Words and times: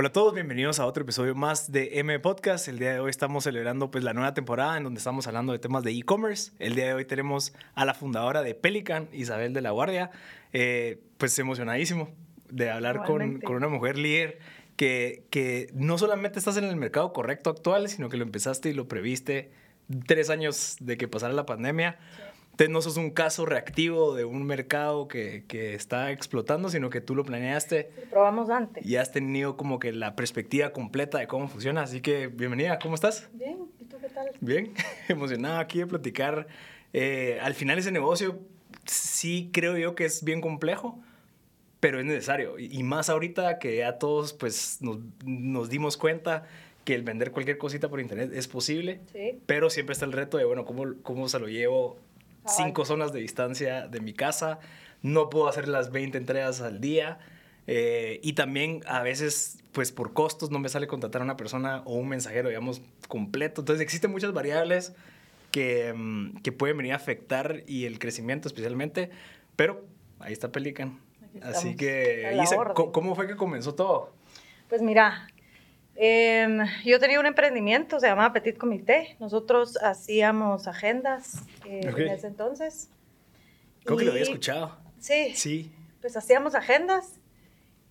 Hola 0.00 0.10
a 0.10 0.12
todos, 0.12 0.32
bienvenidos 0.32 0.78
a 0.78 0.86
otro 0.86 1.02
episodio 1.02 1.34
más 1.34 1.72
de 1.72 1.98
M 1.98 2.20
Podcast. 2.20 2.68
El 2.68 2.78
día 2.78 2.92
de 2.92 3.00
hoy 3.00 3.10
estamos 3.10 3.42
celebrando 3.42 3.90
pues 3.90 4.04
la 4.04 4.12
nueva 4.12 4.32
temporada 4.32 4.76
en 4.76 4.84
donde 4.84 4.98
estamos 4.98 5.26
hablando 5.26 5.52
de 5.52 5.58
temas 5.58 5.82
de 5.82 5.90
e-commerce. 5.90 6.52
El 6.60 6.76
día 6.76 6.86
de 6.86 6.94
hoy 6.94 7.04
tenemos 7.04 7.52
a 7.74 7.84
la 7.84 7.94
fundadora 7.94 8.42
de 8.42 8.54
Pelican, 8.54 9.08
Isabel 9.12 9.52
de 9.54 9.60
la 9.60 9.72
Guardia. 9.72 10.12
Eh, 10.52 11.00
pues 11.16 11.36
emocionadísimo 11.40 12.10
de 12.48 12.70
hablar 12.70 13.02
con, 13.06 13.40
con, 13.40 13.56
una 13.56 13.66
mujer 13.66 13.98
líder 13.98 14.38
que, 14.76 15.24
que 15.30 15.68
no 15.74 15.98
solamente 15.98 16.38
estás 16.38 16.56
en 16.58 16.62
el 16.62 16.76
mercado 16.76 17.12
correcto 17.12 17.50
actual, 17.50 17.88
sino 17.88 18.08
que 18.08 18.18
lo 18.18 18.22
empezaste 18.22 18.68
y 18.68 18.74
lo 18.74 18.86
previste 18.86 19.50
tres 20.06 20.30
años 20.30 20.76
de 20.78 20.96
que 20.96 21.08
pasara 21.08 21.32
la 21.32 21.44
pandemia. 21.44 21.98
Sí 21.98 22.22
no 22.66 22.82
sos 22.82 22.96
un 22.96 23.10
caso 23.10 23.46
reactivo 23.46 24.16
de 24.16 24.24
un 24.24 24.44
mercado 24.44 25.06
que, 25.06 25.44
que 25.46 25.74
está 25.74 26.10
explotando, 26.10 26.68
sino 26.68 26.90
que 26.90 27.00
tú 27.00 27.14
lo 27.14 27.24
planeaste. 27.24 27.88
probamos 28.10 28.50
antes. 28.50 28.84
Y 28.84 28.96
has 28.96 29.12
tenido 29.12 29.56
como 29.56 29.78
que 29.78 29.92
la 29.92 30.16
perspectiva 30.16 30.72
completa 30.72 31.18
de 31.18 31.28
cómo 31.28 31.46
funciona. 31.46 31.82
Así 31.82 32.00
que 32.00 32.26
bienvenida, 32.26 32.80
¿cómo 32.80 32.96
estás? 32.96 33.28
Bien, 33.32 33.58
¿y 33.78 33.84
tú 33.84 33.98
qué 34.00 34.08
tal? 34.08 34.30
Bien, 34.40 34.72
emocionado 35.08 35.58
aquí 35.58 35.78
de 35.78 35.86
platicar. 35.86 36.48
Eh, 36.92 37.38
al 37.42 37.54
final 37.54 37.78
ese 37.78 37.92
negocio 37.92 38.40
sí 38.86 39.50
creo 39.52 39.76
yo 39.76 39.94
que 39.94 40.04
es 40.04 40.24
bien 40.24 40.40
complejo, 40.40 40.98
pero 41.78 42.00
es 42.00 42.06
necesario. 42.06 42.58
Y, 42.58 42.82
más 42.82 43.08
ahorita 43.08 43.60
que 43.60 43.76
ya 43.76 43.98
todos 43.98 44.32
pues 44.32 44.78
nos, 44.80 44.98
nos 45.24 45.68
dimos 45.70 45.96
cuenta 45.96 46.46
que 46.84 46.94
el 46.94 47.02
vender 47.02 47.32
cualquier 47.32 47.58
cosita 47.58 47.88
por 47.88 48.00
internet 48.00 48.30
es 48.32 48.48
posible, 48.48 49.00
sí. 49.12 49.38
pero 49.46 49.68
siempre 49.68 49.92
está 49.92 50.06
el 50.06 50.12
reto 50.12 50.38
de, 50.38 50.44
bueno, 50.44 50.64
¿cómo, 50.64 50.94
cómo 51.02 51.28
se 51.28 51.38
lo 51.38 51.46
llevo 51.46 51.98
cinco 52.56 52.84
zonas 52.84 53.12
de 53.12 53.20
distancia 53.20 53.88
de 53.88 54.00
mi 54.00 54.12
casa, 54.12 54.58
no 55.02 55.30
puedo 55.30 55.48
hacer 55.48 55.68
las 55.68 55.90
20 55.92 56.18
entregas 56.18 56.60
al 56.60 56.80
día. 56.80 57.18
Eh, 57.66 58.20
y 58.22 58.32
también 58.32 58.80
a 58.86 59.02
veces, 59.02 59.58
pues 59.72 59.92
por 59.92 60.14
costos, 60.14 60.50
no 60.50 60.58
me 60.58 60.68
sale 60.68 60.86
contratar 60.86 61.20
a 61.20 61.24
una 61.24 61.36
persona 61.36 61.82
o 61.84 61.94
un 61.94 62.08
mensajero, 62.08 62.48
digamos, 62.48 62.80
completo. 63.08 63.60
Entonces 63.60 63.82
existen 63.82 64.10
muchas 64.10 64.32
variables 64.32 64.94
que, 65.50 65.92
mm, 65.94 66.38
que 66.38 66.52
pueden 66.52 66.76
venir 66.78 66.94
a 66.94 66.96
afectar 66.96 67.62
y 67.66 67.84
el 67.84 67.98
crecimiento 67.98 68.48
especialmente. 68.48 69.10
Pero 69.56 69.84
ahí 70.20 70.32
está 70.32 70.50
Pelican. 70.50 70.98
Así 71.42 71.76
que, 71.76 72.36
¿cómo 72.74 73.14
fue 73.14 73.26
que 73.26 73.36
comenzó 73.36 73.74
todo? 73.74 74.12
Pues 74.68 74.82
mira, 74.82 75.28
Em, 76.00 76.64
yo 76.84 77.00
tenía 77.00 77.18
un 77.18 77.26
emprendimiento, 77.26 77.98
se 77.98 78.06
llamaba 78.06 78.32
Petit 78.32 78.56
Comité. 78.56 79.16
Nosotros 79.18 79.76
hacíamos 79.82 80.68
agendas 80.68 81.42
eh, 81.66 81.80
en 81.84 82.08
ese 82.08 82.28
entonces. 82.28 82.88
Creo 83.82 83.98
que 83.98 84.04
lo 84.04 84.12
había 84.12 84.22
escuchado. 84.22 84.76
Sí. 85.00 85.34
Sí. 85.34 85.72
Pues 86.00 86.16
hacíamos 86.16 86.54
agendas 86.54 87.18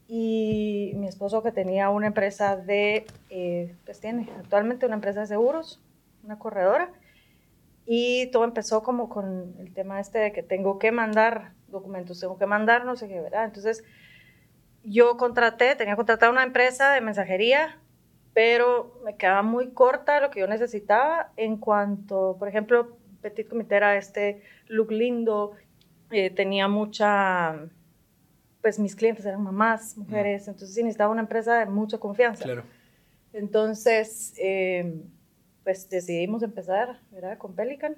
y 0.07 0.93
mi 0.95 1.09
esposo 1.09 1.43
que 1.43 1.51
tenía 1.51 1.89
una 1.89 2.07
empresa 2.07 2.55
de, 2.55 3.05
eh, 3.29 3.75
pues 3.83 3.99
tiene 3.99 4.29
actualmente 4.39 4.85
una 4.85 4.95
empresa 4.95 5.19
de 5.19 5.27
seguros, 5.27 5.81
una 6.23 6.39
corredora. 6.39 6.93
Y 7.85 8.27
todo 8.27 8.45
empezó 8.45 8.83
como 8.83 9.09
con 9.09 9.53
el 9.59 9.73
tema 9.73 9.99
este 9.99 10.19
de 10.19 10.31
que 10.31 10.43
tengo 10.43 10.79
que 10.79 10.93
mandar 10.93 11.51
documentos, 11.67 12.21
tengo 12.21 12.37
que 12.37 12.45
mandar 12.45 12.85
no 12.85 12.95
sé 12.95 13.09
qué, 13.09 13.19
¿verdad? 13.19 13.43
Entonces 13.43 13.83
yo 14.85 15.17
contraté, 15.17 15.75
tenía 15.75 15.97
contratada 15.97 16.31
una 16.31 16.43
empresa 16.43 16.93
de 16.93 17.01
mensajería 17.01 17.81
pero 18.37 19.01
me 19.03 19.15
quedaba 19.15 19.41
muy 19.41 19.71
corta 19.71 20.19
lo 20.19 20.29
que 20.29 20.41
yo 20.41 20.47
necesitaba 20.47 21.31
en 21.37 21.57
cuanto, 21.57 22.35
por 22.37 22.47
ejemplo, 22.47 22.95
Petit 23.19 23.47
Comité 23.49 23.77
era 23.77 23.97
este 23.97 24.43
look 24.67 24.91
lindo, 24.91 25.53
eh, 26.11 26.29
tenía 26.29 26.67
mucha, 26.67 27.67
pues 28.61 28.77
mis 28.77 28.95
clientes 28.95 29.25
eran 29.25 29.41
mamás, 29.41 29.97
mujeres, 29.97 30.47
entonces 30.47 30.75
sí 30.75 30.83
necesitaba 30.83 31.11
una 31.11 31.21
empresa 31.21 31.57
de 31.57 31.65
mucha 31.65 31.97
confianza. 31.97 32.43
Claro. 32.43 32.63
Entonces, 33.33 34.35
eh, 34.37 35.01
pues 35.63 35.89
decidimos 35.89 36.43
empezar, 36.43 36.99
¿verdad? 37.09 37.39
Con 37.39 37.55
Pelican 37.55 37.95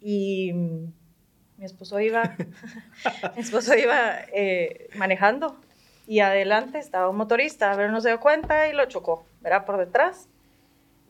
y 0.00 0.52
mi 0.52 1.64
esposo 1.64 2.00
iba, 2.00 2.34
mi 3.36 3.40
esposo 3.40 3.76
iba 3.76 4.16
eh, 4.32 4.88
manejando 4.96 5.60
y 6.08 6.18
adelante 6.18 6.78
estaba 6.78 7.08
un 7.08 7.16
motorista, 7.16 7.74
ver, 7.76 7.90
no 7.90 8.00
se 8.00 8.08
dio 8.08 8.18
cuenta 8.18 8.68
y 8.68 8.72
lo 8.72 8.84
chocó, 8.86 9.26
¿verdad? 9.44 9.64
Por 9.66 9.76
detrás. 9.76 10.28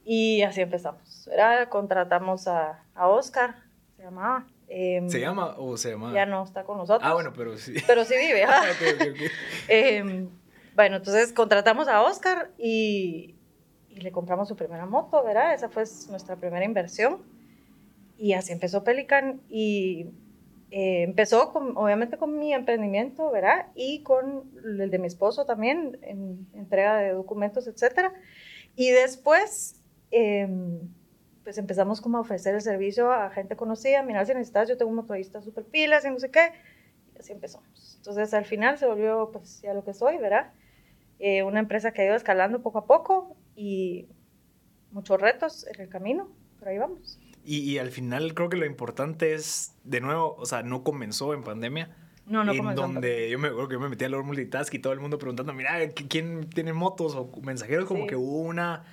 Y 0.05 0.43
así 0.43 0.61
empezamos, 0.61 1.27
¿verdad? 1.31 1.69
Contratamos 1.71 2.47
a, 2.47 2.85
a 2.95 3.09
Oscar, 3.09 3.55
se 3.97 4.03
llamaba. 4.03 4.47
Em, 4.69 5.09
¿Se 5.09 5.21
llama 5.21 5.55
o 5.57 5.77
se 5.79 5.93
llama? 5.93 6.13
Ya 6.13 6.27
no 6.27 6.43
está 6.43 6.65
con 6.65 6.77
nosotros. 6.77 7.09
Ah, 7.09 7.15
bueno, 7.15 7.33
pero 7.35 7.57
sí. 7.57 7.75
Pero 7.87 8.05
sí 8.05 8.15
vive. 8.19 8.45
¿ah? 8.45 8.63
Em, 9.69 10.29
bueno, 10.75 10.97
entonces 10.97 11.33
contratamos 11.33 11.89
a 11.89 12.03
Oscar 12.03 12.51
y, 12.59 13.37
y, 13.89 14.01
le 14.01 14.11
compramos 14.13 14.49
su 14.49 14.57
primera 14.57 14.85
moto, 14.85 15.23
¿verdad? 15.23 15.55
Esa 15.55 15.71
fue 15.71 15.85
nuestra 16.11 16.37
primera 16.37 16.65
inversión. 16.65 17.23
Y 18.19 18.35
así 18.35 18.53
empezó 18.53 18.85
Pelican 18.85 19.41
y 19.49 20.09
eh, 20.71 21.03
empezó 21.03 21.53
con, 21.53 21.77
obviamente 21.77 22.17
con 22.19 22.39
mi 22.39 22.53
emprendimiento, 22.53 23.31
¿verdad? 23.31 23.67
Y 23.75 24.03
con 24.03 24.51
el 24.65 24.91
de 24.91 24.99
mi 24.99 25.07
esposo 25.07 25.47
también, 25.47 25.99
en 26.03 26.49
entrega 26.55 26.99
de 26.99 27.11
documentos, 27.11 27.67
etcétera. 27.67 28.13
Y 28.77 28.91
después, 28.91 29.81
em, 30.11 30.81
pues 31.45 31.59
empezamos 31.59 32.01
como 32.01 32.19
a 32.19 32.23
ofrecer 32.23 32.55
el 32.55 32.63
servicio 32.63 33.13
a 33.13 33.31
gente 33.31 33.57
conocida, 33.57 34.03
mira, 34.03 34.25
si 34.25 34.33
necesitas, 34.33 34.69
yo 34.69 34.77
tengo 34.77 34.91
un 34.91 34.97
motorista 34.97 35.43
súper 35.43 35.65
pilas 35.65 36.05
y 36.05 36.11
no 36.11 36.19
sé 36.19 36.31
qué, 36.31 36.53
y 37.15 37.19
así 37.19 37.33
empezamos. 37.33 37.97
Entonces 37.99 38.35
al 38.35 38.45
final 38.47 38.79
se 38.79 38.87
volvió 38.87 39.31
pues 39.33 39.61
ya 39.63 39.75
lo 39.75 39.85
que 39.85 39.95
soy, 39.95 40.19
¿verdad? 40.19 40.53
Eh, 41.19 41.43
una 41.43 41.61
empresa 41.61 41.93
que 41.93 42.03
ha 42.03 42.07
ido 42.07 42.17
escalando 42.17 42.63
poco 42.63 42.79
a 42.79 42.87
poco 42.87 43.37
y 43.55 44.09
muchos 44.91 45.21
retos 45.21 45.67
en 45.67 45.81
el 45.81 45.89
camino, 45.89 46.29
pero 46.59 46.71
ahí 46.71 46.79
vamos. 46.79 47.19
Y, 47.47 47.79
al 47.79 47.91
final 47.91 48.35
creo 48.35 48.49
que 48.49 48.57
lo 48.57 48.65
importante 48.65 49.35
es, 49.35 49.75
de 49.85 50.01
nuevo, 50.01 50.35
o 50.39 50.47
sea, 50.47 50.63
no 50.63 50.83
comenzó 50.83 51.35
en 51.35 51.43
pandemia. 51.43 51.95
No, 52.27 52.43
no 52.43 52.53
en 52.53 52.75
donde 52.75 53.29
yo 53.29 53.39
me 53.39 53.49
acuerdo 53.49 53.69
que 53.69 53.75
yo 53.75 53.81
me 53.81 53.91
metí 53.91 54.05
a 54.07 54.09
lo 54.09 54.25
multitask 54.25 54.73
y 54.73 54.79
todo 54.79 54.95
el 54.95 55.01
mundo 55.01 55.19
preguntando, 55.19 55.53
mira, 55.53 55.79
¿quién 55.91 56.49
tiene 56.49 56.73
motos 56.73 57.15
o 57.15 57.31
mensajeros? 57.43 57.85
Como 57.85 58.07
que 58.07 58.17
hubo 58.17 58.41
una, 58.41 58.85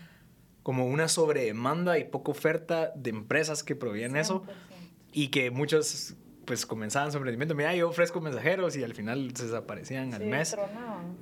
como 0.63 0.85
una 0.85 1.07
sobredemanda 1.07 1.97
y 1.97 2.03
poca 2.03 2.31
oferta 2.31 2.91
de 2.93 3.11
empresas 3.11 3.63
que 3.63 3.73
proveían 3.73 4.17
eso 4.17 4.43
y 5.13 5.29
que 5.29 5.49
muchos 5.49 6.15
pues 6.43 6.65
comenzaban 6.65 7.11
su 7.11 7.17
emprendimiento, 7.17 7.55
mira, 7.55 7.73
yo 7.73 7.87
ofrezco 7.87 8.19
mensajeros 8.19 8.75
y 8.75 8.83
al 8.83 8.93
final 8.93 9.31
se 9.33 9.45
desaparecían 9.45 10.13
al 10.13 10.25
mes. 10.25 10.57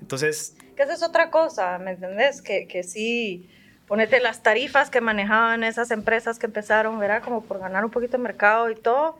Entonces... 0.01 0.55
Que 0.75 0.81
esa 0.81 0.93
es 0.93 1.03
otra 1.03 1.29
cosa, 1.29 1.77
¿me 1.77 1.91
entendés? 1.91 2.41
Que, 2.41 2.65
que 2.65 2.81
sí 2.81 3.47
ponete 3.89 4.19
las 4.19 4.43
tarifas 4.43 4.91
que 4.91 5.01
manejaban 5.01 5.63
esas 5.63 5.89
empresas 5.89 6.37
que 6.37 6.45
empezaron, 6.45 6.99
¿verdad? 6.99 7.23
Como 7.23 7.41
por 7.41 7.57
ganar 7.57 7.83
un 7.83 7.89
poquito 7.89 8.17
de 8.17 8.23
mercado 8.23 8.69
y 8.69 8.75
todo, 8.75 9.19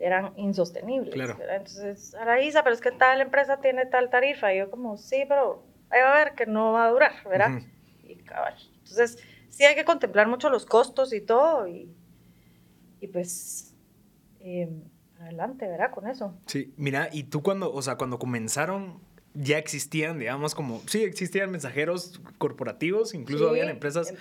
eran 0.00 0.32
insostenibles. 0.36 1.14
Claro. 1.14 1.36
¿verdad? 1.38 1.56
Entonces, 1.56 2.14
Araísa, 2.16 2.64
pero 2.64 2.74
es 2.74 2.80
que 2.80 2.90
tal 2.90 3.20
empresa 3.20 3.60
tiene 3.60 3.86
tal 3.86 4.10
tarifa. 4.10 4.52
Y 4.52 4.58
yo 4.58 4.70
como, 4.70 4.98
sí, 4.98 5.24
pero 5.28 5.62
ahí 5.88 6.00
va 6.02 6.16
a 6.16 6.24
ver 6.24 6.34
que 6.34 6.46
no 6.46 6.72
va 6.72 6.86
a 6.86 6.90
durar, 6.90 7.12
¿verdad? 7.30 7.62
Y 8.02 8.16
cabal. 8.16 8.56
Entonces, 8.80 9.18
sí 9.50 9.64
hay 9.64 9.76
que 9.76 9.84
contemplar 9.84 10.26
mucho 10.26 10.50
los 10.50 10.66
costos 10.66 11.12
y 11.12 11.20
todo 11.20 11.68
y, 11.68 11.88
y 13.00 13.06
pues... 13.06 13.76
Em, 14.40 14.82
adelante, 15.20 15.66
¿verdad? 15.66 15.90
Con 15.92 16.08
eso. 16.08 16.34
Sí, 16.46 16.72
mira, 16.76 17.08
y 17.12 17.24
tú 17.24 17.42
cuando, 17.42 17.72
o 17.72 17.82
sea, 17.82 17.96
cuando 17.96 18.18
comenzaron 18.18 19.00
ya 19.34 19.58
existían, 19.58 20.18
digamos, 20.18 20.54
como, 20.54 20.82
sí, 20.86 21.02
existían 21.02 21.50
mensajeros 21.50 22.20
corporativos, 22.38 23.14
incluso 23.14 23.48
habían 23.48 23.68
empresas, 23.68 24.12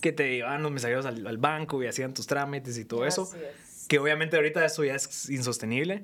que 0.00 0.12
te 0.12 0.36
llevaban 0.36 0.62
los 0.62 0.72
mensajeros 0.72 1.06
al, 1.06 1.38
banco 1.38 1.82
y 1.82 1.86
hacían 1.86 2.14
tus 2.14 2.26
trámites 2.26 2.78
y 2.78 2.84
todo 2.84 3.06
eso. 3.06 3.30
Que 3.88 4.00
obviamente 4.00 4.34
ahorita 4.34 4.64
eso 4.64 4.82
ya 4.82 4.96
es 4.96 5.30
insostenible, 5.30 6.02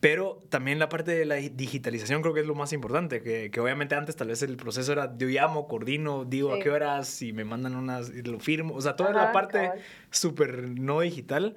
pero 0.00 0.42
también 0.48 0.80
la 0.80 0.88
parte 0.88 1.12
de 1.12 1.24
la 1.24 1.36
digitalización 1.36 2.22
creo 2.22 2.34
que 2.34 2.40
es 2.40 2.46
lo 2.46 2.56
más 2.56 2.72
importante, 2.72 3.22
que, 3.22 3.52
que 3.52 3.60
obviamente 3.60 3.94
antes 3.94 4.16
tal 4.16 4.28
vez 4.28 4.42
el 4.42 4.56
proceso 4.56 4.92
era 4.92 5.16
yo 5.16 5.28
llamo, 5.28 5.68
coordino, 5.68 6.24
digo 6.24 6.52
a 6.52 6.58
qué 6.58 6.70
horas 6.70 7.22
y 7.22 7.32
me 7.32 7.44
mandan 7.44 7.76
unas, 7.76 8.10
y 8.10 8.22
lo 8.22 8.40
firmo, 8.40 8.74
o 8.74 8.80
sea, 8.80 8.96
toda 8.96 9.12
la 9.12 9.30
parte 9.30 9.70
súper 10.10 10.68
no 10.68 11.00
digital 11.00 11.54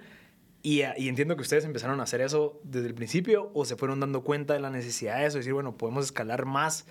y, 0.68 0.82
y, 0.98 1.08
entiendo 1.08 1.38
que 1.38 1.44
ustedes 1.44 1.64
empezaron 1.64 2.02
a 2.02 2.04
hacer 2.04 2.20
eso 2.20 2.60
desde 2.62 2.88
el 2.88 2.94
principio 2.94 3.52
o 3.54 3.64
se 3.64 3.78
fueron 3.78 4.02
dando 4.02 4.26
cuenta 4.26 4.54
de 4.54 4.60
la 4.60 4.70
necesidad 4.70 5.18
de 5.18 5.26
eso, 5.26 5.38
decir, 5.38 5.54
bueno, 5.54 5.78
podemos 5.78 6.04
escalar 6.04 6.44
más 6.44 6.86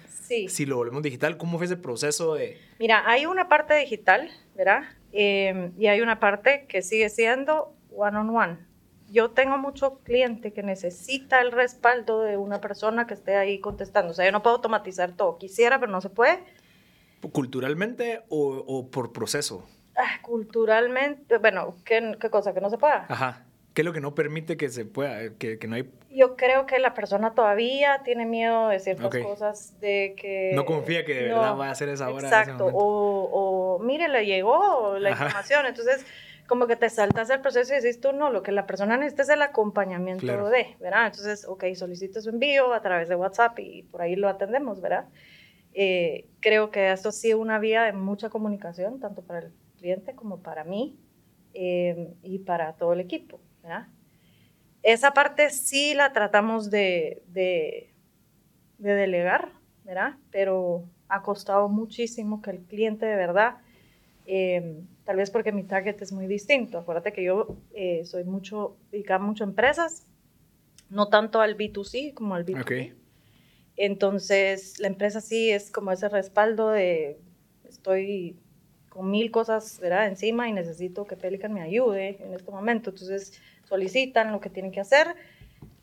si 0.48 0.64
lo 0.64 0.76
volvemos 0.76 1.02
digital. 1.02 1.36
¿Cómo 1.36 1.58
fue 1.58 1.66
ese 1.66 1.76
proceso 1.76 2.36
de...? 2.36 2.58
Mira, 2.78 3.02
hay 3.06 3.26
una 3.26 3.50
parte 3.50 3.74
digital, 3.74 4.30
¿verdad? 4.54 4.84
Em, 5.12 5.74
y 5.78 5.88
hay 5.88 6.00
una 6.00 6.20
parte 6.20 6.64
que 6.70 6.80
sigue 6.80 7.10
siendo 7.10 7.74
one-on-one. 7.94 8.56
Yo 9.10 9.32
tengo 9.32 9.58
mucho 9.58 9.98
cliente 10.04 10.54
que 10.54 10.62
necesita 10.62 11.42
el 11.42 11.52
respaldo 11.52 12.22
de 12.22 12.38
una 12.38 12.62
persona 12.62 13.06
que 13.06 13.12
esté 13.12 13.36
ahí 13.36 13.60
contestando. 13.60 14.12
O 14.12 14.14
sea, 14.14 14.24
yo 14.24 14.32
no 14.32 14.42
puedo 14.42 14.56
automatizar 14.56 15.12
todo. 15.12 15.36
Quisiera, 15.36 15.78
pero 15.78 15.92
no 15.92 16.00
se 16.00 16.08
puede. 16.08 16.42
¿Culturalmente 17.30 18.22
o, 18.30 18.64
o 18.66 18.90
por 18.90 19.12
proceso? 19.12 19.68
Ah, 19.98 20.22
culturalmente, 20.22 21.36
bueno, 21.36 21.76
¿qué, 21.84 22.16
¿qué 22.18 22.30
cosa? 22.30 22.54
¿Que 22.54 22.62
no 22.62 22.70
se 22.70 22.78
pueda? 22.78 23.04
Ajá 23.10 23.45
¿Qué 23.76 23.82
es 23.82 23.86
lo 23.86 23.92
que 23.92 24.00
no 24.00 24.14
permite 24.14 24.56
que 24.56 24.70
se 24.70 24.86
pueda, 24.86 25.34
que, 25.38 25.58
que 25.58 25.68
no 25.68 25.74
hay... 25.74 25.90
Yo 26.08 26.34
creo 26.34 26.64
que 26.64 26.78
la 26.78 26.94
persona 26.94 27.34
todavía 27.34 28.00
tiene 28.04 28.24
miedo 28.24 28.68
de 28.68 28.80
ciertas 28.80 29.14
cosas, 29.22 29.78
de 29.80 30.14
que... 30.16 30.52
No 30.54 30.64
confía 30.64 31.04
que 31.04 31.12
de 31.12 31.22
verdad 31.24 31.58
va 31.58 31.68
a 31.68 31.72
hacer 31.72 31.90
esa 31.90 32.08
hora. 32.10 32.26
Exacto, 32.26 32.68
o, 32.68 33.74
o, 33.74 33.78
mire, 33.80 34.08
le 34.08 34.24
llegó 34.24 34.98
la 34.98 35.10
información, 35.10 35.66
entonces 35.66 36.06
como 36.46 36.66
que 36.66 36.76
te 36.76 36.88
saltas 36.88 37.28
el 37.28 37.42
proceso 37.42 37.74
y 37.74 37.76
dices 37.76 38.00
tú, 38.00 38.14
no, 38.14 38.30
lo 38.30 38.42
que 38.42 38.50
la 38.50 38.66
persona 38.66 38.96
necesita 38.96 39.24
es 39.24 39.28
el 39.28 39.42
acompañamiento 39.42 40.48
de, 40.48 40.74
¿verdad? 40.80 41.08
Entonces, 41.08 41.44
ok, 41.46 41.64
solicita 41.74 42.22
su 42.22 42.30
envío 42.30 42.72
a 42.72 42.80
través 42.80 43.10
de 43.10 43.14
WhatsApp 43.14 43.58
y 43.58 43.82
por 43.82 44.00
ahí 44.00 44.16
lo 44.16 44.30
atendemos, 44.30 44.80
¿verdad? 44.80 45.04
Eh, 45.74 46.24
creo 46.40 46.70
que 46.70 46.92
esto 46.92 47.12
sí 47.12 47.28
es 47.28 47.34
una 47.34 47.58
vía 47.58 47.82
de 47.82 47.92
mucha 47.92 48.30
comunicación, 48.30 49.00
tanto 49.00 49.20
para 49.20 49.40
el 49.40 49.52
cliente 49.76 50.14
como 50.14 50.40
para 50.40 50.64
mí 50.64 50.98
eh, 51.52 52.14
y 52.22 52.38
para 52.38 52.72
todo 52.72 52.94
el 52.94 53.00
equipo, 53.00 53.38
¿verdad? 53.66 53.88
Esa 54.82 55.12
parte 55.12 55.50
sí 55.50 55.94
la 55.94 56.12
tratamos 56.12 56.70
de, 56.70 57.22
de, 57.26 57.92
de 58.78 58.94
delegar, 58.94 59.50
¿verdad? 59.84 60.14
Pero 60.30 60.84
ha 61.08 61.22
costado 61.22 61.68
muchísimo 61.68 62.40
que 62.40 62.50
el 62.50 62.60
cliente 62.60 63.06
de 63.06 63.16
verdad 63.16 63.56
eh, 64.26 64.82
tal 65.04 65.16
vez 65.16 65.30
porque 65.30 65.52
mi 65.52 65.62
target 65.64 66.00
es 66.02 66.12
muy 66.12 66.26
distinto. 66.26 66.78
Acuérdate 66.78 67.12
que 67.12 67.22
yo 67.22 67.56
eh, 67.74 68.04
soy 68.04 68.24
mucho, 68.24 68.76
dedicada 68.90 69.20
mucho 69.20 69.44
a 69.44 69.46
empresas, 69.46 70.06
no 70.90 71.08
tanto 71.08 71.40
al 71.40 71.56
B2C 71.56 72.12
como 72.14 72.34
al 72.34 72.44
B2B. 72.44 72.94
Entonces, 73.76 74.78
la 74.78 74.88
empresa 74.88 75.20
sí 75.20 75.50
es 75.50 75.70
como 75.70 75.92
ese 75.92 76.08
respaldo 76.08 76.70
de 76.70 77.18
estoy 77.68 78.38
con 78.88 79.10
mil 79.10 79.30
cosas 79.30 79.78
¿verdad? 79.78 80.06
encima 80.06 80.48
y 80.48 80.52
necesito 80.52 81.04
que 81.04 81.16
Pelican 81.16 81.52
me 81.52 81.60
ayude 81.60 82.16
en 82.20 82.32
este 82.32 82.50
momento. 82.50 82.90
Entonces, 82.90 83.40
solicitan 83.66 84.32
lo 84.32 84.40
que 84.40 84.50
tienen 84.50 84.72
que 84.72 84.80
hacer 84.80 85.14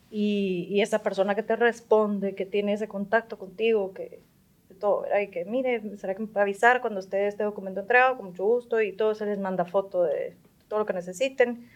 y, 0.10 0.68
y 0.70 0.82
esa 0.82 1.00
persona 1.04 1.36
que 1.36 1.44
te 1.44 1.56
responde, 1.56 2.36
que 2.36 2.46
tiene 2.46 2.74
ese 2.74 2.88
contacto 2.88 3.38
contigo, 3.38 3.94
que 3.94 4.22
todo, 4.84 5.06
Y 5.22 5.30
que, 5.30 5.46
mire, 5.46 5.98
¿será 5.98 6.14
que 6.14 6.22
me 6.22 6.28
puede 6.28 6.44
avisar 6.44 6.82
cuando 6.82 7.00
esté 7.00 7.28
este 7.28 7.44
documento 7.44 7.80
entregado? 7.80 8.18
Con 8.18 8.28
mucho 8.28 8.44
gusto, 8.44 8.82
y 8.82 8.92
todo 8.92 9.16
se 9.16 9.26
les 9.26 9.40
manda 9.40 9.64
foto 9.64 10.04
de 10.04 10.36
todo 10.68 10.80
lo 10.80 10.86
que 10.86 10.92
necesiten. 10.92 11.70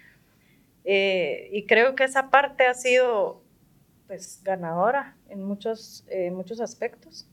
Eh, 0.84 1.50
y 1.54 1.66
creo 1.66 1.96
que 1.96 2.04
esa 2.04 2.30
parte 2.30 2.66
ha 2.66 2.74
sido, 2.74 3.42
pues, 4.08 4.42
ganadora 4.44 5.16
en 5.30 5.42
muchos, 5.42 6.06
eh, 6.10 6.32
muchos 6.32 6.60
aspectos. 6.60 7.30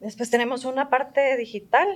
Después 0.00 0.30
tenemos 0.30 0.66
una 0.66 0.90
parte 0.90 1.36
digital, 1.38 1.88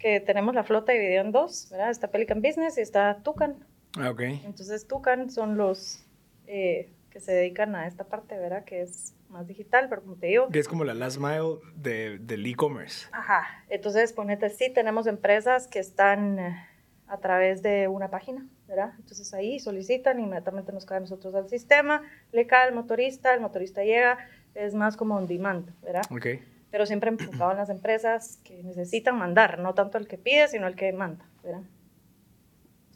que 0.00 0.18
tenemos 0.18 0.56
la 0.56 0.64
flota 0.64 0.90
dividida 0.90 1.20
en 1.20 1.30
dos, 1.30 1.68
¿verdad? 1.70 1.90
Está 1.90 2.08
Pelican 2.10 2.42
Business 2.42 2.76
y 2.76 2.80
está 2.80 3.22
Tucan. 3.22 3.64
Ah, 3.98 4.10
ok. 4.10 4.20
Entonces, 4.20 4.86
Tucan 4.86 5.30
son 5.30 5.56
los 5.56 6.04
eh, 6.46 6.92
que 7.10 7.20
se 7.20 7.32
dedican 7.32 7.74
a 7.74 7.86
esta 7.86 8.04
parte, 8.04 8.38
¿verdad? 8.38 8.64
Que 8.64 8.82
es 8.82 9.14
más 9.28 9.46
digital, 9.46 9.88
pero 9.88 10.02
como 10.02 10.16
te 10.16 10.28
digo... 10.28 10.48
Que 10.48 10.58
es 10.58 10.68
como 10.68 10.84
la 10.84 10.94
last 10.94 11.18
mile 11.18 11.58
de, 11.76 12.18
del 12.18 12.46
e-commerce. 12.46 13.06
Ajá, 13.12 13.46
entonces 13.68 14.12
ponete, 14.12 14.48
sí, 14.50 14.70
tenemos 14.70 15.06
empresas 15.06 15.66
que 15.66 15.78
están 15.78 16.38
eh, 16.38 16.66
a 17.08 17.18
través 17.18 17.62
de 17.62 17.88
una 17.88 18.08
página, 18.08 18.46
¿verdad? 18.68 18.92
Entonces 18.98 19.32
ahí 19.34 19.58
solicitan, 19.58 20.20
inmediatamente 20.20 20.72
nos 20.72 20.86
cae 20.86 21.00
nosotros 21.00 21.34
al 21.34 21.48
sistema, 21.48 22.02
le 22.30 22.46
cae 22.46 22.68
al 22.68 22.74
motorista, 22.74 23.34
el 23.34 23.40
motorista 23.40 23.82
llega, 23.82 24.18
es 24.54 24.74
más 24.74 24.96
como 24.96 25.16
on 25.16 25.26
demand, 25.26 25.70
¿verdad? 25.82 26.02
Ok. 26.10 26.26
Pero 26.70 26.86
siempre 26.86 27.10
enfocado 27.10 27.50
en 27.50 27.58
las 27.58 27.68
empresas 27.68 28.38
que 28.44 28.62
necesitan 28.62 29.18
mandar, 29.18 29.58
no 29.58 29.74
tanto 29.74 29.98
el 29.98 30.06
que 30.06 30.16
pide, 30.16 30.48
sino 30.48 30.66
el 30.66 30.76
que 30.76 30.92
manda, 30.92 31.26
¿verdad? 31.42 31.62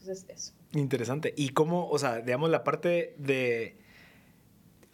Entonces, 0.09 0.27
eso. 0.29 0.53
Interesante. 0.73 1.35
¿Y 1.37 1.51
cómo, 1.51 1.89
o 1.89 1.99
sea, 1.99 2.21
digamos, 2.21 2.51
la 2.51 2.65
parte 2.65 3.15
de 3.19 3.79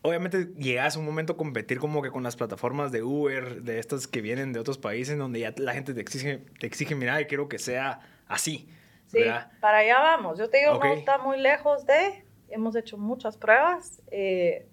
obviamente 0.02 0.48
llegas 0.58 0.96
a 0.96 0.98
un 0.98 1.06
momento 1.06 1.34
a 1.34 1.36
competir 1.36 1.78
como 1.78 2.02
que 2.02 2.10
con 2.10 2.22
las 2.22 2.36
plataformas 2.36 2.92
de 2.92 3.02
Uber, 3.02 3.62
de 3.62 3.78
estas 3.78 4.08
que 4.08 4.20
vienen 4.20 4.52
de 4.52 4.60
otros 4.60 4.78
países, 4.78 5.16
donde 5.16 5.40
ya 5.40 5.54
la 5.56 5.72
gente 5.72 5.94
te 5.94 6.00
exige, 6.00 6.38
te 6.58 6.66
exige 6.66 6.94
mira, 6.94 7.24
quiero 7.26 7.48
que 7.48 7.58
sea 7.58 8.00
así. 8.26 8.68
Sí, 9.06 9.20
para 9.60 9.78
allá 9.78 10.00
vamos. 10.00 10.38
Yo 10.38 10.48
te 10.48 10.58
digo, 10.58 10.78
no 10.78 10.92
está 10.92 11.18
muy 11.18 11.38
lejos 11.38 11.86
de, 11.86 12.24
hemos 12.48 12.74
hecho 12.74 12.96
muchas 12.96 13.36
pruebas, 13.36 14.02
eh, 14.10 14.66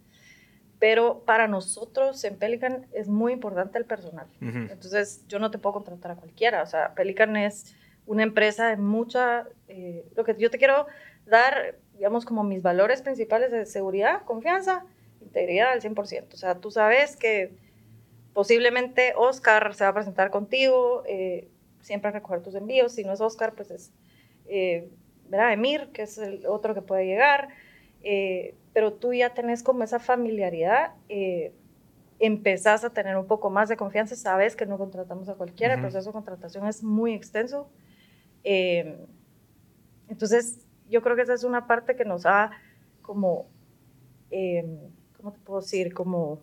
pero 0.79 1.23
para 1.25 1.47
nosotros 1.47 2.23
en 2.23 2.37
Pelican 2.37 2.87
es 2.93 3.09
muy 3.09 3.33
importante 3.33 3.77
el 3.77 3.85
personal. 3.85 4.27
Entonces, 4.39 5.27
yo 5.27 5.37
no 5.37 5.51
te 5.51 5.57
puedo 5.57 5.73
contratar 5.73 6.11
a 6.11 6.15
cualquiera. 6.15 6.63
O 6.63 6.65
sea, 6.65 6.95
Pelican 6.95 7.35
es 7.35 7.75
una 8.09 8.23
empresa 8.23 8.67
de 8.67 8.77
mucha, 8.77 9.47
eh, 9.67 10.03
lo 10.15 10.23
que 10.23 10.35
yo 10.35 10.49
te 10.49 10.57
quiero 10.57 10.87
dar, 11.27 11.75
digamos, 11.93 12.25
como 12.25 12.43
mis 12.43 12.63
valores 12.63 13.03
principales 13.03 13.51
de 13.51 13.67
seguridad, 13.67 14.23
confianza, 14.23 14.83
integridad 15.21 15.71
al 15.71 15.81
100%. 15.81 16.33
O 16.33 16.37
sea, 16.37 16.55
tú 16.55 16.71
sabes 16.71 17.15
que 17.15 17.53
posiblemente 18.33 19.13
Oscar 19.15 19.75
se 19.75 19.83
va 19.83 19.91
a 19.91 19.93
presentar 19.93 20.31
contigo, 20.31 21.03
eh, 21.05 21.47
siempre 21.81 22.09
a 22.09 22.11
recoger 22.11 22.41
tus 22.41 22.55
envíos. 22.55 22.93
Si 22.93 23.03
no 23.03 23.13
es 23.13 23.21
Oscar, 23.21 23.53
pues 23.53 23.69
es, 23.69 23.91
eh, 24.47 24.89
¿verdad? 25.27 25.53
Emir, 25.53 25.89
que 25.93 26.01
es 26.01 26.17
el 26.17 26.47
otro 26.47 26.73
que 26.73 26.81
puede 26.81 27.05
llegar. 27.05 27.49
Eh, 28.01 28.55
pero 28.73 28.91
tú 28.91 29.13
ya 29.13 29.35
tenés 29.35 29.61
como 29.61 29.83
esa 29.83 29.99
familiaridad, 29.99 30.93
eh, 31.09 31.53
empezás 32.19 32.83
a 32.83 32.89
tener 32.89 33.17
un 33.17 33.27
poco 33.27 33.51
más 33.51 33.69
de 33.69 33.77
confianza, 33.77 34.15
sabes 34.15 34.55
que 34.55 34.65
no 34.65 34.79
contratamos 34.79 35.29
a 35.29 35.35
cualquiera, 35.35 35.75
el 35.75 35.81
proceso 35.81 36.09
de 36.09 36.13
contratación 36.13 36.67
es 36.67 36.83
muy 36.83 37.13
extenso. 37.13 37.69
Entonces, 38.43 40.59
yo 40.89 41.01
creo 41.01 41.15
que 41.15 41.23
esa 41.23 41.33
es 41.33 41.43
una 41.43 41.67
parte 41.67 41.95
que 41.95 42.05
nos 42.05 42.25
ha 42.25 42.51
como 43.01 43.47
¿cómo 45.17 45.33
te 45.33 45.39
puedo 45.39 45.61
decir? 45.61 45.93
Como... 45.93 46.41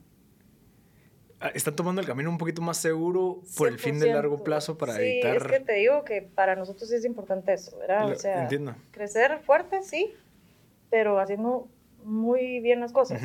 Ah, 1.41 1.49
están 1.49 1.77
tomando 1.77 2.01
el 2.01 2.07
camino 2.07 2.31
un 2.31 2.39
poquito 2.39 2.63
más 2.63 2.79
seguro 2.79 3.43
por 3.57 3.69
el 3.69 3.79
fin 3.79 3.99
de 3.99 4.13
largo 4.13 4.43
plazo 4.43 4.79
para 4.79 4.95
sí, 4.95 5.03
evitar... 5.03 5.37
es 5.37 5.43
que 5.45 5.61
te 5.61 5.75
digo 5.75 6.05
que 6.05 6.23
para 6.23 6.57
nosotros 6.57 6.91
es 6.93 7.05
importante 7.05 7.53
eso, 7.53 7.77
¿verdad? 7.79 8.11
o 8.11 8.15
sea, 8.15 8.43
entiendo. 8.43 8.75
crecer 8.91 9.39
fuerte, 9.41 9.83
sí, 9.83 10.15
pero 10.89 11.21
haciendo 11.21 11.69
muy 12.03 12.61
bien 12.61 12.81
las 12.81 12.93
cosas. 12.93 13.21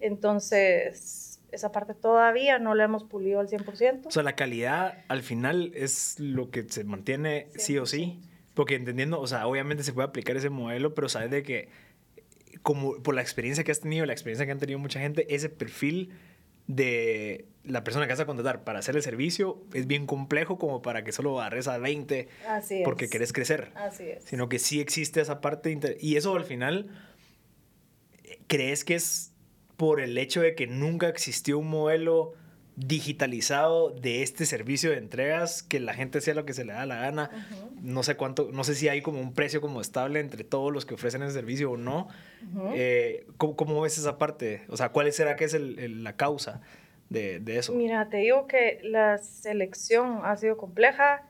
Entonces, 0.00 1.23
esa 1.54 1.72
parte 1.72 1.94
todavía 1.94 2.58
no 2.58 2.74
la 2.74 2.84
hemos 2.84 3.04
pulido 3.04 3.40
al 3.40 3.48
100%. 3.48 4.06
O 4.06 4.10
sea, 4.10 4.22
la 4.22 4.36
calidad 4.36 5.04
al 5.08 5.22
final 5.22 5.72
es 5.74 6.18
lo 6.18 6.50
que 6.50 6.64
se 6.68 6.84
mantiene 6.84 7.48
sí 7.56 7.78
o 7.78 7.86
sí. 7.86 8.20
Porque 8.54 8.76
entendiendo, 8.76 9.20
o 9.20 9.26
sea, 9.26 9.46
obviamente 9.46 9.82
se 9.82 9.92
puede 9.92 10.06
aplicar 10.06 10.36
ese 10.36 10.48
modelo, 10.48 10.94
pero 10.94 11.08
sabes 11.08 11.30
de 11.30 11.42
que 11.42 11.68
como 12.62 13.02
por 13.02 13.14
la 13.14 13.20
experiencia 13.20 13.64
que 13.64 13.72
has 13.72 13.80
tenido, 13.80 14.06
la 14.06 14.12
experiencia 14.12 14.46
que 14.46 14.52
han 14.52 14.58
tenido 14.58 14.78
mucha 14.78 15.00
gente, 15.00 15.34
ese 15.34 15.48
perfil 15.48 16.12
de 16.66 17.46
la 17.62 17.84
persona 17.84 18.06
que 18.06 18.12
vas 18.12 18.20
a 18.20 18.26
contratar 18.26 18.64
para 18.64 18.78
hacer 18.78 18.96
el 18.96 19.02
servicio 19.02 19.62
es 19.74 19.86
bien 19.86 20.06
complejo 20.06 20.58
como 20.58 20.80
para 20.80 21.04
que 21.04 21.12
solo 21.12 21.40
agarres 21.40 21.68
a 21.68 21.78
20 21.78 22.28
porque 22.84 23.08
querés 23.08 23.32
crecer. 23.32 23.70
Así 23.74 24.04
es. 24.04 24.24
Sino 24.24 24.48
que 24.48 24.58
sí 24.58 24.80
existe 24.80 25.20
esa 25.20 25.40
parte. 25.40 25.78
Y 26.00 26.16
eso 26.16 26.34
al 26.34 26.44
final, 26.44 26.90
¿crees 28.46 28.84
que 28.84 28.94
es 28.94 29.33
por 29.76 30.00
el 30.00 30.16
hecho 30.18 30.40
de 30.40 30.54
que 30.54 30.66
nunca 30.66 31.08
existió 31.08 31.58
un 31.58 31.68
modelo 31.68 32.34
digitalizado 32.76 33.90
de 33.90 34.22
este 34.22 34.46
servicio 34.46 34.90
de 34.90 34.98
entregas, 34.98 35.62
que 35.62 35.78
la 35.78 35.94
gente 35.94 36.20
sea 36.20 36.34
lo 36.34 36.44
que 36.44 36.54
se 36.54 36.64
le 36.64 36.72
da 36.72 36.86
la 36.86 36.96
gana. 36.96 37.30
No 37.80 38.02
sé 38.02 38.16
cuánto, 38.16 38.50
no 38.52 38.64
sé 38.64 38.74
si 38.74 38.88
hay 38.88 39.00
como 39.00 39.20
un 39.20 39.32
precio 39.32 39.60
como 39.60 39.80
estable 39.80 40.20
entre 40.20 40.42
todos 40.42 40.72
los 40.72 40.84
que 40.84 40.94
ofrecen 40.94 41.22
ese 41.22 41.34
servicio 41.34 41.72
o 41.72 41.76
no. 41.76 42.08
Eh, 42.74 43.26
¿cómo, 43.36 43.80
ves 43.80 43.98
esa 43.98 44.18
parte? 44.18 44.62
O 44.68 44.76
sea, 44.76 44.88
¿cuál 44.88 45.12
será 45.12 45.36
que 45.36 45.44
es 45.44 45.54
la 45.54 46.16
causa 46.16 46.62
de, 47.10 47.42
eso? 47.46 47.72
Mira, 47.74 48.08
te 48.08 48.18
digo 48.18 48.46
que 48.48 48.80
la 48.82 49.18
selección 49.18 50.20
ha 50.24 50.36
sido 50.36 50.56
compleja, 50.56 51.28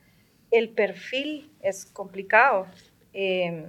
el 0.50 0.70
perfil 0.70 1.50
es 1.60 1.84
complicado. 1.84 2.66
Em, 3.12 3.66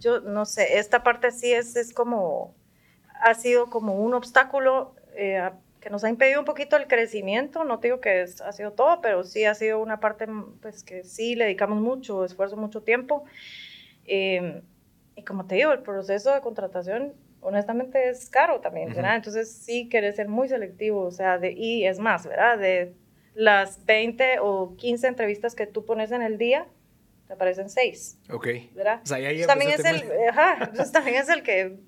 yo 0.00 0.20
no 0.20 0.44
sé, 0.46 0.78
esta 0.78 1.02
parte 1.02 1.30
sí 1.30 1.52
es, 1.52 1.76
es 1.76 1.92
como, 1.92 2.54
ha 3.22 3.34
sido 3.34 3.70
como 3.70 3.94
un 3.94 4.14
obstáculo 4.14 4.94
eh, 5.14 5.50
que 5.80 5.90
nos 5.90 6.04
ha 6.04 6.08
impedido 6.08 6.40
un 6.40 6.44
poquito 6.44 6.76
el 6.76 6.86
crecimiento, 6.86 7.64
no 7.64 7.78
digo 7.78 8.00
que 8.00 8.26
ha 8.44 8.52
sido 8.52 8.72
todo, 8.72 9.00
pero 9.00 9.24
sí 9.24 9.44
ha 9.44 9.54
sido 9.54 9.80
una 9.80 10.00
parte 10.00 10.26
pues, 10.60 10.82
que 10.82 11.04
sí 11.04 11.34
le 11.34 11.44
dedicamos 11.44 11.80
mucho 11.80 12.24
esfuerzo, 12.24 12.56
mucho 12.56 12.82
tiempo. 12.82 13.24
Em, 14.04 14.62
y 15.16 15.22
como 15.24 15.46
te 15.46 15.54
digo, 15.54 15.72
el 15.72 15.80
proceso 15.80 16.34
de 16.34 16.40
contratación 16.40 17.14
honestamente 17.40 18.10
es 18.10 18.28
caro 18.28 18.60
también, 18.60 18.92
¿verdad? 18.92 19.16
Entonces 19.16 19.50
sí 19.50 19.88
querés 19.88 20.16
ser 20.16 20.28
muy 20.28 20.48
selectivo, 20.48 21.02
o 21.02 21.10
sea, 21.10 21.38
de, 21.38 21.52
y 21.52 21.86
es 21.86 21.98
más, 21.98 22.26
¿verdad? 22.26 22.58
De 22.58 22.92
las 23.34 23.84
20 23.86 24.40
o 24.40 24.76
15 24.76 25.06
entrevistas 25.06 25.54
que 25.54 25.66
tú 25.66 25.84
pones 25.86 26.12
en 26.12 26.22
el 26.22 26.36
día, 26.36 26.66
te 27.30 27.34
aparecen 27.34 27.70
6. 27.70 28.18
Ok. 28.32 28.48
¿Verdad? 28.74 29.02
O 29.04 29.06
sea, 29.06 29.18
ahí 29.18 29.46
también 29.46 29.70
es 29.70 29.84
el, 29.84 30.02
ajá, 30.30 30.64
entonces 30.64 30.90
también 30.90 31.14
es 31.14 31.28
el 31.28 31.44
que 31.44 31.78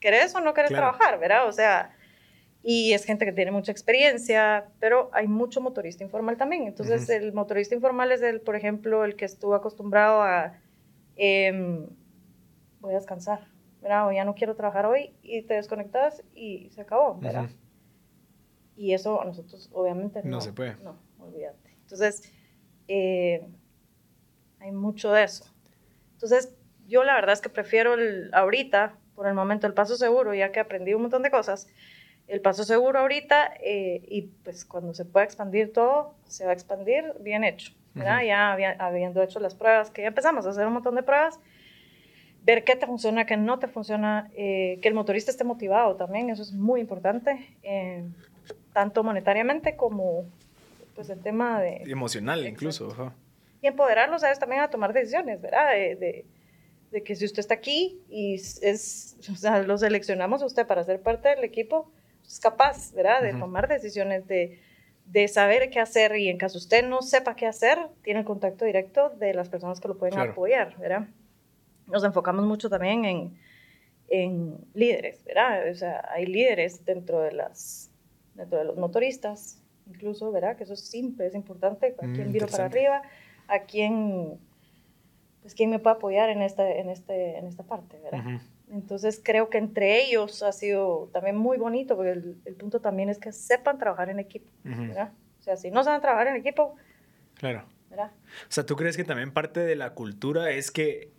querés 0.00 0.34
o 0.34 0.40
no 0.42 0.52
querés 0.52 0.70
trabajar, 0.70 1.18
¿verdad? 1.18 1.48
O 1.48 1.52
sea, 1.52 1.96
y 2.62 2.92
es 2.92 3.06
gente 3.06 3.24
que 3.24 3.32
tiene 3.32 3.52
mucha 3.52 3.72
experiencia, 3.72 4.66
pero 4.80 5.08
hay 5.14 5.28
mucho 5.28 5.62
motorista 5.62 6.04
informal 6.04 6.36
también. 6.36 6.64
Entonces, 6.64 7.08
el 7.08 7.32
motorista 7.32 7.74
informal 7.74 8.12
es 8.12 8.20
el, 8.20 8.42
por 8.42 8.54
ejemplo, 8.54 9.06
el 9.06 9.16
que 9.16 9.24
estuvo 9.24 9.54
acostumbrado 9.54 10.20
a 10.20 10.60
em, 11.16 11.86
voy 12.80 12.92
a 12.92 12.96
descansar, 12.96 13.48
¿verdad? 13.80 14.08
O 14.08 14.12
ya 14.12 14.26
no 14.26 14.34
quiero 14.34 14.54
trabajar 14.56 14.84
hoy 14.84 15.14
y 15.22 15.40
te 15.40 15.54
desconectas 15.54 16.22
y 16.34 16.68
se 16.68 16.82
acabó, 16.82 17.18
¿verdad? 17.18 17.48
Y 18.76 18.92
eso 18.92 19.22
a 19.22 19.24
nosotros 19.24 19.70
obviamente 19.72 20.20
no, 20.22 20.32
no 20.32 20.40
se 20.42 20.52
puede. 20.52 20.76
No, 20.82 20.98
olvídate. 21.18 21.78
Entonces, 21.80 22.30
eh, 22.88 23.48
hay 24.62 24.72
mucho 24.72 25.12
de 25.12 25.24
eso. 25.24 25.44
Entonces, 26.14 26.54
yo 26.86 27.04
la 27.04 27.14
verdad 27.14 27.32
es 27.32 27.40
que 27.40 27.48
prefiero 27.48 27.94
el, 27.94 28.30
ahorita, 28.32 28.94
por 29.14 29.26
el 29.26 29.34
momento, 29.34 29.66
el 29.66 29.74
paso 29.74 29.96
seguro, 29.96 30.34
ya 30.34 30.52
que 30.52 30.60
aprendí 30.60 30.94
un 30.94 31.02
montón 31.02 31.22
de 31.22 31.30
cosas. 31.30 31.68
El 32.28 32.40
paso 32.40 32.64
seguro 32.64 33.00
ahorita, 33.00 33.52
eh, 33.60 34.02
y 34.08 34.22
pues 34.44 34.64
cuando 34.64 34.94
se 34.94 35.04
pueda 35.04 35.24
expandir 35.24 35.72
todo, 35.72 36.14
se 36.28 36.44
va 36.44 36.50
a 36.50 36.54
expandir 36.54 37.04
bien 37.20 37.44
hecho. 37.44 37.72
¿verdad? 37.94 38.22
Ya 38.22 38.52
habiendo 38.78 39.22
hecho 39.22 39.38
las 39.38 39.54
pruebas, 39.54 39.90
que 39.90 40.02
ya 40.02 40.08
empezamos 40.08 40.46
a 40.46 40.50
hacer 40.50 40.66
un 40.66 40.72
montón 40.72 40.94
de 40.94 41.02
pruebas, 41.02 41.38
ver 42.42 42.64
qué 42.64 42.74
te 42.74 42.86
funciona, 42.86 43.26
qué 43.26 43.36
no 43.36 43.58
te 43.58 43.68
funciona, 43.68 44.30
eh, 44.34 44.78
que 44.80 44.88
el 44.88 44.94
motorista 44.94 45.30
esté 45.30 45.44
motivado 45.44 45.96
también, 45.96 46.30
eso 46.30 46.42
es 46.42 46.52
muy 46.52 46.80
importante, 46.80 47.54
eh, 47.62 48.04
tanto 48.72 49.04
monetariamente 49.04 49.76
como 49.76 50.24
pues 50.94 51.10
el 51.10 51.20
tema 51.20 51.60
de... 51.60 51.82
Emocional 51.86 52.46
incluso. 52.46 53.12
Y 53.62 53.68
empoderarlos 53.68 54.22
a 54.22 54.28
ellos 54.28 54.38
también 54.38 54.60
a 54.60 54.68
tomar 54.68 54.92
decisiones, 54.92 55.40
¿verdad? 55.40 55.70
De, 55.70 56.26
de, 56.90 57.02
que 57.02 57.16
si 57.16 57.24
usted 57.24 57.40
está 57.40 57.54
aquí 57.54 58.02
y 58.10 58.34
es, 58.34 59.16
o 59.30 59.36
sea, 59.36 59.62
lo 59.62 59.78
seleccionamos 59.78 60.42
a 60.42 60.46
usted 60.46 60.66
para 60.66 60.84
ser 60.84 61.00
parte 61.00 61.30
del 61.30 61.44
equipo, 61.44 61.90
es 62.26 62.38
capaz, 62.38 62.92
¿verdad? 62.92 63.22
De 63.22 63.32
tomar 63.32 63.68
decisiones, 63.68 64.26
de, 64.26 64.60
de, 65.06 65.28
saber 65.28 65.70
qué 65.70 65.80
hacer 65.80 66.16
y 66.16 66.28
en 66.28 66.36
caso 66.36 66.58
usted 66.58 66.86
no 66.86 67.00
sepa 67.00 67.34
qué 67.34 67.46
hacer, 67.46 67.78
tiene 68.02 68.20
el 68.20 68.26
contacto 68.26 68.66
directo 68.66 69.10
de 69.10 69.32
las 69.32 69.48
personas 69.48 69.80
que 69.80 69.88
lo 69.88 69.96
pueden 69.96 70.18
apoyar, 70.18 70.76
¿verdad? 70.76 71.08
Nos 71.86 72.04
enfocamos 72.04 72.44
mucho 72.44 72.68
también 72.68 73.04
en, 73.04 73.38
en 74.08 74.58
líderes, 74.74 75.24
¿verdad? 75.24 75.70
O 75.70 75.74
sea, 75.74 76.06
hay 76.12 76.26
líderes 76.26 76.84
dentro 76.84 77.20
de, 77.20 77.32
las, 77.32 77.90
dentro 78.34 78.58
de 78.58 78.64
los 78.64 78.76
motoristas, 78.76 79.62
incluso, 79.86 80.30
¿verdad? 80.30 80.56
Que 80.56 80.64
eso 80.64 80.76
siempre 80.76 81.26
es 81.26 81.34
importante, 81.34 81.94
a 81.98 82.06
quién 82.12 82.30
mm, 82.30 82.50
para 82.50 82.66
arriba, 82.66 83.02
a 83.52 83.64
quién, 83.64 84.38
pues, 85.42 85.54
quién 85.54 85.70
me 85.70 85.78
puede 85.78 85.96
apoyar 85.96 86.30
en 86.30 86.42
esta, 86.42 86.68
en 86.70 86.88
este, 86.88 87.38
en 87.38 87.46
esta 87.46 87.62
parte, 87.62 87.98
¿verdad? 88.02 88.40
Entonces 88.70 89.20
creo 89.22 89.50
que 89.50 89.58
entre 89.58 90.02
ellos 90.02 90.42
ha 90.42 90.52
sido 90.52 91.10
también 91.12 91.36
muy 91.36 91.58
bonito, 91.58 91.94
porque 91.94 92.12
el, 92.12 92.40
el 92.46 92.54
punto 92.54 92.80
también 92.80 93.10
es 93.10 93.18
que 93.18 93.30
sepan 93.32 93.78
trabajar 93.78 94.08
en 94.08 94.18
equipo, 94.18 94.50
¿verdad? 94.64 95.12
O 95.40 95.42
sea, 95.42 95.56
si 95.56 95.70
no 95.70 95.84
saben 95.84 96.00
trabajar 96.00 96.28
en 96.28 96.36
equipo, 96.36 96.76
claro. 97.34 97.64
¿verdad? 97.90 98.12
O 98.14 98.52
sea, 98.52 98.64
¿tú 98.64 98.76
crees 98.76 98.96
que 98.96 99.04
también 99.04 99.32
parte 99.32 99.60
de 99.60 99.76
la 99.76 99.92
cultura 99.92 100.50
es 100.50 100.70
que 100.70 101.10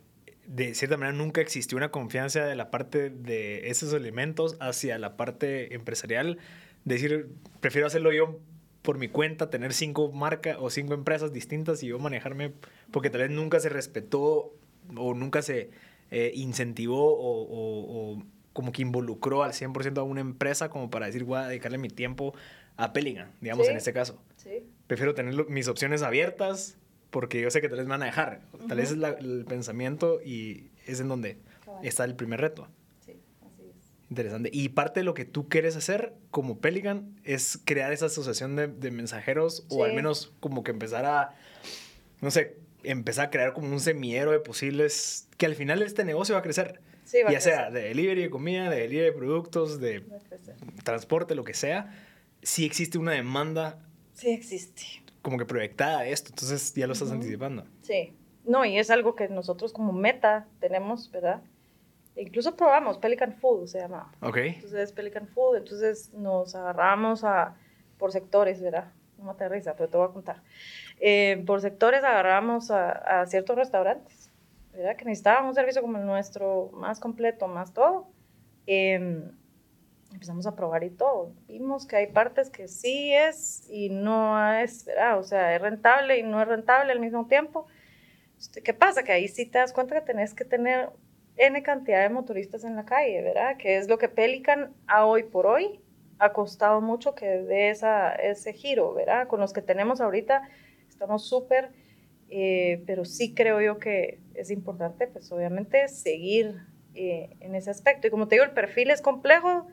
de 0.46 0.74
cierta 0.74 0.96
manera 0.96 1.16
nunca 1.16 1.40
existió 1.40 1.76
una 1.76 1.90
confianza 1.90 2.44
de 2.44 2.56
la 2.56 2.70
parte 2.70 3.10
de 3.10 3.68
esos 3.68 3.92
elementos 3.92 4.56
hacia 4.60 4.98
la 4.98 5.16
parte 5.16 5.74
empresarial? 5.74 6.38
Decir, 6.84 7.28
prefiero 7.60 7.86
hacerlo 7.86 8.12
yo 8.12 8.40
por 8.84 8.98
mi 8.98 9.08
cuenta, 9.08 9.48
tener 9.48 9.72
cinco 9.72 10.12
marcas 10.12 10.58
o 10.60 10.68
cinco 10.68 10.92
empresas 10.92 11.32
distintas 11.32 11.82
y 11.82 11.86
yo 11.86 11.98
manejarme, 11.98 12.52
porque 12.90 13.08
tal 13.08 13.22
vez 13.22 13.30
nunca 13.30 13.58
se 13.58 13.70
respetó 13.70 14.52
o 14.94 15.14
nunca 15.14 15.40
se 15.40 15.70
eh, 16.10 16.32
incentivó 16.34 17.16
o, 17.18 18.22
como 18.52 18.72
que 18.72 18.82
involucró 18.82 19.42
al 19.42 19.52
100% 19.52 19.96
a 19.96 20.02
una 20.02 20.20
empresa 20.20 20.68
como 20.68 20.90
para 20.90 21.06
decir, 21.06 21.24
voy 21.24 21.38
a 21.38 21.48
dedicarle 21.48 21.78
mi 21.78 21.88
tiempo 21.88 22.34
a 22.76 22.92
Peligan, 22.92 23.32
digamos 23.40 23.66
en 23.68 23.78
este 23.78 23.94
caso. 23.94 24.22
Sí. 24.36 24.62
Prefiero 24.86 25.14
tener 25.14 25.48
mis 25.48 25.66
opciones 25.66 26.02
abiertas 26.02 26.76
porque 27.08 27.40
yo 27.40 27.50
sé 27.50 27.62
que 27.62 27.70
tal 27.70 27.78
vez 27.78 27.86
me 27.86 27.92
van 27.92 28.02
a 28.02 28.06
dejar. 28.06 28.42
Tal 28.68 28.76
vez 28.76 28.90
es 28.90 28.98
el 29.02 29.46
pensamiento 29.48 30.20
y 30.22 30.68
es 30.86 31.00
en 31.00 31.08
donde 31.08 31.38
está 31.82 32.04
el 32.04 32.16
primer 32.16 32.42
reto. 32.42 32.68
Interesante. 34.14 34.48
Y 34.52 34.68
parte 34.68 35.00
de 35.00 35.04
lo 35.04 35.12
que 35.12 35.24
tú 35.24 35.48
quieres 35.48 35.74
hacer 35.74 36.14
como 36.30 36.60
Pelican 36.60 37.18
es 37.24 37.58
crear 37.64 37.92
esa 37.92 38.06
asociación 38.06 38.54
de, 38.54 38.90
mensajeros 38.92 39.66
o 39.70 39.82
al 39.82 39.92
menos 39.92 40.32
como 40.38 40.62
que 40.62 40.70
empezar 40.70 41.04
a, 41.04 41.34
no 42.20 42.30
sé, 42.30 42.58
empezar 42.84 43.26
a 43.26 43.30
crear 43.30 43.54
como 43.54 43.66
un 43.72 43.80
semillero 43.80 44.30
de 44.30 44.38
posibles, 44.38 45.26
que 45.36 45.46
al 45.46 45.56
final 45.56 45.82
este 45.82 46.04
negocio 46.04 46.34
va 46.36 46.38
a 46.38 46.42
crecer. 46.42 46.80
ya 47.28 47.40
sea 47.40 47.72
de 47.72 47.82
delivery 47.82 48.22
de 48.22 48.30
comida, 48.30 48.70
de 48.70 48.82
delivery 48.82 49.06
de 49.06 49.12
productos, 49.12 49.80
de 49.80 50.04
transporte, 50.84 51.34
lo 51.34 51.42
que 51.42 51.54
sea, 51.54 51.92
sí 52.40 52.64
existe 52.64 52.98
una 52.98 53.10
demanda. 53.10 53.80
Sí 54.12 54.30
existe. 54.30 54.84
Como 55.22 55.38
que 55.38 55.44
proyectada 55.44 56.06
esto, 56.06 56.28
entonces 56.30 56.72
ya 56.74 56.86
lo 56.86 56.92
estás 56.92 57.10
anticipando. 57.10 57.64
Sí. 57.82 58.12
No, 58.44 58.64
y 58.64 58.78
es 58.78 58.90
algo 58.90 59.16
que 59.16 59.28
nosotros 59.28 59.72
como 59.72 59.92
meta 59.92 60.46
tenemos, 60.60 61.10
¿verdad? 61.10 61.42
Incluso 62.16 62.56
probamos 62.56 62.98
Pelican 62.98 63.32
Food, 63.32 63.66
se 63.66 63.80
llama. 63.80 64.12
Ok. 64.20 64.36
Entonces, 64.36 64.92
Pelican 64.92 65.26
Food, 65.26 65.56
entonces 65.56 66.12
nos 66.14 66.54
agarramos 66.54 67.24
a, 67.24 67.56
por 67.98 68.12
sectores, 68.12 68.62
¿verdad? 68.62 68.92
No 69.18 69.24
me 69.24 69.30
aterriza, 69.32 69.74
pero 69.74 69.88
te 69.88 69.96
voy 69.96 70.08
a 70.08 70.12
contar. 70.12 70.42
Eh, 71.00 71.42
por 71.46 71.60
sectores 71.60 72.04
agarramos 72.04 72.70
a, 72.70 72.90
a, 73.22 73.26
ciertos 73.26 73.56
restaurantes, 73.56 74.30
¿verdad? 74.72 74.96
Que 74.96 75.04
necesitaban 75.04 75.46
un 75.46 75.54
servicio 75.54 75.82
como 75.82 75.98
el 75.98 76.06
nuestro, 76.06 76.70
más 76.72 77.00
completo, 77.00 77.48
más 77.48 77.72
todo. 77.72 78.06
Em, 78.66 79.30
empezamos 80.12 80.46
a 80.46 80.54
probar 80.54 80.84
y 80.84 80.90
todo. 80.90 81.32
Vimos 81.48 81.86
que 81.86 81.96
hay 81.96 82.06
partes 82.06 82.48
que 82.48 82.68
sí 82.68 83.12
es 83.12 83.68
y 83.68 83.90
no 83.90 84.52
es, 84.54 84.84
¿verdad? 84.84 85.18
O 85.18 85.24
sea, 85.24 85.54
es 85.54 85.60
rentable 85.60 86.18
y 86.18 86.22
no 86.22 86.40
es 86.40 86.48
rentable 86.48 86.92
al 86.92 87.00
mismo 87.00 87.26
tiempo. 87.26 87.66
¿Qué 88.62 88.74
pasa? 88.74 89.02
Que 89.02 89.12
ahí 89.12 89.28
sí 89.28 89.46
te 89.46 89.58
das 89.58 89.72
cuenta 89.72 89.94
que 89.96 90.00
tenés 90.00 90.34
que 90.34 90.44
tener 90.44 90.90
N 91.36 91.62
cantidad 91.62 92.02
de 92.02 92.14
motoristas 92.14 92.64
en 92.64 92.76
la 92.76 92.84
calle, 92.84 93.22
¿verdad? 93.22 93.56
Que 93.56 93.76
es 93.76 93.88
lo 93.88 93.98
que 93.98 94.08
Pelican 94.08 94.72
a 94.86 95.06
hoy 95.06 95.24
por 95.24 95.46
hoy 95.46 95.80
ha 96.18 96.32
costado 96.32 96.80
mucho 96.80 97.14
que 97.14 97.26
dé 97.26 97.70
esa, 97.70 98.14
ese 98.14 98.52
giro, 98.52 98.94
¿verdad? 98.94 99.26
Con 99.26 99.40
los 99.40 99.52
que 99.52 99.62
tenemos 99.62 100.00
ahorita 100.00 100.48
estamos 100.88 101.26
súper, 101.26 101.70
eh, 102.30 102.82
pero 102.86 103.04
sí 103.04 103.34
creo 103.34 103.60
yo 103.60 103.78
que 103.78 104.20
es 104.34 104.50
importante, 104.50 105.06
pues 105.08 105.30
obviamente, 105.32 105.88
seguir 105.88 106.56
eh, 106.94 107.36
en 107.40 107.54
ese 107.54 107.70
aspecto. 107.70 108.06
Y 108.06 108.10
como 108.10 108.28
te 108.28 108.36
digo, 108.36 108.44
el 108.44 108.52
perfil 108.52 108.90
es 108.90 109.02
complejo, 109.02 109.66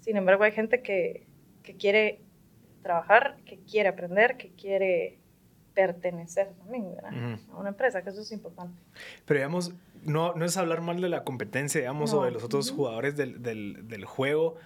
sin 0.00 0.16
embargo 0.16 0.44
hay 0.44 0.52
gente 0.52 0.82
que, 0.82 1.26
que 1.62 1.76
quiere 1.76 2.20
trabajar, 2.82 3.36
que 3.44 3.58
quiere 3.58 3.88
aprender, 3.88 4.36
que 4.36 4.50
quiere 4.52 5.18
pertenecer 5.74 6.48
también 6.54 6.92
¿verdad? 6.94 7.38
a 7.52 7.56
una 7.56 7.68
empresa, 7.68 8.02
que 8.02 8.10
eso 8.10 8.22
es 8.22 8.32
importante. 8.32 8.80
Pero 9.26 9.38
digamos, 9.38 9.72
no, 10.04 10.34
no 10.34 10.44
es 10.44 10.56
hablar 10.56 10.80
mal 10.80 11.00
de 11.00 11.08
la 11.08 11.24
competencia, 11.24 11.80
digamos, 11.80 12.12
o 12.12 12.24
de 12.24 12.30
los 12.30 12.42
otros 12.42 12.70
jugadores 12.70 13.16
del, 13.16 13.42
del, 13.42 13.88
del, 13.88 14.04
juego, 14.04 14.56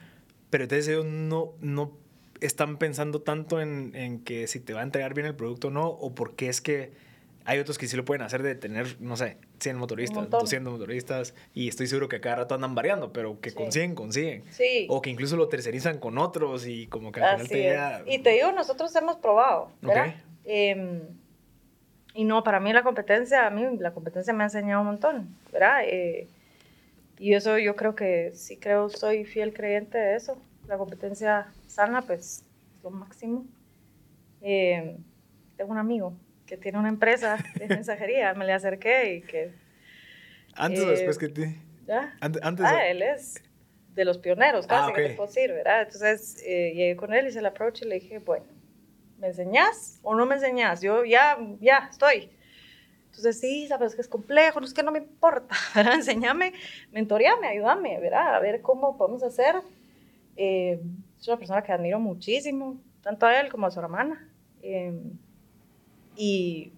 pero 0.50 0.64
entonces 0.64 0.88
ellos 0.88 1.04
no, 1.04 1.52
no 1.60 1.92
están 2.40 2.78
pensando 2.78 3.22
tanto 3.22 3.60
en, 3.60 3.92
en, 3.94 4.20
que 4.20 4.46
si 4.46 4.60
te 4.60 4.72
va 4.74 4.80
a 4.80 4.82
entregar 4.82 5.14
bien 5.14 5.26
el 5.26 5.34
producto 5.34 5.68
o 5.68 5.70
no, 5.70 5.88
o 5.88 6.14
porque 6.14 6.48
es 6.48 6.60
que 6.60 6.92
hay 7.44 7.58
otros 7.58 7.78
que 7.78 7.88
sí 7.88 7.96
lo 7.96 8.04
pueden 8.04 8.22
hacer 8.22 8.42
de 8.42 8.54
tener, 8.54 9.00
no 9.00 9.16
sé, 9.16 9.36
100 9.60 9.76
motoristas, 9.76 10.30
200 10.30 10.72
motoristas, 10.72 11.34
y 11.54 11.68
estoy 11.68 11.86
seguro 11.86 12.08
que 12.08 12.20
cada 12.20 12.36
rato 12.36 12.54
andan 12.54 12.74
variando, 12.74 13.12
pero 13.12 13.40
que 13.40 13.52
consiguen, 13.52 13.94
consiguen. 13.94 14.44
Sí. 14.50 14.86
O 14.88 15.02
que 15.02 15.10
incluso 15.10 15.36
lo 15.36 15.48
tercerizan 15.48 15.98
con 15.98 16.18
otros 16.18 16.66
y 16.66 16.86
como 16.86 17.12
que 17.12 17.20
al 17.20 17.32
final 17.32 17.48
te 17.48 17.56
llega... 17.56 18.02
Y 18.06 18.18
te 18.20 18.30
digo, 18.30 18.52
nosotros 18.52 18.94
hemos 18.96 19.16
probado, 19.16 19.70
¿verdad? 19.80 20.14
Em, 20.44 21.02
y 22.14 22.24
no, 22.24 22.44
para 22.44 22.60
mí 22.60 22.72
la 22.72 22.82
competencia, 22.82 23.46
a 23.46 23.50
mí 23.50 23.78
la 23.78 23.92
competencia 23.92 24.32
me 24.32 24.42
ha 24.42 24.46
enseñado 24.46 24.80
un 24.82 24.88
montón, 24.88 25.36
¿verdad? 25.52 25.82
Eh, 25.84 26.28
y 27.18 27.34
eso 27.34 27.58
yo 27.58 27.74
creo 27.76 27.94
que 27.94 28.32
sí 28.34 28.56
creo, 28.56 28.88
soy 28.88 29.24
fiel 29.24 29.54
creyente 29.54 29.96
de 29.96 30.16
eso. 30.16 30.36
La 30.68 30.76
competencia 30.76 31.46
sana, 31.66 32.02
pues, 32.02 32.44
es 32.76 32.82
lo 32.82 32.90
máximo. 32.90 33.46
Eh, 34.42 34.96
tengo 35.56 35.72
un 35.72 35.78
amigo 35.78 36.14
que 36.46 36.56
tiene 36.56 36.78
una 36.78 36.88
empresa 36.88 37.38
de 37.54 37.66
mensajería, 37.68 38.34
me 38.34 38.44
le 38.44 38.52
acerqué 38.52 39.14
y 39.14 39.20
que... 39.22 39.52
¿Antes 40.54 40.82
o 40.82 40.88
después 40.88 41.16
que 41.16 41.28
ti? 41.28 41.56
¿Ya? 41.86 42.14
Antes, 42.20 42.66
ah, 42.66 42.86
él 42.86 43.02
es 43.02 43.42
de 43.94 44.04
los 44.04 44.18
pioneros, 44.18 44.66
casi 44.66 44.90
ah, 44.90 44.94
que 44.94 45.02
te 45.02 45.14
puedo 45.14 45.28
decir, 45.28 45.50
¿verdad? 45.50 45.82
Entonces 45.82 46.42
eh, 46.44 46.72
llegué 46.74 46.96
con 46.96 47.14
él, 47.14 47.26
hice 47.26 47.38
el 47.38 47.46
approach 47.46 47.82
y 47.82 47.86
le 47.86 47.94
dije, 47.96 48.18
bueno, 48.18 48.44
¿me 49.22 49.28
enseñas 49.28 50.00
o 50.02 50.16
no 50.16 50.26
me 50.26 50.34
enseñas? 50.34 50.82
Yo 50.82 51.04
ya, 51.04 51.38
ya 51.60 51.88
estoy. 51.90 52.28
Entonces, 53.06 53.38
sí, 53.38 53.68
sabes 53.68 53.94
que 53.94 54.00
es 54.00 54.08
complejo, 54.08 54.58
no 54.58 54.66
es 54.66 54.74
que 54.74 54.82
no 54.82 54.90
me 54.90 54.98
importa, 54.98 55.54
¿verdad? 55.74 55.94
Enséñame, 55.94 56.52
mentoreame, 56.90 57.46
ayúdame, 57.46 58.00
¿verdad? 58.00 58.34
A 58.34 58.40
ver 58.40 58.62
cómo 58.62 58.98
podemos 58.98 59.22
hacer. 59.22 59.54
Eh, 60.36 60.80
es 61.20 61.28
una 61.28 61.36
persona 61.36 61.62
que 61.62 61.70
admiro 61.70 62.00
muchísimo, 62.00 62.80
tanto 63.00 63.26
a 63.26 63.38
él 63.40 63.48
como 63.48 63.66
a 63.66 63.70
su 63.70 63.78
hermana. 63.78 64.28
Eh, 64.60 64.92
y 66.16 66.72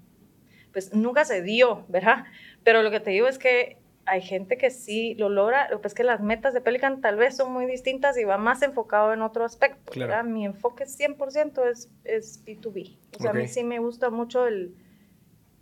pues 0.70 0.92
nunca 0.92 1.24
se 1.24 1.40
dio, 1.40 1.86
¿verdad? 1.88 2.24
Pero 2.62 2.82
lo 2.82 2.90
que 2.90 3.00
te 3.00 3.10
digo 3.10 3.26
es 3.26 3.38
que 3.38 3.78
hay 4.06 4.20
gente 4.20 4.56
que 4.56 4.70
sí 4.70 5.14
lo 5.14 5.28
logra, 5.28 5.68
lo 5.70 5.80
que 5.80 5.88
es 5.88 5.94
que 5.94 6.04
las 6.04 6.20
metas 6.20 6.54
de 6.54 6.60
Pelican 6.60 7.00
tal 7.00 7.16
vez 7.16 7.36
son 7.36 7.52
muy 7.52 7.66
distintas 7.66 8.18
y 8.18 8.24
va 8.24 8.38
más 8.38 8.62
enfocado 8.62 9.12
en 9.12 9.22
otro 9.22 9.44
aspecto. 9.44 9.92
Mi 10.24 10.44
enfoque 10.44 10.84
100% 10.84 11.70
es, 11.70 11.90
es 12.04 12.44
B2B. 12.44 12.98
O 13.16 13.22
sea, 13.22 13.30
a 13.30 13.34
mí 13.34 13.48
sí 13.48 13.64
me 13.64 13.78
gusta 13.78 14.10
mucho 14.10 14.46
el, 14.46 14.74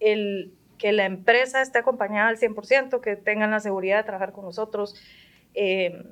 el 0.00 0.54
que 0.78 0.92
la 0.92 1.04
empresa 1.04 1.62
esté 1.62 1.78
acompañada 1.78 2.28
al 2.28 2.38
100%, 2.38 3.00
que 3.00 3.16
tengan 3.16 3.50
la 3.52 3.60
seguridad 3.60 3.98
de 3.98 4.04
trabajar 4.04 4.32
con 4.32 4.44
nosotros. 4.44 4.96
Eh, 5.54 6.02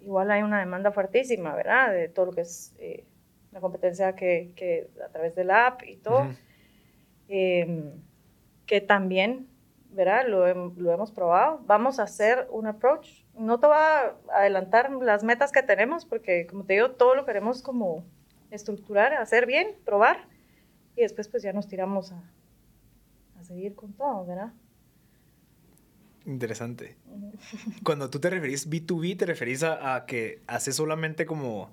igual 0.00 0.30
hay 0.30 0.42
una 0.42 0.60
demanda 0.60 0.92
fuertísima, 0.92 1.54
¿verdad? 1.54 1.92
De 1.92 2.08
todo 2.08 2.26
lo 2.26 2.32
que 2.32 2.42
es 2.42 2.74
eh, 2.78 3.04
la 3.50 3.60
competencia 3.60 4.14
que, 4.14 4.52
que, 4.54 4.88
a 5.04 5.08
través 5.10 5.34
de 5.34 5.44
la 5.44 5.66
app 5.66 5.82
y 5.82 5.96
todo. 5.96 6.28
Em, 7.28 7.92
que 8.66 8.80
también, 8.80 9.48
¿verdad? 9.90 10.26
Lo, 10.26 10.70
lo, 10.70 10.92
hemos 10.92 11.12
probado. 11.12 11.60
Vamos 11.66 11.98
a 11.98 12.04
hacer 12.04 12.46
un 12.50 12.66
approach. 12.66 13.24
No 13.34 13.58
te 13.58 13.66
voy 13.66 13.76
a 13.76 14.14
adelantar 14.34 14.90
las 14.90 15.24
metas 15.24 15.52
que 15.52 15.62
tenemos, 15.62 16.04
porque 16.04 16.46
como 16.46 16.64
te 16.64 16.74
digo, 16.74 16.92
todo 16.92 17.14
lo 17.14 17.24
queremos 17.24 17.62
como 17.62 18.04
estructurar, 18.50 19.14
hacer 19.14 19.46
bien, 19.46 19.76
probar, 19.84 20.26
y 20.96 21.02
después 21.02 21.28
pues 21.28 21.42
ya 21.42 21.52
nos 21.52 21.68
tiramos 21.68 22.12
a, 22.12 22.22
a 23.38 23.44
seguir 23.44 23.74
con 23.74 23.92
todo, 23.92 24.26
¿verdad? 24.26 24.52
Interesante. 26.28 26.96
Cuando 27.84 28.10
tú 28.10 28.20
te 28.20 28.28
referís 28.28 28.68
B2B, 28.68 29.16
te 29.16 29.26
referís 29.26 29.62
a, 29.62 30.04
que 30.06 30.42
haces 30.46 30.76
solamente 30.76 31.24
como, 31.24 31.72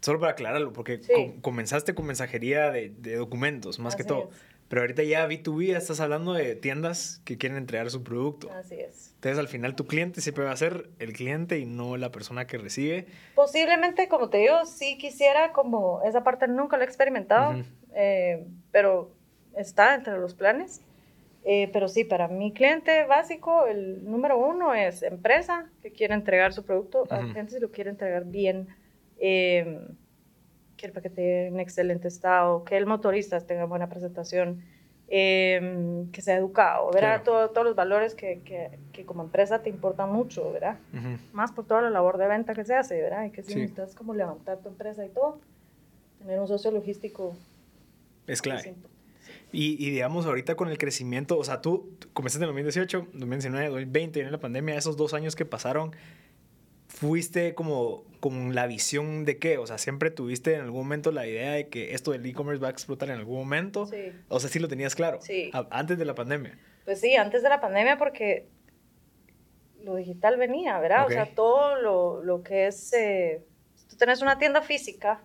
solo 0.00 0.18
para 0.18 0.32
aclararlo, 0.32 0.72
porque 0.72 1.00
comenzaste 1.42 1.94
con 1.94 2.06
mensajería 2.06 2.70
de, 2.70 3.16
documentos, 3.16 3.78
más 3.78 3.94
que 3.94 4.04
todo. 4.04 4.30
Pero 4.72 4.84
ahorita 4.84 5.02
ya 5.02 5.28
B2B 5.28 5.76
estás 5.76 6.00
hablando 6.00 6.32
de 6.32 6.56
tiendas 6.56 7.20
que 7.26 7.36
quieren 7.36 7.58
entregar 7.58 7.90
su 7.90 8.02
producto. 8.02 8.50
Así 8.52 8.76
es. 8.76 9.12
Entonces 9.16 9.38
al 9.38 9.48
final 9.48 9.74
tu 9.74 9.86
cliente 9.86 10.22
siempre 10.22 10.44
va 10.44 10.52
a 10.52 10.56
ser 10.56 10.88
el 10.98 11.12
cliente 11.12 11.58
y 11.58 11.66
no 11.66 11.98
la 11.98 12.10
persona 12.10 12.46
que 12.46 12.56
recibe. 12.56 13.04
Posiblemente, 13.34 14.08
como 14.08 14.30
te 14.30 14.38
digo, 14.38 14.64
sí 14.64 14.96
quisiera 14.96 15.52
como 15.52 16.00
esa 16.06 16.24
parte 16.24 16.48
nunca 16.48 16.78
lo 16.78 16.84
he 16.84 16.86
experimentado, 16.86 17.62
eh, 17.94 18.46
pero 18.70 19.10
está 19.54 19.94
entre 19.94 20.16
los 20.16 20.32
planes. 20.32 20.80
Eh, 21.44 21.68
pero 21.70 21.86
sí, 21.86 22.04
para 22.04 22.28
mi 22.28 22.54
cliente 22.54 23.04
básico, 23.04 23.66
el 23.66 24.02
número 24.10 24.38
uno 24.38 24.72
es 24.72 25.02
empresa 25.02 25.66
que 25.82 25.92
quiere 25.92 26.14
entregar 26.14 26.54
su 26.54 26.64
producto 26.64 27.04
al 27.10 27.30
cliente 27.32 27.52
si 27.52 27.60
lo 27.60 27.70
quiere 27.70 27.90
entregar 27.90 28.24
bien, 28.24 28.68
eh, 29.18 29.86
que 30.82 30.88
el 30.88 30.92
paquete 30.92 31.46
en 31.46 31.60
excelente 31.60 32.08
estado, 32.08 32.64
que 32.64 32.76
el 32.76 32.86
motorista 32.86 33.40
tenga 33.40 33.66
buena 33.66 33.88
presentación, 33.88 34.64
eh, 35.06 36.06
que 36.10 36.22
sea 36.22 36.36
educado, 36.36 36.90
¿verdad? 36.90 37.22
todos 37.22 37.64
los 37.64 37.76
valores 37.76 38.14
que, 38.14 38.40
que, 38.44 38.78
que, 38.92 39.04
como 39.04 39.22
empresa 39.22 39.62
te 39.62 39.70
importan 39.70 40.10
mucho, 40.10 40.52
¿verdad? 40.52 40.78
Más 41.32 41.52
por 41.52 41.66
toda 41.66 41.82
la 41.82 41.90
labor 41.90 42.18
de 42.18 42.26
venta 42.26 42.54
que 42.54 42.64
se 42.64 42.74
hace, 42.74 43.00
¿verdad? 43.00 43.26
Y 43.26 43.30
que 43.30 43.42
si 43.42 43.54
necesitas 43.54 43.94
como 43.94 44.12
levantar 44.12 44.58
tu 44.58 44.70
empresa 44.70 45.04
y 45.04 45.10
todo, 45.10 45.38
tener 46.18 46.40
un 46.40 46.48
socio 46.48 46.70
logístico. 46.72 47.36
Es 48.26 48.42
clave. 48.42 48.74
Y, 49.52 49.86
y, 49.86 49.90
digamos, 49.90 50.26
ahorita 50.26 50.56
con 50.56 50.68
el 50.68 50.78
crecimiento, 50.78 51.38
o 51.38 51.44
sea, 51.44 51.60
tú 51.60 51.90
comenzaste 52.12 52.44
en 52.44 52.48
2018, 52.48 53.08
2019, 53.12 53.68
2020, 53.68 54.20
en 54.20 54.32
la 54.32 54.40
pandemia, 54.40 54.76
esos 54.76 54.96
dos 54.96 55.14
años 55.14 55.36
que 55.36 55.44
pasaron, 55.44 55.92
fuiste 57.02 57.54
como 57.54 58.04
con 58.20 58.54
la 58.54 58.68
visión 58.68 59.24
de 59.24 59.36
qué? 59.38 59.58
O 59.58 59.66
sea, 59.66 59.76
siempre 59.76 60.12
tuviste 60.12 60.54
en 60.54 60.60
algún 60.60 60.84
momento 60.84 61.10
la 61.10 61.26
idea 61.26 61.50
de 61.52 61.68
que 61.68 61.94
esto 61.94 62.12
del 62.12 62.24
e-commerce 62.24 62.62
va 62.62 62.68
a 62.68 62.70
explotar 62.70 63.10
en 63.10 63.16
algún 63.16 63.40
momento. 63.40 63.86
Sí. 63.86 64.12
O 64.28 64.38
sea, 64.38 64.48
sí 64.48 64.60
lo 64.60 64.68
tenías 64.68 64.94
claro. 64.94 65.20
Sí. 65.20 65.50
antes 65.70 65.98
de 65.98 66.04
la 66.04 66.14
pandemia. 66.14 66.56
Pues 66.84 67.00
sí, 67.00 67.16
antes 67.16 67.42
de 67.42 67.48
la 67.48 67.60
pandemia 67.60 67.98
porque 67.98 68.46
lo 69.82 69.96
digital 69.96 70.36
venía, 70.36 70.78
¿verdad? 70.78 71.06
O 71.06 71.10
sea, 71.10 71.34
todo 71.34 71.74
lo, 71.82 72.22
lo 72.22 72.44
que 72.44 72.68
es... 72.68 72.92
Eh, 72.92 73.44
tú 73.90 73.96
tenés 73.96 74.22
una 74.22 74.38
tienda 74.38 74.62
física 74.62 75.24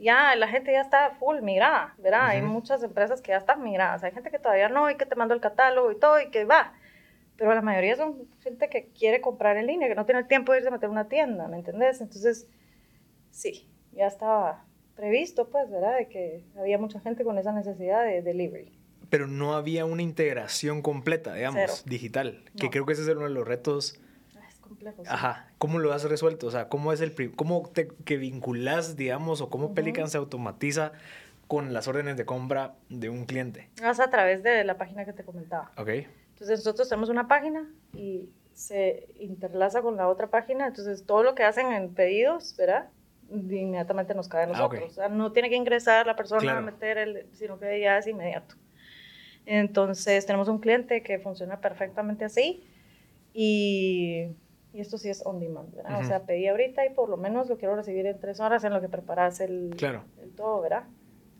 ya 0.00 0.34
la 0.36 0.48
gente 0.48 0.72
ya 0.72 0.80
está 0.80 1.10
full 1.18 1.40
migrada, 1.42 1.94
¿verdad? 1.98 2.28
Hay 2.28 2.42
muchas 2.42 2.82
empresas 2.82 3.20
que 3.20 3.32
ya 3.32 3.38
están 3.38 3.62
migradas, 3.62 4.02
hay 4.04 4.12
gente 4.12 4.30
que 4.30 4.38
todavía 4.38 4.68
no 4.68 4.90
y 4.90 4.96
que 4.96 5.06
te 5.06 5.16
manda 5.16 5.34
el 5.34 5.40
catálogo 5.40 5.90
y 5.90 5.98
todo 5.98 6.20
y 6.20 6.30
que 6.30 6.44
va, 6.44 6.72
pero 7.38 7.54
la 7.54 7.62
mayoría 7.62 7.96
son 7.96 8.28
gente 8.40 8.68
que 8.68 8.88
quiere 8.88 9.22
comprar 9.22 9.56
en 9.56 9.68
línea, 9.68 9.88
que 9.88 9.94
no 9.94 10.04
tiene 10.04 10.20
el 10.20 10.26
tiempo 10.26 10.52
de 10.52 10.58
irse 10.58 10.68
a 10.68 10.72
meter 10.72 10.90
una 10.90 11.08
tienda, 11.08 11.48
¿me 11.48 11.56
entendés? 11.56 12.00
Entonces, 12.00 12.48
sí, 13.30 13.70
ya 13.92 14.08
estaba 14.08 14.66
previsto, 14.96 15.48
pues, 15.48 15.70
¿verdad? 15.70 15.96
De 15.96 16.08
que 16.08 16.44
había 16.58 16.76
mucha 16.76 17.00
gente 17.00 17.24
con 17.24 17.38
esa 17.38 17.52
necesidad 17.52 18.04
de 18.04 18.20
delivery. 18.20 18.76
Pero 19.08 19.28
no 19.28 19.54
había 19.54 19.86
una 19.86 20.02
integración 20.02 20.82
completa, 20.82 21.32
digamos, 21.32 21.84
digital, 21.86 22.44
que 22.58 22.68
creo 22.68 22.84
que 22.84 22.92
ese 22.92 23.02
es 23.02 23.08
uno 23.08 23.22
de 23.22 23.30
los 23.30 23.46
retos 23.46 23.98
Ajá. 25.06 25.48
¿Cómo 25.58 25.78
lo 25.78 25.92
has 25.92 26.04
resuelto? 26.04 26.46
O 26.46 26.50
sea, 26.50 26.68
¿cómo 26.68 26.92
es 26.92 27.00
el 27.00 27.14
cómo 27.34 27.70
te 27.72 27.88
que 27.88 28.16
vinculas, 28.16 28.96
digamos, 28.96 29.40
o 29.40 29.50
cómo 29.50 29.74
Pelican 29.74 30.08
se 30.08 30.18
automatiza 30.18 30.92
con 31.46 31.72
las 31.72 31.88
órdenes 31.88 32.16
de 32.16 32.26
compra 32.26 32.74
de 32.88 33.08
un 33.08 33.24
cliente? 33.24 33.70
Es 33.82 33.98
a 33.98 34.10
través 34.10 34.42
de 34.42 34.64
la 34.64 34.76
página 34.76 35.04
que 35.04 35.12
te 35.12 35.24
comentaba. 35.24 35.72
Ok. 35.76 35.90
Entonces 36.38 36.60
nosotros 36.60 36.88
tenemos 36.88 37.08
una 37.08 37.26
página 37.26 37.68
y 37.94 38.28
se 38.52 39.08
interlaza 39.18 39.82
con 39.82 39.96
la 39.96 40.08
otra 40.08 40.28
página, 40.28 40.68
entonces 40.68 41.04
todo 41.04 41.24
lo 41.24 41.34
que 41.34 41.42
hacen 41.42 41.72
en 41.72 41.94
pedidos, 41.94 42.54
¿verdad? 42.56 42.88
inmediatamente 43.30 44.14
nos 44.14 44.26
cae 44.26 44.42
a 44.42 44.44
ah, 44.44 44.46
nosotros. 44.46 44.84
O 44.84 44.94
sea, 44.94 45.08
no 45.08 45.32
tiene 45.32 45.50
que 45.50 45.56
ingresar 45.56 46.06
la 46.06 46.16
persona 46.16 46.56
a 46.56 46.60
meter 46.62 46.96
el, 46.96 47.26
sino 47.32 47.58
que 47.58 47.80
ya 47.80 47.98
es 47.98 48.06
inmediato. 48.06 48.54
Entonces 49.44 50.24
tenemos 50.24 50.48
un 50.48 50.60
cliente 50.60 51.02
que 51.02 51.18
funciona 51.18 51.60
perfectamente 51.60 52.24
así 52.24 52.64
y 53.34 54.28
y 54.72 54.80
esto 54.80 54.98
sí 54.98 55.08
es 55.08 55.24
on 55.24 55.40
demand, 55.40 55.74
¿verdad? 55.74 56.00
O 56.00 56.04
sea, 56.04 56.22
pedí 56.24 56.46
ahorita 56.46 56.84
y 56.86 56.90
por 56.90 57.08
lo 57.08 57.16
menos 57.16 57.48
lo 57.48 57.56
quiero 57.56 57.74
recibir 57.74 58.06
en 58.06 58.20
tres 58.20 58.38
horas 58.38 58.62
en 58.64 58.72
lo 58.72 58.80
que 58.80 58.88
preparas 58.88 59.40
el, 59.40 59.74
el 60.22 60.30
todo, 60.36 60.60
¿verdad? 60.60 60.84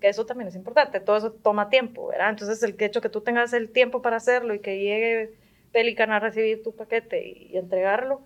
Que 0.00 0.08
eso 0.08 0.26
también 0.26 0.48
es 0.48 0.54
importante, 0.54 1.00
todo 1.00 1.16
eso 1.16 1.32
toma 1.32 1.70
tiempo, 1.70 2.08
¿verdad? 2.08 2.30
Entonces, 2.30 2.62
el 2.62 2.76
hecho 2.78 3.00
que 3.00 3.08
tú 3.08 3.20
tengas 3.20 3.52
el 3.52 3.70
tiempo 3.70 4.00
para 4.02 4.16
hacerlo 4.16 4.54
y 4.54 4.60
que 4.60 4.78
llegue 4.78 5.34
Pelican 5.72 6.10
a 6.12 6.20
recibir 6.20 6.62
tu 6.62 6.74
paquete 6.74 7.28
y, 7.28 7.56
entregarlo, 7.56 8.22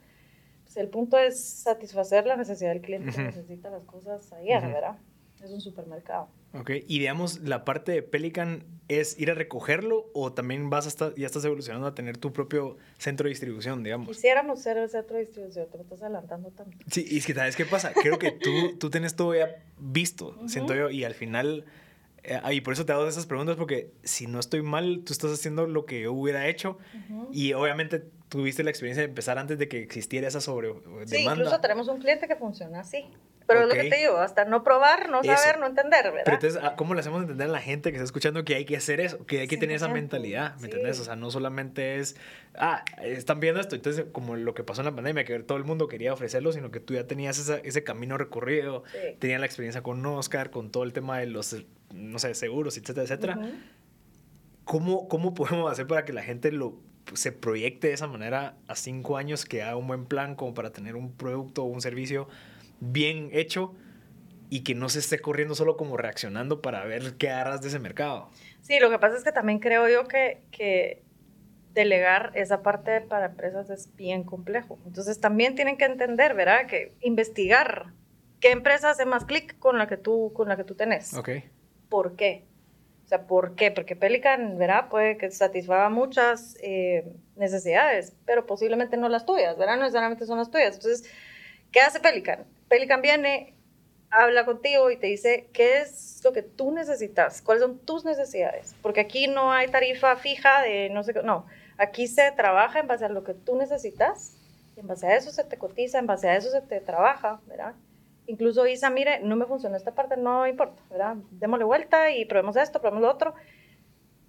pues 0.64 0.76
el 0.76 0.88
punto 0.88 1.18
es 1.18 1.42
satisfacer 1.42 2.26
la 2.26 2.36
necesidad 2.36 2.70
del 2.70 2.82
cliente 2.82 3.10
que 3.10 3.22
necesita 3.22 3.70
las 3.70 3.84
cosas 3.84 4.32
ayer, 4.32 4.62
¿verdad? 4.62 4.96
Es 5.42 5.50
un 5.50 5.60
supermercado. 5.60 6.28
Ok, 6.54 6.70
y 6.86 6.98
digamos, 6.98 7.40
la 7.40 7.64
parte 7.64 7.92
de 7.92 8.02
Pelican 8.02 8.64
es 8.88 9.18
ir 9.18 9.30
a 9.30 9.34
recogerlo 9.34 10.10
o 10.12 10.32
también 10.32 10.70
vas 10.70 10.86
hasta, 10.86 11.14
ya 11.14 11.26
estás 11.26 11.44
evolucionando 11.44 11.86
a 11.86 11.94
tener 11.94 12.18
tu 12.18 12.32
propio 12.32 12.76
centro 12.98 13.24
de 13.24 13.30
distribución, 13.30 13.82
digamos. 13.82 14.08
Quisiéramos 14.08 14.60
ser 14.60 14.76
el 14.76 14.88
centro 14.88 15.16
de 15.16 15.24
distribución, 15.24 15.66
te 15.70 15.78
me 15.78 15.84
estás 15.84 16.02
adelantando 16.02 16.50
tanto. 16.50 16.76
Sí, 16.90 17.06
y 17.08 17.18
es 17.18 17.26
que 17.26 17.34
sabes 17.34 17.56
qué 17.56 17.64
pasa, 17.64 17.92
creo 17.94 18.18
que 18.18 18.32
tú, 18.32 18.76
tú 18.78 18.90
tienes 18.90 19.16
todo 19.16 19.34
ya 19.34 19.48
visto, 19.78 20.36
siento 20.46 20.74
yo, 20.74 20.90
y 20.90 21.04
al 21.04 21.14
final, 21.14 21.64
eh, 22.22 22.40
y 22.52 22.60
por 22.60 22.74
eso 22.74 22.84
te 22.84 22.92
hago 22.92 23.08
esas 23.08 23.26
preguntas, 23.26 23.56
porque 23.56 23.90
si 24.02 24.26
no 24.26 24.38
estoy 24.38 24.62
mal, 24.62 25.02
tú 25.04 25.12
estás 25.12 25.32
haciendo 25.32 25.66
lo 25.66 25.86
que 25.86 26.02
yo 26.02 26.12
hubiera 26.12 26.46
hecho, 26.48 26.78
y 27.32 27.54
obviamente 27.54 28.04
tuviste 28.28 28.62
la 28.62 28.70
experiencia 28.70 29.02
de 29.02 29.08
empezar 29.08 29.38
antes 29.38 29.58
de 29.58 29.68
que 29.68 29.82
existiera 29.82 30.28
esa 30.28 30.40
sobre 30.40 30.74
Sí, 31.06 31.18
incluso 31.18 31.60
tenemos 31.60 31.88
un 31.88 31.98
cliente 31.98 32.28
que 32.28 32.36
funciona 32.36 32.80
así. 32.80 33.06
Pero 33.52 33.66
lo 33.66 33.74
que 33.74 33.90
te 33.90 33.96
digo, 33.96 34.18
hasta 34.18 34.44
no 34.44 34.62
probar, 34.62 35.08
no 35.08 35.22
saber, 35.22 35.58
no 35.58 35.66
entender, 35.66 36.04
¿verdad? 36.04 36.22
Pero 36.24 36.36
entonces, 36.36 36.60
ah, 36.62 36.74
¿cómo 36.76 36.94
le 36.94 37.00
hacemos 37.00 37.22
entender 37.22 37.48
a 37.48 37.50
la 37.50 37.60
gente 37.60 37.90
que 37.90 37.96
está 37.96 38.04
escuchando 38.04 38.44
que 38.44 38.54
hay 38.54 38.64
que 38.64 38.76
hacer 38.76 39.00
eso? 39.00 39.24
Que 39.26 39.40
hay 39.40 39.48
que 39.48 39.56
tener 39.56 39.76
esa 39.76 39.88
mentalidad, 39.88 40.56
¿me 40.56 40.64
entiendes? 40.66 41.00
O 41.00 41.04
sea, 41.04 41.16
no 41.16 41.30
solamente 41.30 41.98
es, 41.98 42.16
ah, 42.56 42.84
están 43.02 43.40
viendo 43.40 43.60
esto, 43.60 43.76
entonces, 43.76 44.06
como 44.12 44.36
lo 44.36 44.54
que 44.54 44.64
pasó 44.64 44.80
en 44.80 44.86
la 44.86 44.94
pandemia, 44.94 45.24
que 45.24 45.38
todo 45.40 45.58
el 45.58 45.64
mundo 45.64 45.88
quería 45.88 46.12
ofrecerlo, 46.12 46.52
sino 46.52 46.70
que 46.70 46.80
tú 46.80 46.94
ya 46.94 47.06
tenías 47.06 47.38
ese 47.38 47.84
camino 47.84 48.18
recorrido, 48.18 48.84
tenías 49.18 49.40
la 49.40 49.46
experiencia 49.46 49.82
con 49.82 50.04
Oscar, 50.06 50.50
con 50.50 50.70
todo 50.70 50.84
el 50.84 50.92
tema 50.92 51.18
de 51.18 51.26
los, 51.26 51.56
no 51.92 52.18
sé, 52.18 52.34
seguros, 52.34 52.76
etcétera, 52.76 53.04
etcétera. 53.04 53.38
¿Cómo, 54.64 55.08
¿Cómo 55.08 55.34
podemos 55.34 55.70
hacer 55.70 55.86
para 55.86 56.04
que 56.04 56.12
la 56.12 56.22
gente 56.22 56.52
lo 56.52 56.80
se 57.14 57.32
proyecte 57.32 57.88
de 57.88 57.94
esa 57.94 58.06
manera 58.06 58.56
a 58.68 58.76
cinco 58.76 59.16
años, 59.16 59.44
que 59.44 59.62
haga 59.62 59.76
un 59.76 59.86
buen 59.86 60.06
plan 60.06 60.34
como 60.34 60.54
para 60.54 60.70
tener 60.70 60.96
un 60.96 61.12
producto 61.12 61.64
o 61.64 61.66
un 61.66 61.80
servicio 61.80 62.28
bien 62.82 63.30
hecho 63.32 63.74
y 64.50 64.64
que 64.64 64.74
no 64.74 64.88
se 64.88 64.98
esté 64.98 65.20
corriendo 65.20 65.54
solo 65.54 65.76
como 65.76 65.96
reaccionando 65.96 66.60
para 66.60 66.84
ver 66.84 67.16
qué 67.16 67.30
harás 67.30 67.62
de 67.62 67.68
ese 67.68 67.78
mercado. 67.78 68.28
Sí, 68.60 68.78
lo 68.80 68.90
que 68.90 68.98
pasa 68.98 69.16
es 69.16 69.24
que 69.24 69.32
también 69.32 69.60
creo 69.60 69.88
yo 69.88 70.08
que, 70.08 70.42
que 70.50 71.02
delegar 71.72 72.32
esa 72.34 72.62
parte 72.62 73.00
para 73.00 73.26
empresas 73.26 73.70
es 73.70 73.94
bien 73.94 74.24
complejo. 74.24 74.78
Entonces 74.84 75.20
también 75.20 75.54
tienen 75.54 75.78
que 75.78 75.84
entender, 75.84 76.34
¿verdad? 76.34 76.66
Que 76.66 76.92
investigar 77.00 77.92
qué 78.40 78.50
empresa 78.50 78.90
hace 78.90 79.06
más 79.06 79.24
clic 79.24 79.58
con 79.58 79.78
la 79.78 79.86
que 79.86 79.96
tú 79.96 80.32
con 80.34 80.48
la 80.48 80.56
que 80.56 80.64
tú 80.64 80.74
tenés. 80.74 81.14
Ok. 81.14 81.30
¿Por 81.88 82.16
qué? 82.16 82.44
O 83.04 83.08
sea, 83.08 83.26
¿por 83.26 83.54
qué? 83.54 83.70
Porque 83.70 83.96
Pelican, 83.96 84.58
¿verdad? 84.58 84.88
Puede 84.88 85.16
que 85.16 85.30
satisfaga 85.30 85.88
muchas 85.88 86.56
eh, 86.62 87.10
necesidades, 87.36 88.14
pero 88.26 88.46
posiblemente 88.46 88.96
no 88.96 89.08
las 89.08 89.24
tuyas, 89.24 89.56
¿verdad? 89.56 89.76
No 89.76 89.82
necesariamente 89.82 90.26
son 90.26 90.38
las 90.38 90.50
tuyas. 90.50 90.74
Entonces, 90.74 91.10
¿qué 91.70 91.80
hace 91.80 92.00
Pelican? 92.00 92.44
Pelican 92.72 93.02
viene, 93.02 93.54
habla 94.08 94.46
contigo 94.46 94.90
y 94.90 94.96
te 94.96 95.06
dice 95.06 95.50
qué 95.52 95.82
es 95.82 96.22
lo 96.24 96.32
que 96.32 96.40
tú 96.40 96.72
necesitas, 96.72 97.42
cuáles 97.42 97.62
son 97.62 97.78
tus 97.80 98.06
necesidades, 98.06 98.74
porque 98.80 99.00
aquí 99.00 99.26
no 99.26 99.52
hay 99.52 99.68
tarifa 99.68 100.16
fija 100.16 100.62
de 100.62 100.88
no 100.88 101.02
sé 101.02 101.12
qué, 101.12 101.22
no, 101.22 101.44
aquí 101.76 102.06
se 102.06 102.32
trabaja 102.32 102.80
en 102.80 102.86
base 102.86 103.04
a 103.04 103.10
lo 103.10 103.24
que 103.24 103.34
tú 103.34 103.58
necesitas, 103.58 104.38
y 104.74 104.80
en 104.80 104.86
base 104.86 105.06
a 105.06 105.16
eso 105.16 105.30
se 105.32 105.44
te 105.44 105.58
cotiza, 105.58 105.98
en 105.98 106.06
base 106.06 106.30
a 106.30 106.36
eso 106.36 106.48
se 106.48 106.62
te 106.62 106.80
trabaja, 106.80 107.42
¿verdad? 107.46 107.74
Incluso 108.26 108.66
Isa, 108.66 108.88
mire, 108.88 109.20
no 109.20 109.36
me 109.36 109.44
funciona 109.44 109.76
esta 109.76 109.94
parte, 109.94 110.16
no 110.16 110.46
importa, 110.46 110.82
¿verdad? 110.88 111.16
Démosle 111.32 111.66
vuelta 111.66 112.10
y 112.10 112.24
probemos 112.24 112.56
esto, 112.56 112.80
probemos 112.80 113.02
lo 113.02 113.10
otro. 113.10 113.34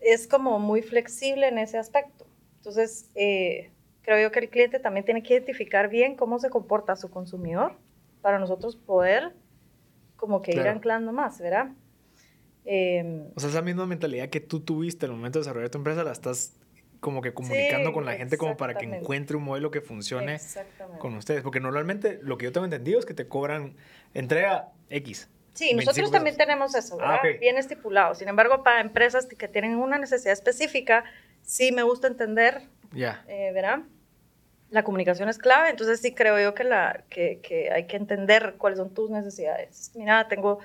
es 0.01 0.27
como 0.27 0.59
muy 0.59 0.81
flexible 0.81 1.47
en 1.47 1.59
ese 1.59 1.77
aspecto. 1.77 2.25
Entonces, 2.57 3.09
eh, 3.15 3.71
creo 4.01 4.19
yo 4.21 4.33
que 4.33 4.39
el 4.39 4.49
cliente 4.49 4.79
también 4.79 5.05
tiene 5.05 5.23
que 5.23 5.33
identificar 5.33 5.87
bien 5.87 6.17
cómo 6.17 6.39
se 6.39 6.49
comporta 6.49 6.97
su 6.97 7.09
consumidor 7.09 7.77
para 8.23 8.39
nosotros 8.39 8.75
poder 8.75 9.35
como 10.15 10.41
que 10.41 10.53
ir 10.53 10.67
anclando 10.67 11.11
más, 11.11 11.39
¿verdad? 11.39 11.67
Em, 12.65 13.27
o 13.35 13.39
sea, 13.39 13.49
esa 13.49 13.61
misma 13.61 13.85
mentalidad 13.85 14.29
que 14.29 14.39
tú 14.39 14.61
tuviste 14.61 15.05
al 15.05 15.11
momento 15.11 15.37
de 15.37 15.43
desarrollar 15.43 15.69
tu 15.69 15.77
empresa, 15.77 16.03
la 16.03 16.13
estás 16.13 16.55
como 17.01 17.21
que 17.21 17.33
comunicando 17.33 17.91
con 17.91 18.05
la 18.05 18.13
gente 18.13 18.37
como 18.37 18.55
para 18.55 18.75
que 18.75 18.85
encuentre 18.85 19.35
un 19.35 19.43
modelo 19.43 19.69
que 19.69 19.81
funcione 19.81 20.39
con 20.99 21.15
ustedes. 21.15 21.43
Porque 21.43 21.59
normalmente 21.59 22.19
lo 22.23 22.37
que 22.37 22.45
yo 22.45 22.53
tengo 22.53 22.63
entendido 22.63 22.97
es 22.97 23.05
que 23.05 23.13
te 23.13 23.27
cobran 23.27 23.75
entrega 24.13 24.69
X. 24.89 25.29
Sí, 25.53 25.73
nosotros 25.73 26.09
también 26.09 26.37
tenemos 26.37 26.73
eso, 26.73 26.97
ah, 27.01 27.19
¿verdad? 27.21 27.39
Bien 27.41 27.57
estipulado. 27.57 28.15
Sin 28.15 28.29
embargo, 28.29 28.63
para 28.63 28.79
empresas 28.79 29.27
que 29.27 29.47
tienen 29.49 29.75
una 29.75 29.97
necesidad 29.97 30.31
específica, 30.31 31.03
sí 31.41 31.73
me 31.73 31.83
gusta 31.83 32.07
entender, 32.07 32.61
ya 32.93 33.23
eh, 33.27 33.51
¿verdad? 33.53 33.81
La 34.73 34.83
comunicación 34.83 35.29
es 35.29 35.37
clave, 35.37 35.69
entonces 35.69 36.01
sí 36.01 36.13
creo 36.13 36.39
yo 36.41 36.55
que, 36.55 36.63
la, 36.63 37.03
que, 37.09 37.39
que 37.41 37.71
hay 37.71 37.85
que 37.85 37.95
entender 37.95 38.55
cuáles 38.57 38.79
son 38.79 38.93
tus 38.93 39.09
necesidades. 39.11 39.91
Mira, 39.95 40.27
tengo 40.27 40.59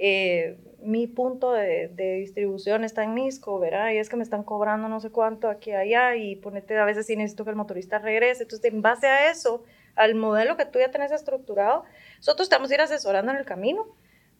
eh, 0.00 0.56
mi 0.80 1.08
punto 1.08 1.50
de, 1.52 1.88
distribución 2.20 2.84
está 2.84 3.02
en 3.02 3.14
Misco, 3.14 3.58
¿verdad? 3.58 3.90
Y 3.90 3.96
es 3.96 4.08
que 4.08 4.14
me 4.14 4.22
están 4.22 4.44
cobrando 4.44 4.88
no 4.88 5.00
sé 5.00 5.10
cuánto 5.10 5.48
aquí 5.48 5.70
y 5.70 5.74
allá 5.74 6.14
y 6.14 6.36
ponete 6.36 6.78
a 6.78 6.84
veces 6.84 7.06
si 7.06 7.16
necesito 7.16 7.42
que 7.42 7.50
el 7.50 7.56
motorista 7.56 7.98
regrese. 7.98 8.44
Entonces, 8.44 8.72
en 8.72 8.80
base 8.80 9.08
a 9.08 9.28
eso, 9.30 9.64
al 9.96 10.14
modelo 10.14 10.56
que 10.56 10.66
tú 10.66 10.78
ya 10.78 10.92
tenés 10.92 11.10
estructurado, 11.10 11.84
nosotros 12.18 12.48
a 12.52 12.74
ir 12.74 12.80
asesorando 12.80 13.32
en 13.32 13.38
el 13.38 13.44
camino 13.44 13.86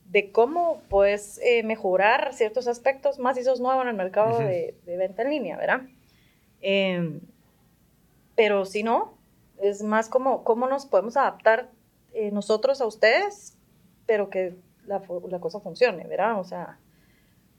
de 0.05 0.31
cómo 0.31 0.81
puedes 0.89 1.41
eh, 1.43 1.65
mejorar 1.65 2.33
ciertos 2.35 2.69
aspectos, 2.69 3.19
más 3.19 3.37
si 3.37 3.43
sos 3.43 3.61
nuevo 3.61 3.83
en 3.83 3.89
el 3.89 3.95
mercado 3.95 4.39
de, 4.39 4.77
venta 4.87 5.23
en 5.23 5.31
línea, 5.31 5.57
¿verdad? 5.57 5.83
Em, 6.61 7.21
pero 8.39 8.65
si 8.65 8.85
no, 8.85 9.19
es 9.61 9.83
más 9.83 10.09
como 10.09 10.45
cómo 10.45 10.69
nos 10.69 10.87
podemos 10.87 11.17
adaptar 11.17 11.73
eh, 12.15 12.31
nosotros 12.31 12.81
a 12.81 12.87
ustedes, 12.87 13.59
pero 14.07 14.31
que 14.31 14.55
la, 14.87 15.03
la, 15.29 15.41
cosa 15.41 15.59
funcione, 15.59 16.07
¿verdad? 16.07 16.39
O 16.39 16.45
sea, 16.45 16.79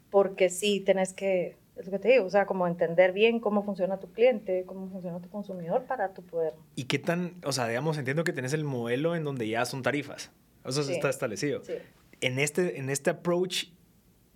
porque 0.09 0.49
sí 0.49 0.79
tenés 0.79 1.11
que, 1.11 1.57
es 1.75 1.85
lo 1.85 1.91
que 1.91 1.99
te 1.99 2.07
digo, 2.07 2.23
o 2.23 2.29
sea, 2.29 2.45
como 2.45 2.65
entender 2.65 3.11
bien 3.11 3.41
cómo 3.41 3.61
funciona 3.61 3.99
tu 3.99 4.09
cliente, 4.13 4.63
cómo 4.65 4.87
funciona 4.87 5.19
tu 5.19 5.27
consumidor 5.27 5.83
para 5.83 6.13
tu 6.13 6.23
poder. 6.23 6.53
¿Y 6.75 6.85
qué 6.85 6.97
tan, 6.97 7.35
o 7.43 7.51
sea, 7.51 7.67
digamos, 7.67 7.97
entiendo 7.97 8.23
que 8.23 8.31
tenés 8.31 8.53
el 8.53 8.63
modelo 8.63 9.17
en 9.17 9.25
donde 9.25 9.49
ya 9.49 9.65
son 9.65 9.83
tarifas, 9.83 10.31
eso 10.63 10.79
está 10.79 11.09
establecido. 11.09 11.61
Sí. 11.65 11.73
En 12.21 12.39
este, 12.39 12.79
en 12.79 12.89
este 12.89 13.09
approach, 13.09 13.65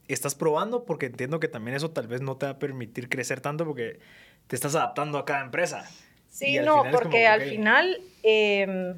¿estás 0.10 0.36
probando? 0.36 0.84
Porque 0.84 1.06
entiendo 1.06 1.40
que 1.40 1.48
también 1.48 1.78
eso 1.78 1.92
tal 1.92 2.08
vez 2.08 2.20
no 2.20 2.36
te 2.36 2.48
va 2.48 2.52
a 2.52 2.60
permitir 2.60 3.08
crecer 3.08 3.40
tanto 3.40 3.66
porque 3.66 4.02
te 4.48 4.58
estás 4.58 4.76
adaptando 4.76 5.18
a 5.18 5.24
cada 5.24 5.42
empresa. 5.42 5.90
Sí, 6.34 6.60
no, 6.60 6.84
porque 6.92 7.28
al 7.28 7.42
final... 7.44 8.02
Eh, 8.24 8.96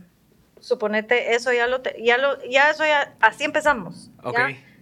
suponete, 0.65 1.35
eso 1.35 1.53
ya 1.53 1.67
lo, 1.67 1.81
ya 2.01 2.17
lo, 2.17 2.43
ya 2.45 2.71
eso 2.71 2.83
ya, 2.83 3.13
así 3.19 3.43
empezamos. 3.43 4.09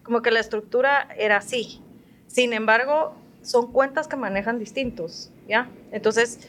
Como 0.04 0.22
que 0.22 0.32
la 0.32 0.40
estructura 0.40 1.10
era 1.18 1.38
así. 1.38 1.82
Sin 2.28 2.54
embargo, 2.54 3.16
son 3.42 3.72
cuentas 3.74 4.08
que 4.08 4.16
manejan 4.16 4.60
distintos, 4.60 5.30
¿ya? 5.46 5.70
Entonces, 5.92 6.48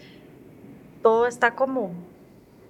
todo 1.02 1.26
está 1.26 1.56
como, 1.56 1.92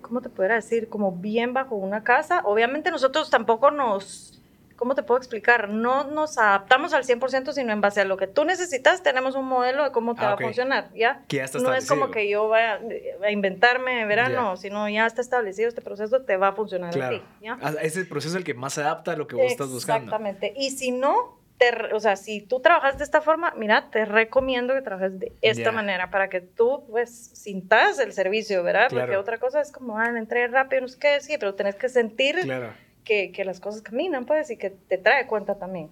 ¿cómo 0.00 0.22
te 0.22 0.30
pudiera 0.30 0.54
decir? 0.54 0.88
Como 0.88 1.12
bien 1.12 1.52
bajo 1.52 1.74
una 1.74 2.02
casa. 2.02 2.40
Obviamente 2.44 2.90
nosotros 2.90 3.28
tampoco 3.28 3.70
nos 3.70 4.33
¿cómo 4.76 4.94
te 4.94 5.02
puedo 5.02 5.18
explicar? 5.18 5.68
No 5.68 6.04
nos 6.04 6.38
adaptamos 6.38 6.92
al 6.92 7.04
100%, 7.04 7.52
sino 7.52 7.72
en 7.72 7.80
base 7.80 8.00
a 8.00 8.04
lo 8.04 8.16
que 8.16 8.26
tú 8.26 8.44
necesitas, 8.44 9.02
tenemos 9.02 9.34
un 9.34 9.46
modelo 9.46 9.84
de 9.84 9.92
cómo 9.92 10.14
te 10.14 10.22
ah, 10.22 10.28
va 10.28 10.32
a 10.34 10.36
funcionar, 10.36 10.90
¿ya? 10.94 11.22
no 11.60 11.74
es 11.74 11.88
como 11.88 12.10
que 12.10 12.28
yo 12.28 12.48
vaya 12.48 12.80
a 13.22 13.30
inventarme 13.30 14.04
verano, 14.06 14.56
sino 14.56 14.88
ya 14.88 15.06
está 15.06 15.20
establecido 15.20 15.68
este 15.68 15.80
proceso, 15.80 16.22
te 16.22 16.36
va 16.36 16.48
a 16.48 16.52
funcionar 16.52 16.92
claro. 16.92 17.16
a 17.16 17.18
ti, 17.18 17.24
¿ya? 17.40 17.58
Ah, 17.62 17.74
ese 17.82 18.04
proceso 18.04 18.34
es 18.34 18.38
el 18.38 18.44
que 18.44 18.54
más 18.54 18.74
se 18.74 18.82
adapta 18.82 19.12
a 19.12 19.16
lo 19.16 19.26
que 19.26 19.36
vos 19.36 19.46
estás 19.46 19.68
buscando. 19.68 20.04
Exactamente. 20.04 20.52
Y 20.56 20.70
si 20.70 20.90
no, 20.90 21.38
te, 21.58 21.94
o 21.94 22.00
sea, 22.00 22.16
si 22.16 22.40
tú 22.40 22.60
trabajas 22.60 22.98
de 22.98 23.04
esta 23.04 23.20
forma, 23.20 23.52
mira, 23.56 23.90
te 23.90 24.04
recomiendo 24.04 24.74
que 24.74 24.82
trabajes 24.82 25.18
de 25.18 25.32
esta 25.40 25.72
manera 25.72 26.10
para 26.10 26.28
que 26.28 26.40
tú, 26.40 26.84
pues, 26.90 27.30
sintas 27.34 27.98
el 27.98 28.12
servicio, 28.12 28.62
¿verdad? 28.62 28.88
Porque 28.90 29.16
otra 29.16 29.38
cosa 29.38 29.60
es 29.60 29.70
como, 29.70 29.98
ah, 29.98 30.08
entré 30.08 30.48
rápido, 30.48 30.82
no 30.82 30.88
sé 30.88 30.98
qué, 30.98 31.20
sí, 31.20 31.36
pero 31.38 31.54
tenés 31.54 31.76
que 31.76 31.88
sentir 31.88 32.40
claro 32.42 32.72
que, 33.04 33.32
que, 33.32 33.44
las 33.44 33.60
cosas 33.60 33.82
caminan, 33.82 34.24
pues, 34.24 34.50
y 34.50 34.56
que 34.56 34.70
te 34.70 34.98
trae 34.98 35.26
cuenta 35.26 35.56
también. 35.56 35.90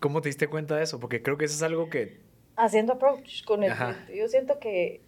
¿Cómo 0.00 0.20
te 0.20 0.28
diste 0.28 0.48
cuenta 0.48 0.76
de 0.76 0.84
eso? 0.84 1.00
Porque 1.00 1.22
creo 1.22 1.36
que 1.36 1.46
eso 1.46 1.54
es 1.54 1.62
algo 1.62 1.90
que... 1.90 2.20
Haciendo 2.56 2.94
approach 2.94 3.44
con 3.44 3.64
el 3.64 3.72
Yo 4.14 4.28
siento 4.28 4.58
que, 4.60 5.00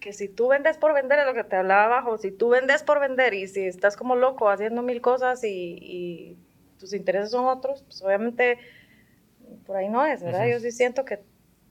que 0.00 0.12
si 0.12 0.28
tú 0.28 0.48
vendes 0.48 0.78
por 0.78 0.94
vender, 0.94 1.20
es 1.20 1.26
lo 1.26 1.34
que 1.34 1.44
te 1.44 1.56
hablaba 1.56 1.84
abajo, 1.84 2.18
si 2.18 2.32
tú 2.32 2.48
vendes 2.48 2.82
por 2.82 2.98
vender 2.98 3.34
y 3.34 3.46
si 3.46 3.60
estás 3.60 3.96
como 3.96 4.16
loco 4.16 4.48
haciendo 4.48 4.82
mil 4.82 5.00
cosas 5.00 5.44
y, 5.44 5.78
y 5.80 6.36
tus 6.78 6.92
intereses 6.92 7.30
son 7.30 7.46
otros, 7.46 7.82
pues 7.84 8.02
obviamente 8.02 8.58
por 9.66 9.76
ahí 9.76 9.88
no 9.88 10.04
es, 10.04 10.22
¿verdad? 10.22 10.46
Yo 10.46 10.58
sí 10.60 10.72
siento 10.72 11.04
que, 11.04 11.20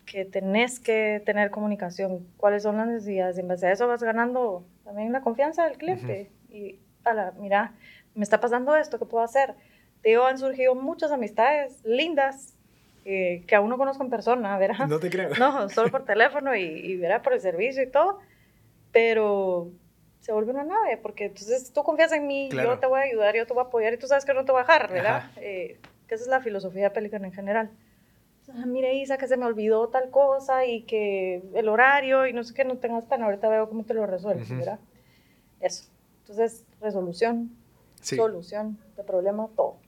que 0.06 0.26
tenés 0.26 0.80
que 0.80 1.22
tener 1.26 1.52
comunicación, 1.52 2.28
cuáles 2.38 2.64
son 2.64 2.78
las 2.78 2.88
necesidades, 2.88 3.38
y 3.38 3.42
en 3.42 3.48
base 3.48 3.68
a 3.68 3.72
eso 3.72 3.88
vas 3.88 4.04
ganando 4.04 4.66
también 4.84 5.12
la 5.12 5.22
confianza 5.22 5.66
del 5.66 5.78
cliente. 5.78 6.32
Y, 6.50 6.80
a 7.04 7.14
la, 7.14 7.32
mira, 7.40 7.74
me 8.16 8.24
está 8.24 8.40
pasando 8.40 8.76
esto, 8.76 9.00
¿qué 9.00 9.06
puedo 9.06 9.24
hacer? 9.24 9.56
Digo, 10.04 10.26
han 10.26 10.38
surgido 10.38 10.76
muchas 10.76 11.12
amistades 11.12 11.84
lindas 11.84 12.56
eh, 13.06 13.44
que 13.48 13.56
aún 13.56 13.70
no 13.70 13.78
conozco 13.78 14.04
en 14.04 14.10
persona, 14.10 14.58
¿verdad? 14.58 14.88
No 14.88 15.00
te 15.00 15.10
creo. 15.10 15.30
No, 15.40 15.70
solo 15.70 15.90
por 15.90 16.06
teléfono 16.06 16.56
y, 16.56 16.64
y 16.64 16.98
¿verdad? 16.98 17.22
por 17.22 17.34
el 17.34 17.42
servicio 17.42 17.84
y 17.84 17.88
todo, 17.88 18.20
pero 18.92 19.72
se 20.20 20.32
vuelve 20.32 20.52
una 20.52 20.64
nave, 20.64 20.98
porque 20.98 21.26
entonces 21.26 21.74
tú 21.74 21.84
confías 21.84 22.12
en 22.12 22.28
mí, 22.28 22.50
yo 22.52 22.78
te 22.78 22.86
voy 22.86 23.00
a 23.00 23.04
ayudar, 23.04 23.36
yo 23.36 23.48
te 23.48 23.54
voy 23.54 23.64
a 23.64 23.68
apoyar 23.68 23.94
y 23.94 23.98
tú 23.98 24.08
sabes 24.08 24.24
que 24.24 24.34
no 24.34 24.46
te 24.46 24.52
voy 24.52 24.60
a 24.60 24.64
dejar, 24.64 24.92
¿verdad? 24.92 25.32
Eh, 25.38 25.80
que 26.08 26.16
esa 26.16 26.26
es 26.26 26.30
la 26.30 26.42
filosofía 26.42 26.84
de 26.84 26.90
Pelican 26.92 27.26
en 27.26 27.34
general. 27.34 27.72
Ah, 28.50 28.66
mire 28.66 28.94
Isa, 28.96 29.18
que 29.18 29.28
se 29.28 29.38
me 29.38 29.46
olvidó 29.46 29.88
tal 29.90 30.10
cosa 30.12 30.66
y 30.66 30.84
que 30.84 31.42
el 31.56 31.70
horario 31.70 32.28
y 32.28 32.34
no 32.34 32.44
sé 32.44 32.54
qué, 32.54 32.66
no 32.66 32.78
tengas 32.78 33.06
pena, 33.06 33.26
ahorita 33.26 33.50
veo 33.50 33.68
cómo 33.68 33.84
te 33.84 33.94
lo 33.94 34.06
resuelves, 34.06 34.50
¿verdad? 34.50 34.80
Eso. 35.60 35.86
Entonces, 36.22 36.66
resolución, 36.82 37.50
solución 38.02 38.78
de 38.98 39.04
problema, 39.04 39.48
todo. 39.56 39.68
O 39.68 39.80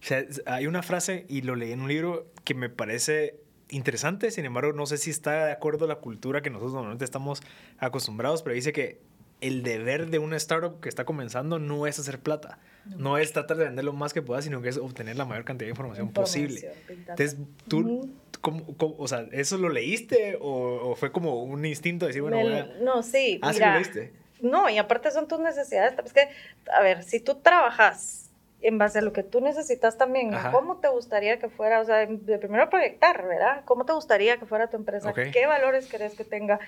sea, 0.00 0.24
hay 0.46 0.66
una 0.66 0.82
frase, 0.82 1.26
y 1.28 1.42
lo 1.42 1.56
leí 1.56 1.72
en 1.72 1.80
un 1.80 1.88
libro, 1.88 2.26
que 2.44 2.54
me 2.54 2.68
parece 2.68 3.40
interesante, 3.70 4.30
sin 4.30 4.44
embargo, 4.44 4.72
no 4.72 4.86
sé 4.86 4.96
si 4.96 5.10
está 5.10 5.46
de 5.46 5.52
acuerdo 5.52 5.84
a 5.84 5.88
la 5.88 5.96
cultura 5.96 6.40
que 6.42 6.50
nosotros 6.50 6.72
normalmente 6.72 7.04
estamos 7.04 7.42
acostumbrados, 7.78 8.42
pero 8.42 8.54
dice 8.54 8.72
que 8.72 9.00
el 9.40 9.62
deber 9.62 10.10
de 10.10 10.18
una 10.18 10.36
startup 10.36 10.80
que 10.80 10.88
está 10.88 11.04
comenzando 11.04 11.58
no 11.58 11.86
es 11.86 11.98
hacer 11.98 12.18
plata, 12.18 12.58
no, 12.96 13.18
es 13.18 13.32
tratar 13.32 13.56
de 13.56 13.64
vender 13.64 13.84
lo 13.84 13.92
más 13.92 14.12
que 14.12 14.22
pueda, 14.22 14.42
sino 14.42 14.62
que 14.62 14.68
es 14.68 14.78
obtener 14.78 15.16
la 15.16 15.24
mayor 15.24 15.44
cantidad 15.44 15.66
de 15.66 15.70
información, 15.70 16.12
posible. 16.12 16.72
Entonces, 16.88 17.36
tú, 17.68 18.10
o 18.42 19.08
sea, 19.08 19.28
¿eso 19.32 19.58
lo 19.58 19.68
leíste 19.68 20.38
o, 20.40 20.94
fue 20.96 21.12
como 21.12 21.42
un 21.42 21.64
instinto 21.64 22.06
de 22.06 22.10
decir, 22.10 22.22
bueno, 22.22 22.38
No, 22.82 23.02
sí, 23.02 23.38
ah, 23.42 23.52
mira, 23.52 23.74
lo 23.74 23.80
leíste? 23.80 24.12
No, 24.40 24.68
y 24.68 24.78
aparte 24.78 25.10
son 25.10 25.28
tus 25.28 25.40
necesidades. 25.40 25.94
Es 26.04 26.12
que, 26.12 26.28
a 26.72 26.80
ver, 26.80 27.02
si 27.02 27.20
tú 27.20 27.36
trabajas 27.36 28.30
en 28.60 28.78
base 28.78 28.98
a 28.98 29.02
lo 29.02 29.12
que 29.12 29.22
tú 29.22 29.40
necesitas 29.40 29.96
también, 29.96 30.32
¿cómo 30.52 30.78
te 30.78 30.88
gustaría 30.88 31.38
que 31.38 31.48
fuera? 31.48 31.80
O 31.80 31.84
sea, 31.84 32.06
de 32.06 32.38
primero 32.38 32.68
proyectar, 32.70 33.26
¿verdad? 33.26 33.62
¿Cómo 33.64 33.84
te 33.84 33.92
gustaría 33.92 34.38
que 34.38 34.46
fuera 34.46 34.68
tu 34.68 34.76
empresa? 34.76 35.12
¿Qué 35.12 35.46
valores 35.46 35.86
querés 35.86 36.14
que 36.14 36.24
tenga? 36.24 36.58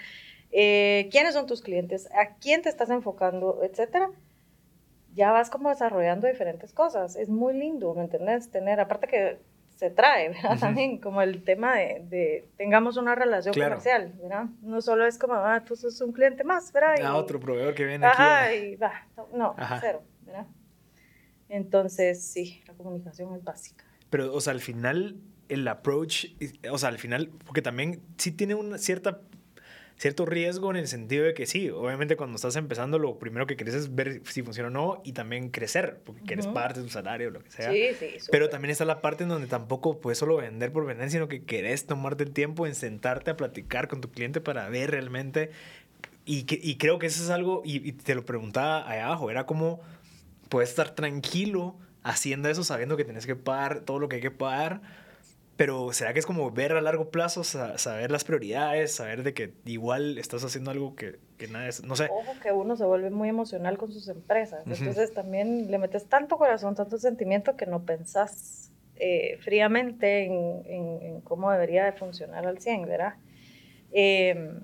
Eh, 0.53 1.09
¿Quiénes 1.11 1.35
son 1.35 1.47
tus 1.47 1.63
clientes? 1.63 2.09
¿A 2.13 2.35
quién 2.37 2.63
te 2.63 2.69
estás 2.69 2.91
enfocando? 2.91 3.61
Etcétera. 3.63 4.11
Ya 5.15 5.33
vas 5.33 5.51
como 5.51 5.69
desarrollando 5.69 6.29
diferentes 6.29 6.73
cosas. 6.73 7.17
Es 7.17 7.29
muy 7.29 7.55
lindo, 7.55 7.95
¿me 7.95 8.03
entendés? 8.03 8.51
Tener, 8.51 8.79
aparte 8.79 9.09
que 9.09 9.39
se 9.81 9.89
trae, 9.89 10.29
¿verdad? 10.29 10.59
También 10.61 10.99
como 10.99 11.23
el 11.23 11.43
tema 11.43 11.75
de, 11.75 12.05
de 12.11 12.49
tengamos 12.59 12.99
una 12.99 13.15
relación 13.15 13.55
comercial, 13.55 14.13
¿verdad? 14.21 14.45
No 14.61 14.83
solo 14.83 15.07
es 15.07 15.17
como, 15.17 15.33
ah, 15.35 15.65
tú 15.65 15.75
sos 15.75 15.99
un 16.03 16.13
cliente 16.13 16.45
más, 16.45 16.71
¿verdad? 16.71 16.97
Ah, 17.03 17.17
otro 17.17 17.41
proveedor 17.41 17.75
que 17.75 17.87
viene 17.87 18.07
aquí. 18.07 18.17
Ajá, 18.21 18.55
y 18.55 18.77
va, 18.77 19.07
no, 19.33 19.57
cero, 19.81 20.03
¿verdad? 20.27 20.47
Entonces, 21.49 22.23
sí, 22.23 22.63
la 22.69 22.75
comunicación 22.75 23.35
es 23.35 23.43
básica. 23.43 23.87
Pero, 24.11 24.35
o 24.35 24.41
sea, 24.43 24.53
al 24.53 24.61
final, 24.61 25.17
el 25.49 25.67
approach, 25.67 26.27
o 26.71 26.77
sea, 26.77 26.91
al 26.91 26.99
final, 26.99 27.31
porque 27.47 27.63
también 27.63 28.03
sí 28.19 28.33
tiene 28.33 28.55
una 28.55 28.77
cierta 28.77 29.23
cierto 30.01 30.25
riesgo 30.25 30.71
en 30.71 30.79
el 30.79 30.89
sentido 30.89 31.27
de 31.27 31.35
que 31.35 31.45
sí, 31.45 31.69
obviamente 31.69 32.17
cuando 32.17 32.37
estás 32.37 32.57
empezando 32.57 32.99
lo 32.99 33.19
primero 33.19 33.47
que 33.47 33.55
quieres 33.55 33.75
es 33.75 33.95
ver 33.95 34.23
si 34.25 34.43
funciona 34.43 34.69
o 34.69 34.71
no 34.71 35.03
y 35.05 35.13
también 35.13 35.51
crecer, 35.51 36.01
porque 36.03 36.23
quieres 36.23 36.47
parte 36.47 36.81
de 36.81 36.87
tu 36.87 36.91
salario, 36.91 37.29
lo 37.29 37.41
que 37.45 37.51
sea. 37.51 37.71
Sí, 37.71 37.89
sí. 37.99 38.17
Pero 38.33 38.49
también 38.49 38.71
está 38.71 38.87
la 38.87 39.03
parte 39.03 39.25
en 39.25 39.29
donde 39.29 39.47
tampoco 39.47 40.01
puedes 40.01 40.17
solo 40.17 40.39
vender 40.39 40.73
por 40.73 40.87
vender, 40.87 41.11
sino 41.11 41.29
que 41.29 41.45
querés 41.45 41.85
tomarte 41.85 42.25
el 42.25 42.31
tiempo 42.31 42.67
en 42.67 42.75
sentarte 42.75 43.31
a 43.31 43.37
platicar 43.37 43.89
con 43.89 44.01
tu 44.01 44.11
cliente 44.11 44.41
para 44.41 44.71
ver 44.71 44.91
realmente. 44.91 45.51
Y, 46.25 46.45
que, 46.45 46.59
y 46.63 46.79
creo 46.79 46.99
que 46.99 47.07
eso 47.07 47.23
es 47.23 47.29
algo, 47.29 47.61
y, 47.63 47.93
te 47.93 48.15
lo 48.15 48.25
preguntaba 48.25 48.91
allá 48.91 49.05
abajo, 49.05 49.31
era 49.31 49.45
como 49.45 49.83
puedes 50.49 50.71
estar 50.71 50.95
tranquilo 50.95 51.77
haciendo 52.03 52.49
eso 52.49 52.65
sabiendo 52.65 52.97
que 52.97 53.05
tienes 53.05 53.27
que 53.27 53.37
pagar 53.37 53.81
todo 53.81 53.99
lo 53.99 54.09
que 54.09 54.17
hay 54.17 54.23
que 54.23 54.31
pagar 54.31 54.81
Pero 55.61 55.93
¿será 55.93 56.15
que 56.15 56.21
es 56.21 56.25
como 56.25 56.51
ver 56.51 56.73
a 56.73 56.81
largo 56.81 57.11
plazo, 57.11 57.45
saber 57.45 58.11
las 58.11 58.25
prioridades, 58.25 58.95
saber 58.95 59.23
de 59.23 59.35
que 59.35 59.53
igual 59.67 60.17
estás 60.17 60.43
haciendo 60.43 60.71
algo 60.71 60.97
que, 60.97 61.19
que 61.37 61.49
nada 61.49 61.69
es, 61.69 61.85
no 61.85 61.97
sé? 61.97 62.09
Ojo 62.11 62.33
que 62.43 62.51
uno 62.51 62.77
se 62.77 62.85
vuelve 62.87 63.11
muy 63.11 63.29
emocional 63.29 63.77
con 63.77 63.93
sus 63.93 64.09
empresas. 64.09 64.63
Entonces 64.67 65.13
también 65.13 65.71
le 65.71 65.77
metes 65.77 66.07
tanto 66.07 66.39
corazón, 66.39 66.77
tanto 66.77 66.97
sentimiento 66.97 67.59
que 67.59 67.67
no 67.67 67.85
pensás 67.85 68.73
eh, 68.97 69.37
fríamente 69.43 70.25
en, 70.25 70.63
en, 70.65 71.21
cómo 71.21 71.53
debería 71.53 71.85
de 71.85 71.93
funcionar 71.93 72.47
al 72.47 72.59
100, 72.59 72.87
¿verdad? 72.87 73.17
Eh, 73.93 74.63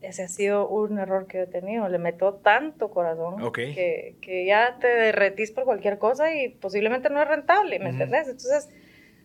ese 0.00 0.24
ha 0.24 0.28
sido 0.28 0.68
un 0.68 0.98
error 0.98 1.28
que 1.28 1.42
he 1.42 1.46
tenido. 1.46 1.88
Le 1.88 1.98
meto 1.98 2.34
tanto 2.34 2.90
corazón 2.90 3.52
que, 3.52 4.16
que, 4.20 4.46
ya 4.46 4.78
te 4.80 4.88
derretís 4.88 5.52
por 5.52 5.62
cualquier 5.62 5.98
cosa 5.98 6.34
y 6.34 6.48
posiblemente 6.48 7.08
no 7.08 7.22
es 7.22 7.28
rentable, 7.28 7.78
¿me 7.78 7.90
entendés? 7.90 8.26
Entonces, 8.26 8.68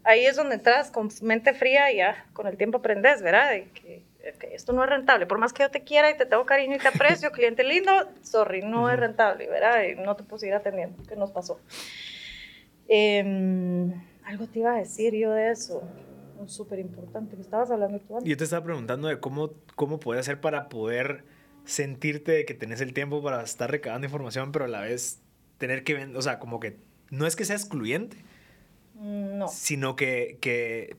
ahí 0.03 0.25
es 0.25 0.35
donde 0.35 0.55
entras 0.55 0.91
con 0.91 1.09
mente 1.21 1.53
fría 1.53 1.91
y 1.91 1.97
ya 1.97 2.25
con 2.33 2.47
el 2.47 2.57
tiempo 2.57 2.79
aprendes, 2.79 3.21
¿verdad? 3.21 3.51
De 3.51 3.69
que, 3.69 4.03
esto 4.51 4.71
no 4.71 4.83
es 4.83 4.89
rentable. 4.89 5.25
Por 5.25 5.39
más 5.39 5.51
que 5.51 5.63
yo 5.63 5.71
te 5.71 5.83
quiera 5.83 6.11
y 6.11 6.17
te 6.17 6.25
tengo 6.25 6.45
cariño 6.45 6.75
y 6.75 6.79
te 6.79 6.87
aprecio, 6.87 7.31
cliente 7.33 7.63
lindo, 7.63 7.91
sorry, 8.21 8.61
no 8.61 8.89
es 8.89 8.99
rentable, 8.99 9.47
¿verdad? 9.49 9.83
Y 9.83 9.95
no 9.95 10.15
te 10.15 10.23
puedo 10.23 10.39
seguir 10.39 10.55
atendiendo. 10.55 11.01
¿Qué 11.07 11.15
nos 11.15 11.31
pasó? 11.31 11.59
Em, 12.87 13.93
algo 14.23 14.47
te 14.47 14.59
iba 14.59 14.73
a 14.73 14.77
decir 14.77 15.15
yo 15.15 15.31
de 15.31 15.51
eso 15.51 15.83
súper 16.47 16.79
importante, 16.79 17.35
que 17.35 17.41
estabas 17.41 17.71
hablando 17.71 17.99
tú 17.99 18.19
Yo 18.23 18.37
te 18.37 18.43
estaba 18.43 18.63
preguntando 18.63 19.07
de 19.07 19.19
cómo, 19.19 19.51
cómo 19.75 19.99
puedes 19.99 20.21
hacer 20.21 20.39
para 20.39 20.69
poder 20.69 21.23
sentirte 21.65 22.45
que 22.45 22.53
tenés 22.53 22.81
el 22.81 22.93
tiempo 22.93 23.21
para 23.21 23.43
estar 23.43 23.69
recabando 23.69 24.05
información, 24.05 24.51
pero 24.51 24.65
a 24.65 24.67
la 24.67 24.81
vez 24.81 25.21
tener 25.57 25.83
que, 25.83 25.95
o 26.15 26.21
sea, 26.21 26.39
como 26.39 26.59
que 26.59 26.77
no 27.09 27.27
es 27.27 27.35
que 27.35 27.45
sea 27.45 27.55
excluyente, 27.55 28.17
no. 29.01 29.47
sino 29.47 29.95
que, 29.95 30.37
que 30.39 30.95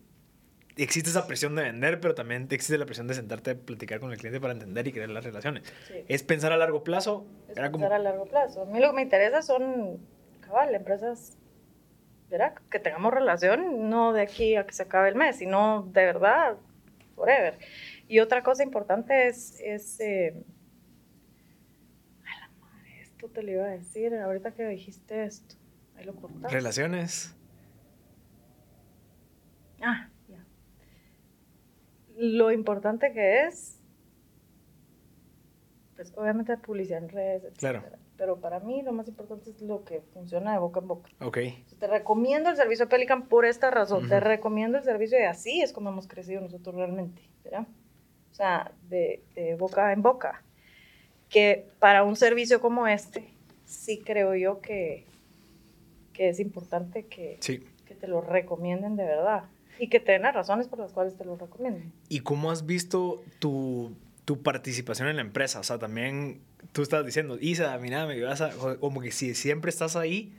existe 0.77 1.11
esa 1.11 1.27
presión 1.27 1.55
de 1.55 1.63
vender, 1.63 2.01
pero 2.01 2.15
también 2.15 2.49
existe 2.51 2.79
la 2.79 2.87
presión 2.87 3.07
de 3.07 3.15
sentarte 3.15 3.53
a 3.53 3.55
platicar 3.55 4.01
con 4.01 4.13
el 4.13 4.19
cliente 4.19 4.41
para 4.41 4.53
entender 4.53 4.87
y 4.89 4.93
crear 4.93 5.11
las 5.11 5.25
relaciones. 5.25 5.63
Es 6.09 6.23
pensar 6.23 6.53
a 6.53 6.57
largo 6.57 6.83
plazo. 6.85 7.27
Es 7.49 7.55
pensar 7.55 7.93
a 7.93 7.99
largo 7.99 8.27
plazo. 8.27 8.63
A 8.63 8.65
mí 8.67 8.81
lo 8.81 8.89
que 8.89 8.97
me 8.97 9.03
interesa 9.03 9.43
son, 9.43 9.99
cabal, 10.41 10.75
empresas 10.75 11.37
que 12.71 12.79
tengamos 12.79 13.13
relación, 13.13 13.91
no 13.91 14.15
de 14.15 14.23
aquí 14.23 14.57
a 14.57 14.65
que 14.65 14.73
se 14.73 14.85
acabe 14.85 15.11
el 15.11 15.17
mes, 15.17 15.37
sino 15.37 15.83
de 15.93 16.07
verdad, 16.07 16.57
forever. 17.15 17.59
Y 18.09 18.21
otra 18.21 18.43
cosa 18.43 18.63
importante 18.63 19.29
es, 19.29 19.61
es 19.61 20.01
eh, 20.01 20.35
la 22.25 22.49
madre, 22.59 23.03
esto 23.03 23.29
te 23.29 23.43
lo 23.43 23.51
iba 23.51 23.65
a 23.65 23.69
decir, 23.69 24.15
ahorita 24.15 24.53
que 24.53 24.67
dijiste 24.67 25.25
esto, 25.25 25.57
ahí 25.97 26.07
lo 26.07 26.15
cortaste. 26.15 26.49
Relaciones. 26.49 27.37
Ah, 29.83 30.09
ya. 30.29 30.45
Lo 32.17 32.53
importante 32.53 33.13
que 33.13 33.45
es, 33.47 33.79
pues 35.97 36.13
obviamente 36.17 36.57
publicidad 36.57 37.03
en 37.03 37.09
redes, 37.09 37.45
etc. 37.45 37.59
Claro 37.59 37.83
pero 38.23 38.39
para 38.39 38.61
mí 38.61 38.83
lo 38.83 38.93
más 38.93 39.09
importante 39.09 39.51
es 39.51 39.61
lo 39.63 39.85
que 39.85 40.01
funciona 40.01 40.53
de 40.53 40.59
boca 40.61 40.79
en 40.79 40.87
boca. 40.87 41.11
Ok. 41.21 41.39
te 41.77 41.87
recomiendo 41.89 42.51
el 42.51 42.57
servicio 42.57 42.89
Pelican 42.89 43.27
por 43.27 43.45
esta 43.45 43.69
razón. 43.73 44.09
Te 44.09 44.21
recomiendo 44.21 44.79
el 44.79 44.85
servicio 44.85 45.19
y 45.19 45.25
así 45.25 45.61
es 45.61 45.73
como 45.73 45.91
hemos 45.91 46.07
crecido 46.07 46.41
nosotros 46.41 46.77
realmente, 46.77 47.21
¿verdad? 47.43 47.67
O 48.31 48.35
sea, 48.35 48.71
de, 48.89 49.25
de, 49.35 49.57
boca 49.57 49.93
en 49.93 50.03
boca. 50.03 50.45
Que 51.29 51.67
para 51.81 52.05
un 52.05 52.15
servicio 52.15 52.61
como 52.61 52.87
este, 52.87 53.29
sí 53.65 53.99
creo 53.99 54.37
yo 54.37 54.61
que, 54.61 55.05
que 56.13 56.29
es 56.29 56.39
importante 56.39 57.07
que, 57.07 57.41
que 57.41 57.95
te 57.97 58.07
lo 58.07 58.21
recomienden 58.21 58.95
de 58.95 59.05
verdad. 59.05 59.47
Y 59.83 59.89
que 59.89 59.99
te 59.99 60.13
den 60.13 60.23
las 60.23 60.33
razones 60.33 60.69
por 60.69 60.79
las 60.79 60.93
cuales 60.93 61.17
te 61.17 61.25
lo 61.25 61.35
recomienden. 61.35 61.93
¿Y 62.09 62.21
cómo 62.21 62.53
has 62.53 62.67
visto 62.67 63.21
tu, 63.41 63.97
tu 64.25 64.41
participación 64.41 65.09
en 65.09 65.17
la 65.17 65.23
empresa? 65.23 65.59
O 65.59 65.65
sea, 65.65 65.81
también 65.81 66.41
tú 66.71 66.83
estás 66.83 67.05
diciendo, 67.05 67.37
Isa, 67.41 67.77
mira, 67.79 68.07
me 68.07 68.23
vas 68.23 68.43
a, 68.43 68.53
como 68.79 69.01
que 69.01 69.11
si 69.11 69.35
siempre 69.35 69.71
estás 69.71 69.97
ahí, 69.97 70.33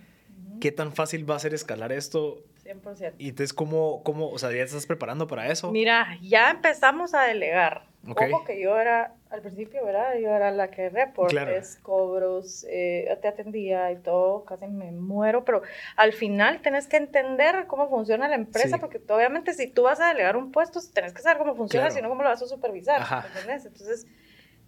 ¿qué 0.61 0.71
tan 0.71 0.93
fácil 0.93 1.29
va 1.29 1.35
a 1.35 1.39
ser 1.39 1.53
escalar 1.53 1.91
esto? 1.91 2.41
100%. 2.63 3.15
Y 3.17 3.27
entonces, 3.27 3.51
¿cómo, 3.51 4.01
cómo, 4.03 4.29
o 4.29 4.39
sea, 4.39 4.49
ya 4.53 4.63
estás 4.63 4.85
preparando 4.85 5.27
para 5.27 5.51
eso? 5.51 5.73
Mira, 5.73 6.17
ya 6.21 6.49
empezamos 6.49 7.13
a 7.13 7.23
delegar. 7.23 7.85
Okay. 8.05 8.33
Ojo 8.33 8.43
que 8.43 8.61
yo 8.61 8.77
era, 8.77 9.13
al 9.29 9.41
principio, 9.41 9.85
¿verdad? 9.85 10.17
Yo 10.17 10.29
era 10.29 10.51
la 10.51 10.69
que 10.69 10.89
reportes, 10.89 11.77
cobros, 11.81 12.65
eh, 12.69 13.17
te 13.21 13.29
atendía 13.29 13.91
y 13.93 13.95
todo, 13.97 14.43
casi 14.43 14.67
me 14.67 14.91
muero, 14.91 15.45
pero 15.45 15.61
al 15.95 16.11
final 16.11 16.61
tenés 16.61 16.87
que 16.87 16.97
entender 16.97 17.65
cómo 17.65 17.89
funciona 17.89 18.27
la 18.27 18.35
empresa, 18.35 18.77
porque 18.77 19.01
obviamente 19.07 19.53
si 19.53 19.67
tú 19.67 19.83
vas 19.83 20.01
a 20.01 20.09
delegar 20.09 20.35
un 20.35 20.51
puesto, 20.51 20.81
tenés 20.93 21.13
que 21.13 21.21
saber 21.21 21.37
cómo 21.37 21.55
funciona, 21.55 21.91
si 21.91 22.01
no, 22.01 22.09
cómo 22.09 22.23
lo 22.23 22.29
vas 22.29 22.41
a 22.41 22.47
supervisar, 22.47 23.01
¿entendés? 23.25 23.65
Entonces, 23.65 24.05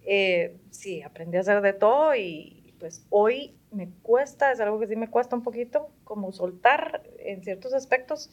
eh, 0.06 0.56
sí, 0.70 1.02
aprendí 1.02 1.36
a 1.36 1.40
hacer 1.40 1.60
de 1.60 1.74
todo 1.74 2.14
y 2.14 2.74
pues 2.78 3.06
hoy 3.10 3.54
me 3.70 3.90
cuesta, 4.02 4.50
es 4.50 4.60
algo 4.60 4.80
que 4.80 4.86
sí 4.86 4.96
me 4.96 5.10
cuesta 5.10 5.36
un 5.36 5.42
poquito, 5.42 5.90
como 6.04 6.32
soltar 6.32 7.02
en 7.18 7.42
ciertos 7.42 7.74
aspectos, 7.74 8.30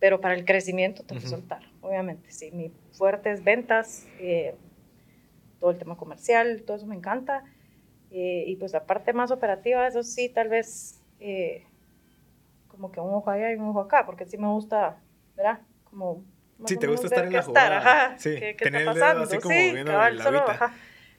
pero 0.00 0.20
para 0.20 0.34
el 0.34 0.44
crecimiento 0.44 1.02
tengo 1.04 1.20
que 1.20 1.28
soltar, 1.28 1.62
obviamente. 1.80 2.30
Sí, 2.30 2.50
mi 2.52 2.72
fuerte 2.92 3.32
es 3.32 3.42
ventas, 3.42 4.06
eh, 4.18 4.54
todo 5.60 5.70
el 5.70 5.78
tema 5.78 5.96
comercial, 5.96 6.62
todo 6.66 6.76
eso 6.76 6.86
me 6.86 6.96
encanta. 6.96 7.44
Eh, 8.10 8.44
y 8.46 8.56
pues 8.56 8.72
la 8.72 8.86
parte 8.86 9.12
más 9.12 9.30
operativa, 9.30 9.86
eso 9.86 10.02
sí, 10.02 10.28
tal 10.28 10.48
vez 10.48 11.00
como 12.68 12.92
que 12.92 13.00
un 13.00 13.14
ojo 13.14 13.30
allá 13.30 13.52
y 13.52 13.54
un 13.54 13.68
ojo 13.68 13.80
acá, 13.80 14.04
porque 14.04 14.26
sí 14.26 14.36
me 14.36 14.48
gusta, 14.48 14.98
¿verdad? 15.36 15.60
Como... 15.84 16.24
Sí, 16.66 16.76
te 16.76 16.86
gusta 16.86 17.06
estar 17.06 17.24
en 17.24 17.32
la 17.32 17.42
jugada. 17.42 17.78
Ajá, 17.78 18.18
sí, 18.18 18.30
¿qué, 18.38 18.56
qué 18.56 18.64
está 18.64 18.84
pasando? 18.84 19.22
Así 19.24 19.38
como 19.38 19.54
sí, 19.54 19.72
cabal, 19.84 20.22
solo, 20.22 20.48
ajá, 20.48 20.74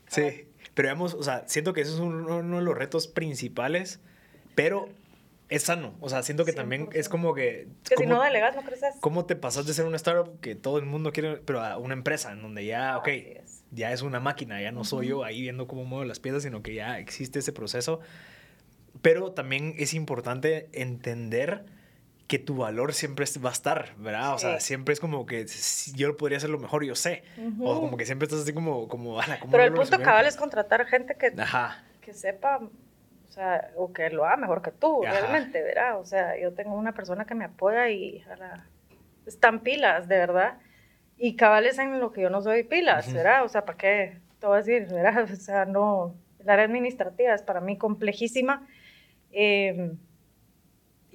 Sí, 0.07 0.47
pero 0.73 0.87
digamos, 0.87 1.13
o 1.13 1.23
sea, 1.23 1.43
siento 1.47 1.73
que 1.73 1.81
eso 1.81 1.93
es 1.93 1.99
uno 1.99 2.57
de 2.57 2.63
los 2.63 2.77
retos 2.77 3.07
principales, 3.07 3.99
pero 4.53 4.89
es 5.49 5.63
sano. 5.63 5.95
O 5.99 6.09
sea, 6.09 6.23
siento 6.23 6.45
que 6.45 6.53
también 6.53 6.89
es 6.93 7.09
como 7.09 7.33
que... 7.33 7.67
Que 7.87 7.95
si 7.97 8.05
no 8.05 8.21
delegas, 8.21 8.55
no 8.55 8.63
creces. 8.63 8.95
¿Cómo 8.99 9.25
te 9.25 9.35
pasas 9.35 9.65
de 9.65 9.73
ser 9.73 9.85
una 9.85 9.97
startup 9.97 10.39
que 10.39 10.55
todo 10.55 10.79
el 10.79 10.85
mundo 10.85 11.11
quiere, 11.11 11.37
pero 11.37 11.61
a 11.61 11.77
una 11.77 11.93
empresa 11.93 12.31
en 12.31 12.41
donde 12.41 12.65
ya, 12.65 12.97
ok, 12.97 13.09
ya 13.71 13.91
es 13.91 14.01
una 14.01 14.19
máquina, 14.19 14.61
ya 14.61 14.71
no 14.71 14.83
soy 14.83 15.07
yo 15.07 15.23
ahí 15.23 15.41
viendo 15.41 15.67
cómo 15.67 15.85
muevo 15.85 16.03
las 16.05 16.19
piezas, 16.19 16.43
sino 16.43 16.63
que 16.63 16.73
ya 16.73 16.99
existe 16.99 17.39
ese 17.39 17.53
proceso. 17.53 17.99
Pero 19.01 19.33
también 19.33 19.75
es 19.77 19.93
importante 19.93 20.69
entender 20.73 21.65
que 22.27 22.39
tu 22.39 22.57
valor 22.57 22.93
siempre 22.93 23.25
va 23.43 23.49
a 23.49 23.53
estar, 23.53 23.93
¿verdad? 23.97 24.33
O 24.33 24.39
sea, 24.39 24.59
siempre 24.59 24.93
es 24.93 24.99
como 24.99 25.27
que 25.27 25.45
yo 25.93 26.17
podría 26.17 26.39
hacer 26.39 26.49
lo 26.49 26.57
mejor, 26.57 26.83
yo 26.83 26.95
sé. 26.95 27.23
O 27.59 27.79
como 27.81 27.97
que 27.97 28.05
siempre 28.05 28.25
estás 28.25 28.41
así 28.41 28.53
como... 28.53 28.87
como, 28.87 29.19
Pero 29.51 29.63
el 29.63 29.73
punto 29.73 29.99
cabal 29.99 30.25
es 30.25 30.35
contratar 30.35 30.85
gente 30.87 31.15
que, 31.15 31.33
que 32.01 32.13
sepa, 32.13 32.61
sea, 33.35 33.71
o 33.75 33.91
que 33.93 34.09
lo 34.09 34.25
haga 34.25 34.37
mejor 34.37 34.61
que 34.61 34.71
tú, 34.71 35.01
realmente, 35.03 35.61
¿verdad? 35.61 35.99
O 35.99 36.05
sea, 36.05 36.39
yo 36.39 36.53
tengo 36.53 36.75
una 36.75 36.93
persona 36.93 37.25
que 37.25 37.35
me 37.35 37.45
apoya 37.45 37.89
y 37.89 38.23
están 39.25 39.59
pilas, 39.59 40.07
de 40.07 40.17
verdad. 40.17 40.57
Y 41.17 41.35
cabales 41.35 41.77
en 41.79 41.99
lo 41.99 42.11
que 42.11 42.21
yo 42.21 42.29
no 42.29 42.41
soy 42.41 42.63
pilas, 42.63 43.11
¿verdad? 43.13 43.43
O 43.43 43.49
sea, 43.49 43.65
¿para 43.65 43.77
qué? 43.77 44.19
Te 44.39 44.47
voy 44.47 44.55
a 44.55 44.61
decir, 44.61 44.87
¿verdad? 44.91 45.27
O 45.31 45.35
sea, 45.35 45.65
no... 45.65 46.15
La 46.43 46.53
área 46.53 46.65
administrativa 46.65 47.33
es 47.33 47.41
para 47.41 47.59
mí 47.59 47.77
complejísima. 47.77 48.67
Eh, 49.31 49.95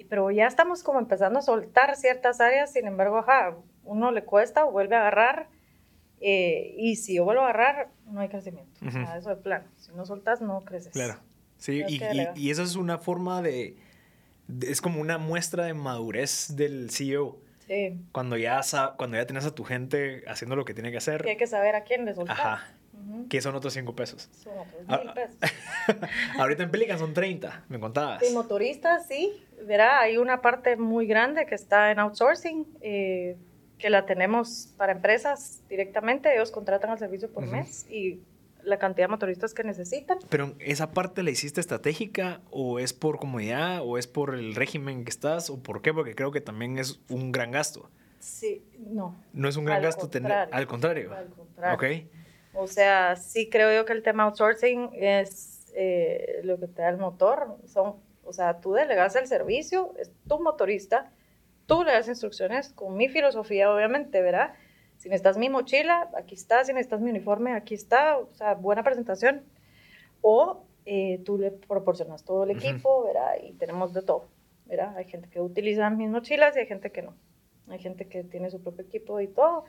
pero 0.09 0.31
ya 0.31 0.47
estamos 0.47 0.83
como 0.83 0.99
empezando 0.99 1.39
a 1.39 1.43
soltar 1.43 1.97
ciertas 1.97 2.41
áreas, 2.41 2.73
sin 2.73 2.87
embargo, 2.87 3.19
ajá, 3.19 3.57
uno 3.85 4.11
le 4.11 4.25
cuesta 4.25 4.65
o 4.65 4.73
vuelve 4.73 4.97
a 4.97 5.01
agarrar, 5.01 5.49
eh, 6.21 6.75
y 6.77 6.97
si 6.97 7.15
yo 7.15 7.25
vuelvo 7.25 7.43
a 7.43 7.51
agarrar, 7.51 7.89
no 8.07 8.21
hay 8.21 8.29
crecimiento. 8.29 8.73
o 8.87 8.91
sea, 8.91 9.17
eso 9.17 9.31
es 9.31 9.39
plano. 9.39 9.67
Si 9.77 9.93
no 9.93 10.05
soltas, 10.05 10.41
no 10.41 10.61
creces. 10.65 10.93
Claro. 10.93 11.19
Sí, 11.61 11.85
y, 11.87 12.01
y, 12.35 12.51
eso 12.51 12.63
es 12.63 12.75
una 12.75 12.97
forma 12.97 13.43
de, 13.43 13.77
Es 14.63 14.81
como 14.81 15.01
una 15.01 15.19
muestra 15.19 15.67
de 15.67 15.75
madurez 15.75 16.57
del 16.57 16.91
CEO. 16.91 17.39
Sí. 17.67 18.01
Cuando 18.13 18.39
ya, 18.39 18.63
cuando 18.97 19.19
ya 19.19 19.27
tienes 19.27 19.45
a 19.45 19.55
tu 19.55 19.63
gente 19.63 20.25
haciendo 20.27 20.57
lo 20.57 20.65
que 20.65 20.73
tiene 20.73 20.91
que 20.91 20.97
hacer. 20.97 21.23
Que 21.23 21.31
hay 21.31 21.37
que 21.37 21.47
saber 21.47 21.77
a 21.77 21.85
quién 21.85 22.07
le 22.07 22.15
soltar. 22.15 22.41
Ajá. 22.41 22.75
Que 23.29 23.41
son 23.43 23.55
otros 23.55 23.75
5 23.75 23.95
pesos. 23.95 24.29
Son 24.33 24.53
otros 24.59 24.83
ah, 24.89 25.01
mil 25.05 25.13
pesos. 25.13 25.39
Ahorita 26.39 26.63
en 26.63 26.71
Pelican 26.71 26.99
son 26.99 27.13
30, 27.13 27.65
me 27.69 27.79
contabas. 27.79 28.25
Sí, 28.27 28.33
motoristas, 28.33 29.07
sí. 29.07 29.43
Verá, 29.67 30.01
hay 30.01 30.17
una 30.17 30.41
parte 30.41 30.77
muy 30.77 31.07
grande 31.07 31.47
que 31.47 31.55
está 31.55 31.91
en 31.91 31.99
outsourcing, 31.99 32.67
eh, 32.81 33.37
que 33.79 33.91
la 33.91 34.07
tenemos 34.07 34.73
para 34.77 34.93
empresas 34.93 35.63
directamente. 35.69 36.35
Ellos 36.35 36.51
contratan 36.51 36.91
el 36.91 36.99
servicio 36.99 37.31
por 37.31 37.47
mes 37.47 37.87
y 37.91 38.21
la 38.65 38.79
cantidad 38.79 39.07
de 39.07 39.11
motoristas 39.13 39.55
que 39.55 39.65
necesitan. 39.65 40.19
Pero 40.29 40.55
esa 40.59 40.93
parte 40.93 41.23
la 41.23 41.31
hiciste 41.31 41.61
estratégica 41.61 42.41
o 42.51 42.79
es 42.79 42.93
por 42.93 43.19
comodidad 43.19 43.81
o 43.83 43.99
es 43.99 44.07
por 44.07 44.35
el 44.35 44.55
régimen 44.55 45.05
que 45.05 45.11
estás 45.11 45.51
o 45.51 45.63
por 45.63 45.83
qué? 45.83 45.93
Porque 45.93 46.15
creo 46.15 46.31
que 46.31 46.41
también 46.41 46.79
es 46.79 47.01
un 47.09 47.33
gran 47.33 47.51
gasto. 47.51 47.91
Sí, 48.19 48.63
no. 48.79 49.17
No 49.33 49.49
es 49.49 49.57
un 49.57 49.65
gran 49.65 49.83
gasto 49.83 50.09
tener, 50.09 50.33
al 50.33 50.67
contrario. 50.67 51.13
Al 51.15 51.29
contrario. 51.29 51.75
Ok. 51.75 52.11
O 52.53 52.67
sea, 52.67 53.17
sí 53.17 53.49
creo 53.49 53.73
yo 53.75 53.85
que 53.85 53.93
el 53.93 54.03
tema 54.03 54.25
outsourcing 54.25 54.91
es 54.95 55.73
eh, 55.75 56.41
lo 56.45 56.59
que 56.59 56.67
te 56.67 56.83
da 56.83 56.91
el 56.91 56.99
motor. 56.99 57.57
Son, 57.67 57.97
o 58.25 58.33
sea, 58.33 58.61
tú 58.61 58.73
delegas 58.73 59.17
el 59.17 59.27
servicio, 59.27 59.95
es 59.99 60.11
tu 60.29 60.41
motorista, 60.41 61.11
tú 61.67 61.85
le 61.85 61.93
das 61.93 62.09
instrucciones 62.09 62.71
con 62.71 62.97
mi 62.97 63.09
filosofía, 63.09 63.73
obviamente, 63.73 64.21
¿verdad? 64.21 64.55
Si 65.01 65.09
necesitas 65.09 65.39
mi 65.39 65.49
mochila, 65.49 66.11
aquí 66.15 66.35
está. 66.35 66.63
Si 66.63 66.75
necesitas 66.75 67.01
mi 67.01 67.09
uniforme, 67.09 67.55
aquí 67.55 67.73
está. 67.73 68.19
O 68.19 68.31
sea, 68.35 68.53
buena 68.53 68.83
presentación. 68.83 69.43
O 70.21 70.63
eh, 70.85 71.23
tú 71.25 71.39
le 71.39 71.53
proporcionas 71.53 72.23
todo 72.23 72.45
el 72.45 72.51
equipo, 72.51 73.05
¿verdad? 73.05 73.37
Y 73.43 73.55
tenemos 73.55 73.95
de 73.95 74.03
todo, 74.03 74.29
¿verdad? 74.67 74.95
Hay 74.99 75.07
gente 75.07 75.31
que 75.31 75.41
utiliza 75.41 75.89
mis 75.89 76.11
mochilas 76.11 76.55
y 76.55 76.61
hay 76.61 76.67
gente 76.67 76.93
que 76.93 77.01
no. 77.01 77.15
Hay 77.69 77.79
gente 77.79 78.09
que 78.09 78.25
tiene 78.25 78.51
su 78.51 78.63
propio 78.63 78.85
equipo 78.85 79.19
y 79.23 79.29
todo. 79.29 79.65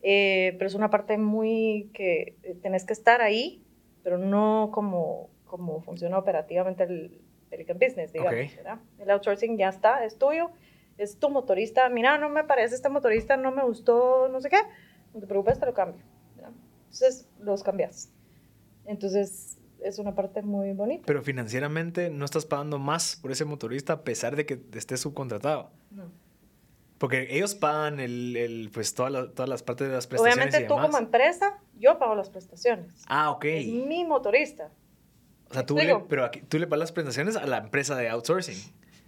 Eh, 0.00 0.54
pero 0.56 0.68
es 0.68 0.74
una 0.74 0.88
parte 0.88 1.18
muy 1.18 1.90
que 1.92 2.38
eh, 2.42 2.54
tenés 2.62 2.86
que 2.86 2.94
estar 2.94 3.20
ahí, 3.20 3.62
pero 4.02 4.16
no 4.16 4.70
como, 4.72 5.28
como 5.44 5.82
funciona 5.82 6.16
operativamente 6.16 6.84
el 6.84 7.20
Pelican 7.50 7.78
Business, 7.78 8.10
digamos, 8.10 8.56
¿verdad? 8.56 8.78
El 8.98 9.10
outsourcing 9.10 9.58
ya 9.58 9.68
está, 9.68 10.02
es 10.06 10.16
tuyo, 10.16 10.50
es 10.98 11.18
tu 11.18 11.30
motorista. 11.30 11.88
Mira, 11.88 12.18
no 12.18 12.28
me 12.28 12.44
parece 12.44 12.74
este 12.74 12.88
motorista, 12.88 13.36
no 13.36 13.52
me 13.52 13.64
gustó, 13.64 14.28
no 14.28 14.40
sé 14.40 14.50
qué. 14.50 14.58
No 15.14 15.20
te 15.20 15.26
preocupes, 15.26 15.58
te 15.58 15.66
lo 15.66 15.74
cambio. 15.74 16.02
Entonces, 16.84 17.26
los 17.40 17.62
cambias. 17.62 18.10
Entonces, 18.84 19.58
es 19.82 19.98
una 19.98 20.14
parte 20.14 20.42
muy 20.42 20.72
bonita. 20.72 21.04
Pero 21.06 21.22
financieramente 21.22 22.10
no 22.10 22.24
estás 22.24 22.46
pagando 22.46 22.78
más 22.78 23.16
por 23.16 23.32
ese 23.32 23.44
motorista 23.44 23.94
a 23.94 24.02
pesar 24.02 24.36
de 24.36 24.46
que 24.46 24.60
esté 24.74 24.96
subcontratado. 24.96 25.70
No. 25.90 26.10
Porque 26.98 27.26
ellos 27.30 27.54
pagan 27.54 27.98
el, 27.98 28.36
el 28.36 28.70
pues 28.72 28.94
todas 28.94 29.34
todas 29.34 29.48
las 29.48 29.62
partes 29.62 29.88
de 29.88 29.94
las 29.94 30.06
prestaciones. 30.06 30.54
Obviamente 30.54 30.68
tú 30.68 30.80
como 30.80 30.98
empresa, 30.98 31.58
yo 31.78 31.98
pago 31.98 32.14
las 32.14 32.30
prestaciones. 32.30 32.92
Ah, 33.08 33.30
ok. 33.30 33.44
Es 33.44 33.66
mi 33.66 34.04
motorista. 34.04 34.70
O 35.50 35.54
sea, 35.54 35.66
tú 35.66 35.76
le, 35.76 35.98
pero 36.08 36.24
aquí, 36.24 36.42
tú 36.42 36.58
le 36.58 36.66
pagas 36.66 36.80
las 36.80 36.92
prestaciones 36.92 37.36
a 37.36 37.44
la 37.46 37.58
empresa 37.58 37.96
de 37.96 38.08
outsourcing. 38.08 38.56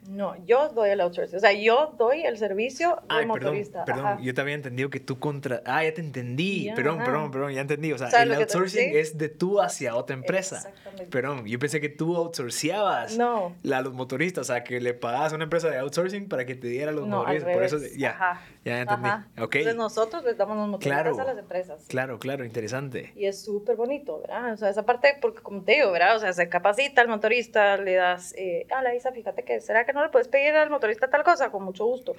No, 0.09 0.37
yo 0.45 0.69
doy 0.69 0.91
el 0.91 1.01
outsourcing. 1.01 1.37
O 1.37 1.41
sea, 1.41 1.53
yo 1.53 1.95
doy 1.99 2.25
el 2.25 2.37
servicio 2.37 3.03
al 3.09 3.27
motorista. 3.27 3.85
Perdón, 3.85 4.23
yo 4.23 4.35
te 4.35 4.41
había 4.41 4.55
entendido 4.55 4.91
que 4.91 5.01
tú 5.01 5.19
contra... 5.19 5.63
Ah, 5.65 5.83
ya 5.83 5.95
te 5.95 6.01
entendí. 6.01 6.71
perdón, 6.75 6.99
perdón, 6.99 7.31
perdón, 7.31 7.53
ya 7.53 7.63
entendí. 7.63 7.93
O 7.93 7.99
sea, 7.99 8.09
el 8.23 8.33
outsourcing 8.35 8.97
es 8.97 9.17
de 9.17 9.29
tú 9.29 9.61
hacia 9.61 9.97
otra 9.97 10.15
empresa. 10.15 10.57
Exactamente. 10.57 11.07
Perdón, 11.07 11.47
yo 11.47 11.59
pensé 11.59 11.81
que 11.81 11.89
tú 11.89 12.17
outsourciabas 12.17 13.17
no. 13.17 13.55
a 13.73 13.81
los 13.81 13.95
motoristas. 13.95 14.43
O 14.43 14.53
sea, 14.53 14.63
que 14.63 14.81
le 14.81 14.95
pagabas 14.95 15.33
a 15.33 15.37
una 15.37 15.45
empresa 15.45 15.71
de 15.71 15.79
outsourcing 15.79 16.29
para 16.29 16.45
que 16.45 16.55
te 16.55 16.69
diera 16.69 16.93
los 16.93 17.07
no, 17.07 17.19
motoristas. 17.19 17.53
Por 17.53 17.63
eso, 17.63 17.79
ya, 17.97 18.11
Ajá. 18.11 18.43
ya 18.65 18.81
entendí. 18.81 19.09
Okay. 19.41 19.63
Entonces 19.63 19.77
nosotros 19.77 20.25
les 20.25 20.37
damos 20.37 20.57
los 20.57 20.69
motoristas 20.69 21.19
a 21.19 21.25
las 21.25 21.39
empresas. 21.39 21.85
Claro, 21.89 22.19
claro, 22.19 22.45
interesante. 22.45 23.13
Y 23.17 23.27
es 23.27 23.43
súper 23.43 23.77
bonito, 23.77 24.21
¿verdad? 24.21 24.53
O 24.53 24.57
sea, 24.57 24.69
esa 24.69 24.85
parte, 24.85 25.17
porque 25.21 25.41
como 25.41 25.63
te 25.63 25.73
digo, 25.73 25.91
¿verdad? 25.93 26.17
O 26.17 26.21
sea, 26.21 26.33
se 26.33 26.49
capacita 26.49 27.01
al 27.01 27.09
motorista, 27.09 27.77
le 27.79 27.95
das, 27.95 28.35
eh, 28.37 28.67
ah, 28.75 28.83
la 28.83 28.95
Isa, 28.95 29.13
fíjate 29.13 29.45
que, 29.45 29.61
¿será 29.61 29.87
que 29.87 29.94
no 29.95 30.03
le 30.03 30.11
puedes 30.11 30.29
pedir 30.29 30.55
al 30.55 30.71
motorista 30.71 31.09
tal 31.09 31.25
cosa, 31.25 31.51
con 31.51 31.65
mucho 31.65 31.85
gusto. 31.87 32.15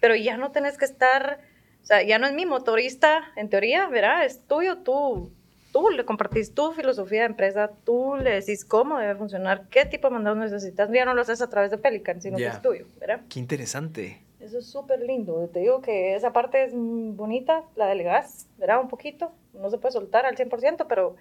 Pero 0.00 0.14
ya 0.16 0.36
no 0.36 0.52
tenés 0.52 0.76
que 0.76 0.84
estar, 0.84 1.40
o 1.82 1.86
sea, 1.86 2.02
ya 2.02 2.18
no 2.18 2.26
es 2.26 2.32
mi 2.32 2.46
motorista, 2.46 3.32
en 3.36 3.48
teoría, 3.48 3.86
¿verdad? 3.88 4.24
Es 4.24 4.46
tuyo, 4.46 4.78
tú, 4.78 5.30
tú 5.72 5.90
le 5.90 6.04
compartís 6.04 6.54
tu 6.54 6.72
filosofía 6.72 7.20
de 7.20 7.26
empresa, 7.26 7.70
tú 7.84 8.16
le 8.16 8.32
decís 8.32 8.64
cómo 8.64 8.98
debe 8.98 9.14
funcionar, 9.14 9.68
qué 9.70 9.84
tipo 9.84 10.08
de 10.08 10.14
mandados 10.14 10.38
necesitas. 10.38 10.90
Ya 10.92 11.04
no 11.04 11.14
lo 11.14 11.22
haces 11.22 11.40
a 11.40 11.48
través 11.48 11.70
de 11.70 11.78
Pelican, 11.78 12.20
sino 12.20 12.36
que 12.36 12.46
es 12.46 12.62
tuyo, 12.62 12.86
¿verdad? 12.98 13.20
Qué 13.28 13.38
interesante. 13.38 14.22
Eso 14.40 14.58
es 14.58 14.66
súper 14.66 15.00
lindo. 15.00 15.48
Te 15.52 15.60
digo 15.60 15.82
que 15.82 16.14
esa 16.14 16.32
parte 16.32 16.64
es 16.64 16.72
bonita, 16.74 17.62
la 17.76 17.86
delegás, 17.86 18.46
¿verdad? 18.56 18.80
Un 18.80 18.88
poquito. 18.88 19.32
No 19.52 19.68
se 19.70 19.76
puede 19.78 19.92
soltar 19.92 20.24
al 20.24 20.36
100%, 20.36 20.86
pero 20.88 21.16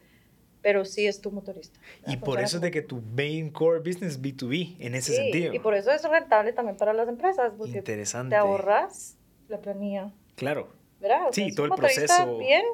pero 0.61 0.85
sí 0.85 1.07
es 1.07 1.21
tu 1.21 1.31
motorista. 1.31 1.79
Y 2.07 2.17
por 2.17 2.39
eso 2.39 2.57
es 2.57 2.61
de 2.61 2.71
que 2.71 2.81
tu 2.81 3.01
main 3.01 3.49
core 3.49 3.79
business 3.79 4.13
es 4.13 4.21
B2B, 4.21 4.75
en 4.79 4.95
ese 4.95 5.11
sí, 5.13 5.17
sentido. 5.17 5.53
Y 5.53 5.59
por 5.59 5.73
eso 5.73 5.91
es 5.91 6.03
rentable 6.03 6.53
también 6.53 6.77
para 6.77 6.93
las 6.93 7.07
empresas, 7.07 7.53
porque 7.57 7.77
Interesante. 7.77 8.31
te 8.31 8.35
ahorras 8.35 9.17
la 9.47 9.59
planilla. 9.59 10.11
Claro. 10.35 10.69
¿Verdad? 10.99 11.27
sí, 11.31 11.53
todo 11.55 11.67
el 11.67 11.71
proceso. 11.73 12.37
bien 12.37 12.65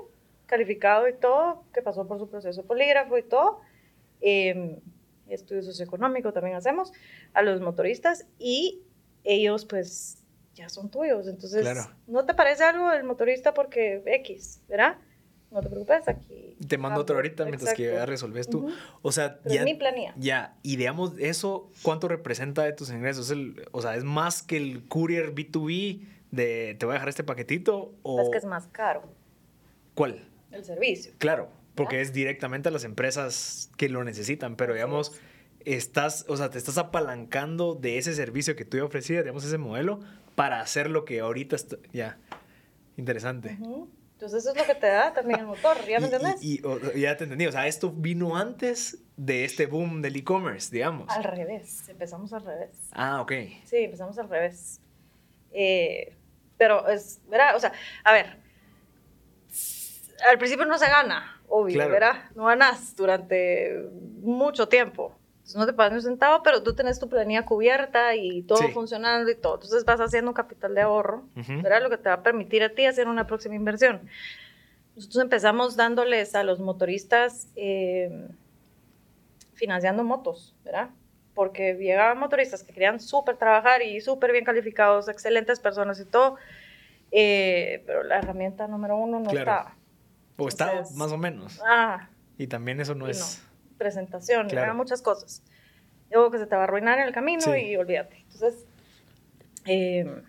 calificado 0.48 1.08
y 1.08 1.14
todo, 1.14 1.64
que 1.74 1.82
pasó 1.82 2.08
por 2.08 2.20
su 2.20 2.28
proceso 2.28 2.64
polígrafo 2.64 3.18
y 3.18 3.24
todo. 3.24 3.62
Eh, 4.22 4.80
estudio 5.28 5.64
socioeconómico 5.64 6.34
también 6.34 6.56
hacemos 6.56 6.92
a 7.34 7.42
los 7.42 7.62
motoristas 7.62 8.26
y 8.38 8.82
ellos 9.24 9.66
pues 9.66 10.24
ya 10.54 10.70
son 10.70 10.90
tuyos. 10.90 11.28
Entonces, 11.28 11.68
¿no 12.08 12.26
te 12.26 12.34
parece 12.34 12.64
algo 12.64 12.92
el 12.92 13.04
motorista 13.04 13.54
porque 13.54 14.02
X, 14.06 14.62
¿verdad? 14.68 14.98
No 15.52 15.62
te 15.62 15.70
preocupes, 15.70 16.08
aquí. 16.08 16.58
Te 16.68 16.78
mando 16.78 17.02
otro 17.02 17.16
ahorita 17.16 17.46
mientras 17.46 17.74
que 17.74 17.84
ya 17.84 18.06
resolves 18.06 18.50
tú. 18.50 18.74
O 19.02 19.12
sea, 19.12 19.40
ya. 19.46 19.64
mi 19.64 19.74
planilla. 19.74 20.14
Ya, 20.18 20.56
y 20.64 20.76
digamos, 20.76 21.14
eso, 21.18 21.70
¿cuánto 21.82 22.08
representa 22.08 22.64
de 22.64 22.74
tus 22.74 22.90
ingresos? 22.90 23.30
El, 23.32 23.68
o 23.72 23.82
sea, 23.82 23.96
¿es 23.96 24.04
más 24.04 24.44
que 24.44 24.58
el 24.58 24.88
courier 24.88 25.34
B2B 25.34 26.02
de 26.32 26.76
te 26.78 26.86
voy 26.86 26.94
a 26.94 26.96
dejar 26.96 27.10
este 27.10 27.24
paquetito? 27.24 27.94
O... 28.04 28.22
Es 28.22 28.30
que 28.30 28.38
es 28.38 28.46
más 28.46 28.68
caro. 28.68 29.04
¿Cuál? 29.94 30.28
El 30.52 30.66
servicio. 30.66 31.14
Claro, 31.20 31.50
porque 31.76 32.02
es 32.02 32.12
directamente 32.12 32.70
a 32.70 32.72
las 32.72 32.84
empresas 32.84 33.72
que 33.78 33.90
lo 33.90 34.04
necesitan, 34.04 34.56
pero 34.56 34.74
digamos. 34.74 35.14
Estás, 35.64 36.26
o 36.28 36.38
sea, 36.38 36.52
te 36.52 36.60
estás 36.60 36.78
apalancando 36.78 37.74
de 37.74 37.98
ese 37.98 38.14
servicio 38.14 38.56
que 38.56 38.66
tú 38.66 38.80
ofrecías, 38.84 39.24
digamos, 39.24 39.44
ese 39.44 39.58
modelo, 39.58 40.00
para 40.36 40.62
hacer 40.62 40.92
lo 40.92 41.06
que 41.06 41.22
ahorita 41.22 41.56
está. 41.56 41.78
Ya. 41.92 42.20
Interesante. 42.98 43.58
Entonces 44.16 44.44
eso 44.44 44.52
es 44.52 44.58
lo 44.58 44.64
que 44.64 44.80
te 44.80 44.88
da 44.88 45.14
también 45.14 45.42
el 45.42 45.46
motor, 45.46 45.78
¿ya 45.86 46.00
me 46.00 46.06
entendés? 46.06 46.42
Y, 46.42 46.62
ya 46.98 47.18
te 47.18 47.26
entendí, 47.26 47.48
o 47.48 47.52
sea, 47.52 47.68
esto 47.68 47.92
vino 47.92 48.38
antes 48.38 49.04
de 49.18 49.44
este 49.44 49.66
boom 49.66 50.02
del 50.02 50.16
e-commerce, 50.16 50.70
digamos. 50.72 51.10
Al 51.10 51.26
revés, 51.26 51.90
empezamos 51.90 52.32
al 52.32 52.46
revés. 52.46 52.88
Ah, 52.94 53.20
ok. 53.20 53.34
Sí, 53.66 53.78
empezamos 53.78 54.18
al 54.18 54.30
revés. 54.30 54.80
Eh, 55.52 56.16
pero 56.58 56.88
es, 56.88 57.20
¿verdad? 57.28 57.58
O 57.58 57.60
sea, 57.60 57.74
a 58.06 58.14
ver, 58.14 58.38
al 60.30 60.38
principio 60.38 60.66
no 60.66 60.78
se 60.78 60.88
gana, 60.88 61.42
obvio, 61.50 61.78
¿verdad? 61.90 62.30
No 62.36 62.46
ganas 62.46 62.96
durante 62.96 63.90
mucho 64.22 64.70
tiempo 64.70 65.14
no 65.54 65.66
te 65.66 65.74
pagas 65.74 65.94
un 65.94 66.02
centavo, 66.02 66.42
pero 66.44 66.64
tú 66.64 66.74
tienes 66.74 67.00
tu 67.00 67.08
planilla 67.08 67.46
cubierta 67.46 68.16
y 68.16 68.42
todo 68.42 68.68
funcionando 68.70 69.30
y 69.30 69.36
todo. 69.36 69.56
Entonces 69.56 69.86
vas 69.86 70.00
haciendo 70.00 70.32
un 70.32 70.34
capital 70.34 70.74
de 70.74 70.82
ahorro, 70.82 71.24
¿verdad? 71.36 71.84
Lo 71.84 71.90
que 71.90 71.98
te 71.98 72.10
va 72.10 72.16
a 72.16 72.24
permitir 72.24 72.64
a 72.64 72.70
ti 72.70 72.86
hacer 72.86 73.08
una 73.08 73.28
próxima 73.28 73.54
inversión. 73.54 74.02
Nosotros 74.96 75.22
empezamos 75.22 75.76
dándoles 75.76 76.34
a 76.36 76.44
los 76.44 76.60
motoristas 76.60 77.48
eh, 77.56 78.28
financiando 79.54 80.04
motos, 80.04 80.56
¿verdad? 80.64 80.90
Porque 81.36 81.76
llegaban 81.76 82.18
motoristas 82.18 82.64
que 82.64 82.74
querían 82.74 83.00
súper 83.00 83.38
trabajar 83.38 83.84
y 83.84 84.02
súper 84.02 84.32
bien 84.32 84.46
calificados, 84.46 85.10
excelentes 85.10 85.60
personas 85.60 86.00
y 86.00 86.06
todo, 86.06 86.38
eh, 87.12 87.84
pero 87.86 88.04
la 88.04 88.18
herramienta 88.18 88.68
número 88.68 88.98
uno 88.98 89.20
no 89.20 89.30
estaba. 89.30 89.76
O 90.38 90.48
estaba 90.48 90.84
más 90.96 91.12
o 91.12 91.18
menos. 91.18 91.62
Ah. 91.66 92.10
Y 92.38 92.48
también 92.48 92.80
eso 92.80 92.96
no 92.96 93.08
es 93.08 93.46
presentación, 93.78 94.48
claro. 94.48 94.74
muchas 94.76 95.02
cosas. 95.02 95.44
Luego 96.12 96.32
que 96.32 96.38
se 96.38 96.48
te 96.48 96.56
va 96.56 96.62
a 96.62 96.64
arruinar 96.66 97.00
en 97.00 97.08
el 97.08 97.14
camino 97.14 97.56
y 97.56 97.76
olvídate. 97.76 98.18
Entonces, 98.32 98.66
eh, 99.66 100.22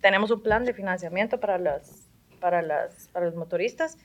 tenemos 0.00 0.30
un 0.30 0.42
plan 0.42 0.64
de 0.64 0.72
financiamiento 0.72 1.38
para, 1.38 1.58
las, 1.58 2.08
para, 2.40 2.62
las, 2.62 3.08
para 3.08 3.26
los 3.26 3.34
motoristas. 3.34 3.98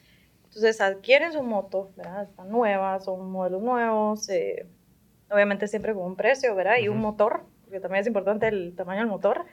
Entonces, 0.46 0.82
adquieren 0.82 1.34
su 1.34 1.42
moto, 1.42 1.92
¿verdad? 1.96 2.24
Están 2.24 2.50
nuevas, 2.50 3.06
son 3.06 3.30
modelos 3.32 3.62
nuevos, 3.62 4.30
eh, 4.30 4.68
obviamente 5.30 5.68
siempre 5.68 5.94
con 5.94 6.04
un 6.04 6.16
precio, 6.16 6.56
¿verdad? 6.56 6.78
Y 6.80 6.88
un 6.88 7.00
motor, 7.00 7.46
porque 7.64 7.80
también 7.80 8.02
es 8.02 8.08
importante 8.08 8.48
el 8.48 8.76
tamaño 8.76 9.00
del 9.00 9.10
motor. 9.10 9.46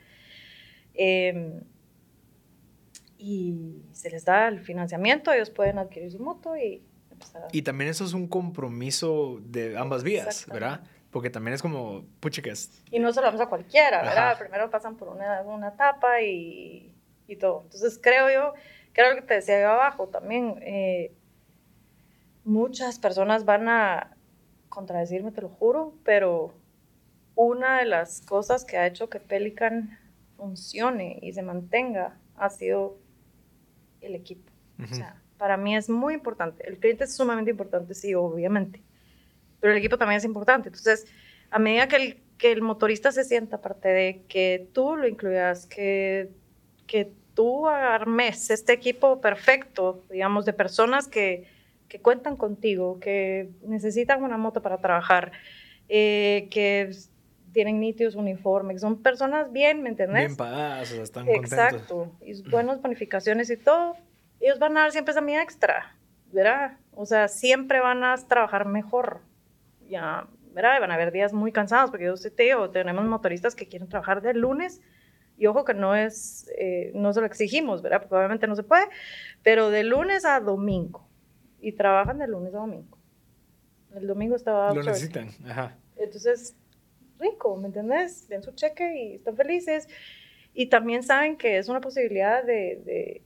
Eh, 0.94 1.60
y 3.18 3.84
se 3.92 4.10
les 4.10 4.24
da 4.24 4.48
el 4.48 4.58
financiamiento, 4.60 5.32
ellos 5.32 5.50
pueden 5.50 5.78
adquirir 5.78 6.10
su 6.10 6.18
moto 6.18 6.56
y 6.56 6.82
y 7.52 7.62
también 7.62 7.90
eso 7.90 8.04
es 8.04 8.12
un 8.12 8.26
compromiso 8.28 9.38
de 9.42 9.76
ambas 9.76 10.02
vías, 10.02 10.46
¿verdad? 10.46 10.82
Porque 11.10 11.30
también 11.30 11.54
es 11.54 11.62
como, 11.62 12.04
puchicas. 12.20 12.82
Y 12.90 12.98
no 12.98 13.12
se 13.12 13.20
lo 13.20 13.26
vamos 13.26 13.40
a 13.40 13.46
cualquiera, 13.46 14.02
¿verdad? 14.02 14.38
Primero 14.38 14.70
pasan 14.70 14.96
por 14.96 15.08
una, 15.08 15.42
una 15.42 15.68
etapa 15.68 16.22
y, 16.22 16.94
y, 17.26 17.36
todo. 17.36 17.62
Entonces 17.64 17.98
creo 18.02 18.30
yo, 18.30 18.54
que 18.92 19.02
lo 19.02 19.14
que 19.14 19.22
te 19.22 19.34
decía 19.34 19.60
yo 19.60 19.70
abajo 19.70 20.08
también, 20.08 20.58
eh, 20.62 21.12
muchas 22.44 22.98
personas 22.98 23.44
van 23.44 23.68
a 23.68 24.16
contradecirme, 24.68 25.32
te 25.32 25.42
lo 25.42 25.48
juro, 25.48 25.94
pero 26.04 26.54
una 27.34 27.78
de 27.78 27.86
las 27.86 28.22
cosas 28.22 28.64
que 28.64 28.78
ha 28.78 28.86
hecho 28.86 29.08
que 29.08 29.20
Pelican 29.20 29.98
funcione 30.36 31.18
y 31.22 31.32
se 31.32 31.42
mantenga 31.42 32.18
ha 32.36 32.50
sido 32.50 32.98
el 34.00 34.14
equipo. 34.14 34.50
O 34.82 34.86
sea, 34.86 35.21
para 35.42 35.56
mí 35.56 35.74
es 35.74 35.90
muy 35.90 36.14
importante. 36.14 36.64
El 36.68 36.78
cliente 36.78 37.02
es 37.02 37.16
sumamente 37.16 37.50
importante, 37.50 37.94
sí, 37.94 38.14
obviamente. 38.14 38.80
Pero 39.58 39.72
el 39.72 39.78
equipo 39.80 39.98
también 39.98 40.18
es 40.18 40.24
importante. 40.24 40.68
Entonces, 40.68 41.04
a 41.50 41.58
medida 41.58 41.88
que 41.88 41.96
el, 41.96 42.16
que 42.38 42.52
el 42.52 42.62
motorista 42.62 43.10
se 43.10 43.24
sienta 43.24 43.60
parte 43.60 43.88
de 43.88 44.22
que 44.28 44.68
tú 44.72 44.94
lo 44.94 45.08
incluyas, 45.08 45.66
que, 45.66 46.30
que 46.86 47.10
tú 47.34 47.66
armes 47.66 48.50
este 48.50 48.72
equipo 48.72 49.20
perfecto, 49.20 50.04
digamos, 50.12 50.44
de 50.44 50.52
personas 50.52 51.08
que, 51.08 51.48
que 51.88 51.98
cuentan 51.98 52.36
contigo, 52.36 53.00
que 53.00 53.50
necesitan 53.66 54.22
una 54.22 54.36
moto 54.36 54.62
para 54.62 54.78
trabajar, 54.78 55.32
eh, 55.88 56.46
que 56.52 56.92
tienen 57.52 57.80
nítidos 57.80 58.14
uniformes, 58.14 58.80
son 58.80 59.02
personas 59.02 59.50
bien, 59.50 59.82
¿me 59.82 59.88
entendés? 59.88 60.26
Bien 60.26 60.36
pagadas, 60.36 60.92
o 60.92 60.94
sea, 60.94 61.02
están 61.02 61.28
Exacto, 61.28 62.12
y 62.24 62.48
buenas 62.48 62.80
bonificaciones 62.80 63.50
y 63.50 63.56
todo, 63.56 63.96
ellos 64.42 64.58
van 64.58 64.76
a 64.76 64.82
dar 64.82 64.92
siempre 64.92 65.12
esa 65.12 65.20
mía 65.20 65.42
extra, 65.42 65.96
¿verdad? 66.32 66.78
O 66.92 67.06
sea, 67.06 67.28
siempre 67.28 67.80
van 67.80 68.04
a 68.04 68.16
trabajar 68.16 68.66
mejor, 68.66 69.20
ya, 69.88 70.26
¿verdad? 70.52 70.80
Van 70.80 70.90
a 70.90 70.94
haber 70.94 71.12
días 71.12 71.32
muy 71.32 71.52
cansados, 71.52 71.90
porque 71.90 72.06
yo 72.06 72.16
sé, 72.16 72.30
tío, 72.30 72.70
tenemos 72.70 73.04
motoristas 73.04 73.54
que 73.54 73.68
quieren 73.68 73.88
trabajar 73.88 74.20
de 74.20 74.34
lunes, 74.34 74.80
y 75.38 75.46
ojo 75.46 75.64
que 75.64 75.74
no 75.74 75.94
es, 75.94 76.50
eh, 76.58 76.92
no 76.94 77.12
se 77.12 77.20
lo 77.20 77.26
exigimos, 77.26 77.82
¿verdad? 77.82 78.00
Porque 78.00 78.14
obviamente 78.16 78.46
no 78.46 78.56
se 78.56 78.62
puede, 78.62 78.84
pero 79.42 79.70
de 79.70 79.84
lunes 79.84 80.24
a 80.24 80.40
domingo, 80.40 81.08
y 81.60 81.72
trabajan 81.72 82.18
de 82.18 82.26
lunes 82.26 82.54
a 82.54 82.58
domingo. 82.58 82.98
El 83.94 84.06
domingo 84.06 84.36
estaba... 84.36 84.74
Lo 84.74 84.82
necesitan, 84.82 85.28
ajá. 85.46 85.76
Entonces, 85.96 86.56
rico, 87.18 87.56
¿me 87.56 87.68
entiendes? 87.68 88.28
Den 88.28 88.42
su 88.42 88.52
cheque 88.52 88.96
y 88.96 89.14
están 89.16 89.36
felices. 89.36 89.88
Y 90.54 90.66
también 90.66 91.02
saben 91.02 91.36
que 91.36 91.58
es 91.58 91.68
una 91.68 91.80
posibilidad 91.80 92.44
de, 92.44 92.82
de, 92.84 93.22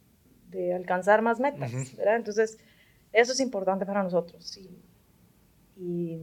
alcanzar 0.75 1.23
más 1.23 1.41
metas, 1.41 1.73
¿verdad? 1.97 2.17
Entonces, 2.17 2.59
eso 3.13 3.33
es 3.33 3.41
importante 3.41 3.87
para 3.87 4.03
nosotros. 4.03 4.57
Y, 4.57 4.71
y, 5.77 6.21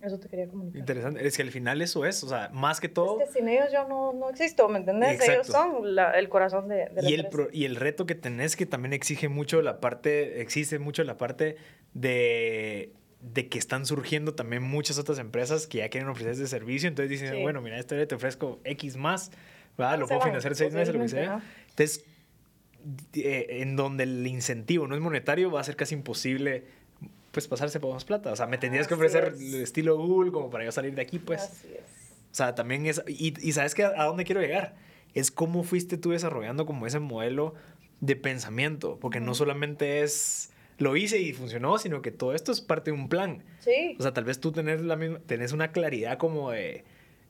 eso 0.00 0.18
te 0.18 0.28
quería 0.28 0.48
comunicar. 0.48 0.80
Interesante. 0.80 1.24
Es 1.24 1.36
que 1.36 1.42
al 1.42 1.50
final 1.50 1.80
eso 1.80 2.04
es, 2.04 2.24
o 2.24 2.28
sea, 2.28 2.50
más 2.52 2.80
que 2.80 2.88
todo... 2.88 3.20
Es 3.20 3.28
que 3.28 3.38
sin 3.38 3.48
ellos 3.48 3.68
yo 3.72 3.86
no, 3.86 4.12
no 4.12 4.30
existo, 4.30 4.68
¿me 4.68 4.78
entiendes? 4.78 5.20
Ellos 5.28 5.46
son 5.46 5.84
el 6.14 6.28
corazón 6.28 6.68
de, 6.68 6.88
de 6.88 7.02
la 7.02 7.10
y 7.10 7.14
el, 7.14 7.28
y 7.52 7.64
el 7.66 7.76
reto 7.76 8.04
que 8.04 8.16
tenés 8.16 8.56
que 8.56 8.66
también 8.66 8.92
exige 8.92 9.28
mucho 9.28 9.62
la 9.62 9.80
parte, 9.80 10.40
existe 10.40 10.80
mucho 10.80 11.04
la 11.04 11.16
parte 11.16 11.56
de 11.94 12.92
de 13.22 13.48
que 13.48 13.58
están 13.58 13.86
surgiendo 13.86 14.34
también 14.34 14.64
muchas 14.64 14.98
otras 14.98 15.18
empresas 15.20 15.68
que 15.68 15.78
ya 15.78 15.88
quieren 15.88 16.08
ofrecer 16.08 16.32
ese 16.32 16.48
servicio. 16.48 16.88
Entonces 16.88 17.08
dicen, 17.08 17.40
bueno, 17.40 17.62
mira, 17.62 17.78
este 17.78 18.04
te 18.04 18.14
ofrezco 18.16 18.60
X 18.64 18.96
más, 18.96 19.30
¿verdad? 19.78 19.98
Lo 19.98 20.08
puedo 20.08 20.20
financiar 20.20 20.56
seis 20.56 20.74
meses, 20.74 20.92
lo 20.92 21.00
que 21.00 21.08
sea. 21.08 21.40
Entonces, 21.70 22.04
eh, 23.14 23.46
en 23.60 23.76
donde 23.76 24.04
el 24.04 24.26
incentivo 24.26 24.86
no 24.86 24.94
es 24.94 25.00
monetario, 25.00 25.50
va 25.50 25.60
a 25.60 25.64
ser 25.64 25.76
casi 25.76 25.94
imposible 25.94 26.64
pues 27.32 27.48
pasarse 27.48 27.80
por 27.80 27.92
más 27.92 28.04
plata. 28.04 28.30
O 28.30 28.36
sea, 28.36 28.46
me 28.46 28.58
tendrías 28.58 28.86
que 28.86 28.94
ofrecer 28.94 29.34
el 29.38 29.62
estilo 29.62 29.96
Google 29.96 30.32
como 30.32 30.50
para 30.50 30.64
yo 30.64 30.72
salir 30.72 30.94
de 30.94 31.02
aquí, 31.02 31.18
pues. 31.18 31.42
Así 31.42 31.68
es. 31.68 31.80
O 32.30 32.34
sea, 32.34 32.54
también 32.54 32.86
es... 32.86 33.02
Y, 33.06 33.34
y 33.46 33.52
sabes 33.52 33.74
que 33.74 33.84
a, 33.84 33.92
a 33.96 34.04
dónde 34.04 34.24
quiero 34.24 34.40
llegar. 34.40 34.74
Es 35.14 35.30
cómo 35.30 35.62
fuiste 35.62 35.96
tú 35.96 36.10
desarrollando 36.10 36.66
como 36.66 36.86
ese 36.86 36.98
modelo 36.98 37.54
de 38.00 38.16
pensamiento. 38.16 38.98
Porque 39.00 39.20
no 39.20 39.34
solamente 39.34 40.02
es 40.02 40.50
lo 40.78 40.96
hice 40.96 41.20
y 41.20 41.32
funcionó, 41.32 41.78
sino 41.78 42.02
que 42.02 42.10
todo 42.10 42.34
esto 42.34 42.52
es 42.52 42.60
parte 42.60 42.90
de 42.90 42.96
un 42.96 43.08
plan. 43.08 43.44
Sí. 43.60 43.96
O 43.98 44.02
sea, 44.02 44.12
tal 44.12 44.24
vez 44.24 44.40
tú 44.40 44.52
tenés, 44.52 44.80
la 44.80 44.96
misma, 44.96 45.20
tenés 45.20 45.52
una 45.52 45.72
claridad 45.72 46.18
como 46.18 46.50
de... 46.50 46.84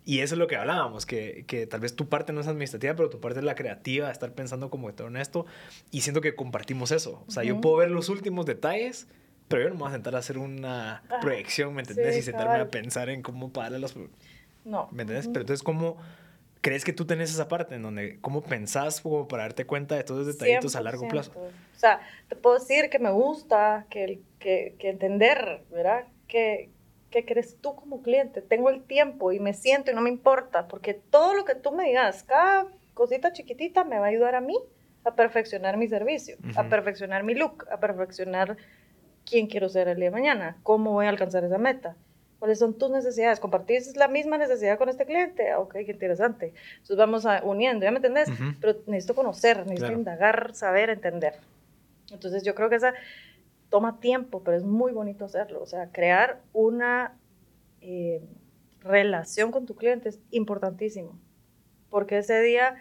Y 0.05 0.21
eso 0.21 0.35
es 0.35 0.39
lo 0.39 0.49
que 0.49 0.57
hablábamos, 0.57 1.07
que, 1.07 1.45
que, 1.47 1.67
tal 1.67 1.81
vez 1.81 1.95
tu 1.95 2.09
parte 2.09 2.33
no 2.33 2.41
es 2.41 2.49
administrativa, 2.49 2.95
pero 2.95 3.09
tu 3.09 3.21
parte 3.21 3.39
es 3.39 3.45
la 3.45 3.55
creativa, 3.55 4.11
estar 4.11 4.33
pensando 4.33 4.69
como 4.69 4.89
de 4.89 4.95
todo 4.95 5.07
en 5.07 5.17
esto. 5.17 5.47
Y 5.93 6.01
siento 6.01 6.21
que 6.21 6.35
compartimos 6.35 6.91
eso. 6.91 7.25
O 7.29 7.31
sea, 7.31 7.45
yo 7.45 7.61
puedo 7.61 7.77
ver 7.77 7.91
los 7.91 8.09
últimos 8.09 8.45
detalles, 8.45 9.07
pero 9.47 9.63
yo 9.63 9.69
no 9.69 9.75
me 9.77 9.81
voy 9.83 9.91
a 9.91 9.93
sentar 9.93 10.17
a 10.17 10.19
hacer 10.19 10.39
una 10.39 11.05
ah, 11.09 11.21
proyección, 11.21 11.75
¿me 11.75 11.83
entendés? 11.83 12.17
y 12.17 12.23
sentarme 12.23 12.57
a 12.57 12.69
pensar 12.69 13.11
en 13.11 13.23
cómo 13.23 13.53
pagarle 13.53 13.79
los... 13.79 13.95
No. 14.65 14.89
¿Me 14.91 15.03
entendés? 15.03 15.29
Pero 15.29 15.43
entonces, 15.43 15.63
¿cómo 15.63 15.99
crees 16.63 16.85
que 16.85 16.93
tú 16.93 17.05
tenés 17.05 17.31
esa 17.31 17.47
parte 17.47 17.77
en 17.77 17.83
donde, 17.83 18.19
cómo 18.21 18.43
pensás 18.43 19.01
como 19.01 19.29
para 19.29 19.45
darte 19.45 19.67
cuenta 19.67 19.95
de 19.95 20.03
todos 20.03 20.27
los 20.27 20.37
detallitos 20.39 20.75
a 20.75 20.81
largo 20.81 21.07
plazo? 21.07 21.33
O 21.37 21.79
sea, 21.79 22.01
te 22.29 22.35
puedo 22.35 22.59
decir 22.59 22.91
que 22.91 22.99
me 22.99 23.11
gusta, 23.11 23.87
que, 23.89 24.21
que, 24.41 24.75
que 24.79 24.89
entender, 24.89 25.63
¿verdad? 25.71 26.07
Que, 26.27 26.71
¿Qué 27.13 27.27
crees 27.27 27.59
tú 27.61 27.77
como 27.77 28.03
cliente? 28.03 28.41
Tengo 28.41 28.71
el 28.71 28.83
tiempo 28.83 29.33
y 29.33 29.39
me 29.39 29.53
siento 29.53 29.91
y 29.91 29.95
no 29.95 30.01
me 30.01 30.09
importa, 30.09 30.67
porque 30.67 30.95
todo 30.95 31.35
lo 31.35 31.45
que 31.45 31.55
tú 31.55 31.71
me 31.71 31.85
digas, 31.85 32.25
cada 32.25 32.67
cosita 32.95 33.33
chiquitita 33.33 33.85
me 33.85 33.99
va 33.99 34.07
a 34.07 34.09
ayudar 34.09 34.35
a 34.35 34.41
mí 34.41 34.59
a 35.05 35.15
perfeccionar 35.15 35.77
mi 35.77 35.89
servicio, 35.89 36.37
a 36.57 36.65
perfeccionar 36.69 37.23
mi 37.23 37.35
look, 37.35 37.67
a 37.71 37.79
perfeccionar 37.79 38.57
quién 39.29 39.47
quiero 39.47 39.69
ser 39.69 39.89
el 39.89 39.97
día 39.97 40.07
de 40.07 40.11
mañana, 40.11 40.57
cómo 40.63 40.93
voy 40.93 41.07
a 41.07 41.11
alcanzar 41.11 41.45
esa 41.45 41.59
meta. 41.59 41.97
¿Cuáles 42.39 42.59
son 42.59 42.77
tus 42.77 42.91
necesidades? 42.91 43.39
¿Compartís 43.39 43.95
la 43.97 44.09
misma 44.09 44.37
necesidad 44.37 44.79
con 44.79 44.89
este 44.89 45.05
cliente? 45.05 45.51
Ah, 45.51 45.61
ok, 45.61 45.75
qué 45.75 45.93
interesante. 45.93 46.55
Entonces 46.73 46.97
vamos 46.97 47.27
a, 47.27 47.43
uniendo, 47.45 47.85
¿ya 47.85 47.93
me 47.93 47.99
entendés? 47.99 48.29
Pero 48.61 48.79
necesito 48.87 49.15
conocer, 49.15 49.67
necesito 49.67 49.93
indagar, 49.93 50.55
saber, 50.55 50.91
entender. 50.91 51.35
Entonces 52.11 52.43
yo 52.43 52.55
creo 52.55 52.69
que 52.69 52.77
esa 52.77 52.95
toma 53.73 53.99
tiempo, 53.99 54.45
pero 54.45 54.57
es 54.57 54.65
muy 54.65 54.93
bonito 54.93 55.25
hacerlo. 55.25 55.61
O 55.61 55.67
sea, 55.67 55.91
crear 55.91 56.43
una 56.53 57.19
eh, 57.81 58.23
relación 58.81 59.51
con 59.51 59.67
tu 59.67 59.75
cliente 59.75 60.11
es 60.11 60.21
importantísimo. 60.31 61.19
Porque 61.91 62.19
ese 62.19 62.41
día 62.41 62.77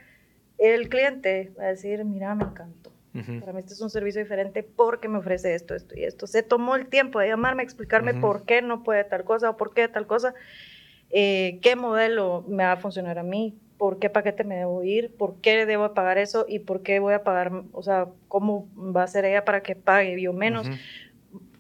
el 0.58 0.90
cliente 0.90 1.54
va 1.58 1.64
a 1.64 1.68
decir, 1.68 2.06
mira, 2.06 2.36
me 2.36 2.44
encantó 2.44 2.92
para 3.42 3.52
mí 3.52 3.60
este 3.60 3.74
es 3.74 3.82
un 3.82 3.90
servicio 3.90 4.22
diferente 4.22 4.64
porque 4.64 5.10
me 5.10 5.18
ofrece 5.18 5.54
esto, 5.54 5.76
esto 5.76 5.98
y 5.98 6.04
esto. 6.04 6.28
Se 6.28 6.44
tomó 6.44 6.76
el 6.76 6.88
tiempo 6.88 7.20
de 7.20 7.28
llamarme, 7.28 7.64
explicarme 7.64 8.14
por 8.14 8.46
qué 8.46 8.62
no 8.62 8.84
puede 8.84 9.04
tal 9.04 9.26
cosa 9.26 9.50
o 9.50 9.58
por 9.58 9.74
qué 9.74 9.88
tal 9.90 10.08
cosa, 10.08 10.34
eh, 11.10 11.60
qué 11.62 11.76
modelo 11.76 12.46
me 12.48 12.64
va 12.64 12.74
a 12.74 12.78
funcionar 12.78 13.20
a 13.20 13.24
mí, 13.24 13.58
por 13.82 13.98
qué 13.98 14.12
paquete 14.12 14.44
me 14.44 14.58
debo 14.58 14.84
ir, 14.84 15.12
por 15.18 15.42
qué 15.42 15.66
debo 15.66 15.96
pagar 15.96 16.20
eso 16.20 16.46
y 16.48 16.60
por 16.60 16.84
qué 16.84 17.00
voy 17.00 17.16
a 17.16 17.24
pagar, 17.24 17.64
o 17.72 17.82
sea, 17.82 18.10
cómo 18.28 18.70
va 18.76 19.02
a 19.02 19.08
ser 19.08 19.26
ella 19.26 19.44
para 19.44 19.64
que 19.64 19.76
pague 19.76 20.22
yo 20.22 20.34
menos. 20.34 20.68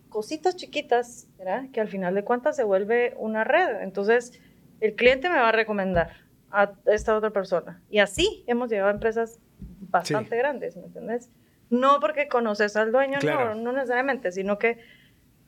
Cositas 0.07 0.55
chiquitas, 0.55 1.27
¿verdad? 1.39 1.71
Que 1.73 1.81
al 1.81 1.87
final 1.87 2.13
de 2.13 2.23
cuentas 2.23 2.55
se 2.55 2.63
vuelve 2.63 3.15
una 3.17 3.43
red. 3.43 3.81
Entonces, 3.81 4.39
el 4.81 4.93
cliente 4.93 5.29
me 5.29 5.39
va 5.39 5.49
a 5.49 5.51
recomendar 5.51 6.11
a 6.51 6.73
esta 6.85 7.17
otra 7.17 7.31
persona. 7.31 7.81
Y 7.89 7.97
así 7.97 8.43
hemos 8.45 8.69
llegado 8.69 8.89
a 8.89 8.93
empresas 8.93 9.39
bastante 9.79 10.37
grandes, 10.37 10.77
¿me 10.77 10.85
entiendes? 10.85 11.31
No 11.71 11.99
porque 11.99 12.27
conoces 12.27 12.75
al 12.75 12.91
dueño, 12.91 13.17
no, 13.23 13.55
no 13.55 13.71
necesariamente, 13.71 14.31
sino 14.31 14.59
que 14.59 14.77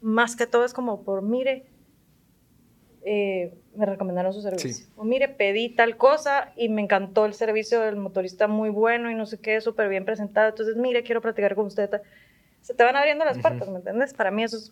más 0.01 0.35
que 0.35 0.47
todo 0.47 0.65
es 0.65 0.73
como 0.73 1.03
por, 1.03 1.21
mire, 1.21 1.67
eh, 3.05 3.53
me 3.75 3.85
recomendaron 3.85 4.33
su 4.33 4.41
servicio. 4.41 4.85
O 4.95 5.03
mire, 5.03 5.27
pedí 5.27 5.69
tal 5.69 5.97
cosa 5.97 6.53
y 6.55 6.69
me 6.69 6.81
encantó 6.81 7.25
el 7.25 7.33
servicio 7.33 7.81
del 7.81 7.95
motorista 7.95 8.47
muy 8.47 8.69
bueno 8.69 9.11
y 9.11 9.15
no 9.15 9.25
sé 9.25 9.39
qué, 9.39 9.59
súper 9.61 9.89
bien 9.89 10.05
presentado. 10.05 10.49
Entonces, 10.49 10.75
mire, 10.75 11.03
quiero 11.03 11.21
platicar 11.21 11.55
con 11.55 11.65
usted. 11.65 11.89
Se 12.61 12.73
te 12.73 12.83
van 12.83 12.95
abriendo 12.95 13.25
las 13.25 13.39
puertas, 13.39 13.67
¿me 13.69 13.77
entiendes? 13.77 14.13
Para 14.13 14.31
mí 14.31 14.43
eso 14.43 14.57
es 14.57 14.71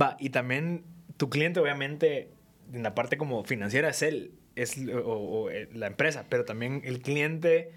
Va, 0.00 0.16
y 0.18 0.30
también 0.30 0.84
tu 1.16 1.30
cliente, 1.30 1.60
obviamente, 1.60 2.28
en 2.72 2.82
la 2.82 2.94
parte 2.94 3.16
como 3.16 3.44
financiera 3.44 3.88
es 3.88 4.02
él, 4.02 4.32
es 4.56 4.76
o, 5.04 5.48
eh, 5.50 5.68
la 5.72 5.86
empresa, 5.86 6.26
pero 6.28 6.44
también 6.44 6.82
el 6.84 7.00
cliente 7.00 7.72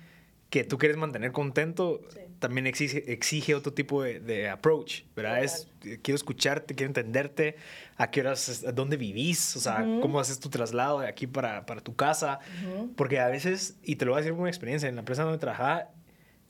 que 0.49 0.63
tú 0.63 0.77
quieres 0.77 0.97
mantener 0.97 1.31
contento, 1.31 2.01
también 2.43 2.67
exige, 2.67 3.09
exige 3.09 3.55
otro 3.55 3.71
tipo 3.71 4.03
de, 4.03 4.49
approach, 4.49 5.03
¿verdad? 5.15 5.41
Es, 5.45 5.69
quiero 6.01 6.15
escucharte, 6.15 6.75
quiero 6.75 6.89
entenderte, 6.89 7.55
a 7.95 8.11
qué 8.11 8.19
horas, 8.19 8.65
a 8.67 8.73
dónde 8.73 8.97
vivís, 8.97 9.55
o 9.55 9.61
sea, 9.61 9.77
cómo 10.01 10.19
haces 10.19 10.41
tu 10.41 10.49
traslado 10.49 10.99
de 10.99 11.07
aquí 11.07 11.25
para, 11.25 11.65
para 11.65 11.79
tu 11.79 11.95
casa, 11.95 12.39
porque 12.97 13.21
a 13.21 13.29
veces, 13.29 13.77
y 13.81 13.95
te 13.95 14.03
lo 14.03 14.11
voy 14.11 14.17
a 14.17 14.21
decir 14.23 14.33
por 14.33 14.41
una 14.41 14.49
experiencia, 14.49 14.89
en 14.89 14.95
la 14.95 14.99
empresa 14.99 15.23
donde 15.23 15.37
trabajaba, 15.37 15.91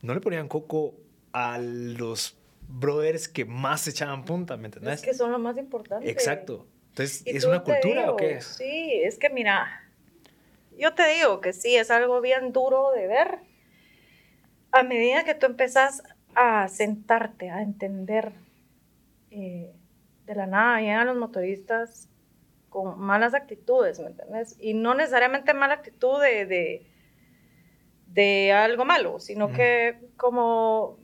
no 0.02 0.16
le 0.16 0.20
ponían 0.20 0.48
coco 0.48 0.96
a 1.32 1.60
los 1.60 2.39
brothers 2.68 3.28
que 3.28 3.46
más 3.46 3.82
se 3.82 3.91
echaban 3.91 4.26
punta, 4.26 4.58
¿me 4.58 4.70
entendés? 4.70 4.96
Es 4.96 5.06
que 5.06 5.14
son 5.14 5.32
lo 5.32 5.38
más 5.38 5.60
importante. 5.60 6.10
Exacto. 6.10 6.66
Entonces, 6.89 7.22
¿es 7.28 7.46
una 7.46 7.62
cultura 7.62 8.10
o 8.10 8.16
qué 8.16 8.38
es? 8.38 8.46
Sí, 8.46 9.00
es 9.04 9.20
que 9.20 9.30
mira, 9.30 9.84
yo 10.76 10.96
te 10.96 11.08
digo 11.08 11.39
que 11.39 11.54
sí, 11.54 11.76
es 11.76 11.91
algo 11.91 12.20
bien 12.20 12.52
duro 12.52 12.89
de 12.96 13.06
ver, 13.06 13.41
a 14.74 14.84
medida 14.84 15.24
que 15.24 15.36
tú 15.36 15.46
empezás 15.46 16.04
a 16.36 16.68
sentarte, 16.68 17.52
a 17.52 17.62
entender 17.62 18.34
eh, 19.30 19.72
de 20.26 20.36
la 20.36 20.48
nada, 20.48 20.82
llegan 20.82 21.08
los 21.08 21.16
motoristas 21.16 22.10
con 22.70 23.00
malas 23.00 23.36
actitudes, 23.36 24.00
¿me 24.00 24.08
entiendes? 24.08 24.58
Y 24.60 24.74
no 24.74 24.96
necesariamente 24.96 25.54
mala 25.54 25.76
actitud 25.76 26.20
de, 26.20 26.88
de, 28.08 28.52
algo 28.52 28.84
malo, 28.84 29.20
sino 29.20 29.54
que 29.54 30.00
como 30.18 30.98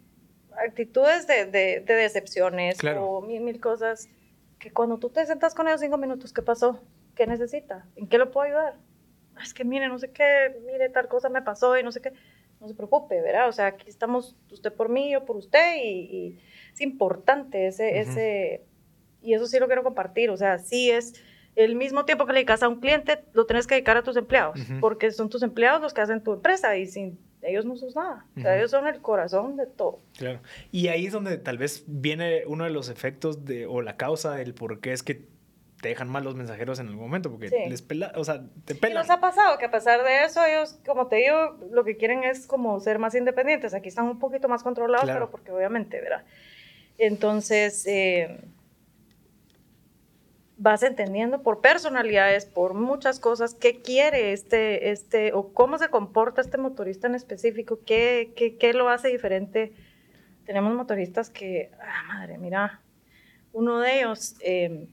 actitudes 0.66 1.28
de, 1.28 1.84
decepciones 1.86 2.80
o 2.98 3.22
mil, 3.22 3.42
mil 3.42 3.62
cosas, 3.62 4.10
que 4.58 4.72
cuando 4.72 4.98
tú 4.98 5.12
te 5.12 5.24
sentas 5.28 5.54
con 5.54 5.68
ellos 5.68 5.82
cinco 5.82 5.98
minutos, 5.98 6.34
¿qué 6.34 6.42
pasó? 6.42 6.82
¿Qué 7.16 7.28
necesita? 7.28 7.86
¿En 7.96 8.08
qué 8.08 8.18
lo 8.18 8.32
puedo 8.32 8.48
ayudar? 8.48 8.78
Es 9.44 9.54
que 9.54 9.64
mire, 9.64 9.88
no 9.90 10.00
sé 10.00 10.12
qué, 10.12 10.60
mire, 10.66 10.90
tal 10.90 11.08
cosa 11.08 11.30
me 11.30 11.44
pasó 11.44 11.78
y 11.78 11.84
no 11.84 11.92
sé 11.92 12.02
qué 12.02 12.14
no 12.60 12.68
se 12.68 12.74
preocupe, 12.74 13.22
¿verdad? 13.22 13.48
O 13.48 13.52
sea, 13.52 13.68
aquí 13.68 13.90
estamos 13.90 14.36
usted 14.52 14.74
por 14.74 14.90
mí, 14.90 15.12
yo 15.12 15.26
por 15.26 15.38
usted, 15.38 15.78
y, 15.84 16.38
es 16.74 16.82
importante 16.82 17.68
ese, 17.68 18.00
ese, 18.00 18.64
y 19.22 19.34
eso 19.34 19.48
sí 19.48 19.60
lo 19.60 19.68
quiero 19.68 19.84
compartir, 19.84 20.30
o 20.30 20.38
sea, 20.38 20.60
sí 20.60 20.90
es 20.90 21.14
el 21.56 21.76
mismo 21.76 22.06
tiempo 22.06 22.26
que 22.26 22.34
le 22.34 22.40
dedicas 22.40 22.64
a 22.64 22.70
un 22.70 22.80
cliente, 22.80 23.24
lo 23.34 23.46
tienes 23.46 23.68
que 23.68 23.76
dedicar 23.76 23.98
a 23.98 24.04
tus 24.04 24.16
empleados, 24.16 24.60
porque 24.80 25.12
son 25.12 25.30
tus 25.30 25.44
empleados 25.44 25.82
los 25.82 25.94
que 25.94 26.02
hacen 26.02 26.24
tu 26.24 26.34
empresa, 26.34 26.78
y 26.78 26.86
sin 26.86 27.20
ellos 27.42 27.66
no 27.66 27.78
sos 27.78 27.96
nada, 27.96 28.26
o 28.38 28.42
sea, 28.42 28.58
ellos 28.58 28.72
son 28.72 28.88
el 28.88 29.02
corazón 29.02 29.56
de 29.56 29.66
todo. 29.66 30.00
Claro, 30.18 30.42
y 30.72 30.88
ahí 30.88 31.06
es 31.06 31.14
donde 31.14 31.38
tal 31.38 31.58
vez 31.58 31.84
viene 31.88 32.44
uno 32.46 32.66
de 32.66 32.70
los 32.70 32.90
efectos 32.90 33.46
de, 33.46 33.66
o 33.66 33.82
la 33.82 33.98
causa 33.98 34.36
del 34.36 34.54
por 34.54 34.80
qué 34.80 34.92
es 34.94 35.04
que 35.04 35.28
te 35.82 35.90
dejan 35.90 36.10
mal 36.10 36.24
los 36.24 36.36
mensajeros 36.36 36.80
en 36.80 36.88
algún 36.88 37.02
momento 37.06 37.30
porque 37.32 37.50
Sí. 37.50 37.56
les 37.70 37.82
pela, 37.82 38.12
o 38.16 38.24
sea, 38.24 38.42
te 38.66 38.74
Y 38.74 38.78
pelan. 38.78 38.98
nos 38.98 39.10
ha 39.10 39.20
pasado 39.22 39.58
que 39.58 39.66
a 39.66 39.72
pesar 39.72 40.04
de 40.04 40.24
eso, 40.26 40.44
ellos, 40.44 40.80
como 40.86 41.08
te 41.08 41.18
digo, 41.18 41.58
lo 41.72 41.84
que 41.84 41.96
quieren 41.98 42.24
es 42.24 42.48
como 42.48 42.80
ser 42.80 43.00
más 43.00 43.16
independientes. 43.16 43.74
Aquí 43.74 43.88
están 43.90 44.06
un 44.06 44.20
poquito 44.20 44.48
más 44.50 44.62
controlados, 44.64 45.04
Claro. 45.06 45.20
pero 45.20 45.32
porque 45.32 45.52
obviamente, 45.52 46.02
¿verdad? 46.02 46.26
Entonces, 46.98 47.86
eh, 47.88 48.42
vas 50.58 50.84
entendiendo 50.84 51.42
por 51.42 51.62
personalidades, 51.62 52.46
por 52.46 52.74
muchas 52.74 53.20
cosas, 53.22 53.54
qué 53.54 53.82
quiere 53.82 54.34
este, 54.34 54.92
este, 54.92 55.32
o 55.32 55.54
cómo 55.54 55.78
se 55.78 55.88
comporta 55.88 56.42
este 56.42 56.58
motorista 56.58 57.08
en 57.08 57.16
específico, 57.16 57.80
qué, 57.86 58.34
qué, 58.36 58.58
qué 58.58 58.74
lo 58.74 58.90
hace 58.90 59.08
diferente. 59.08 59.72
Tenemos 60.46 60.74
motoristas 60.74 61.30
que, 61.30 61.72
ah, 61.82 62.04
madre, 62.08 62.38
mira, 62.38 62.82
uno 63.54 63.80
de 63.80 64.00
ellos, 64.00 64.36
eh, 64.42 64.90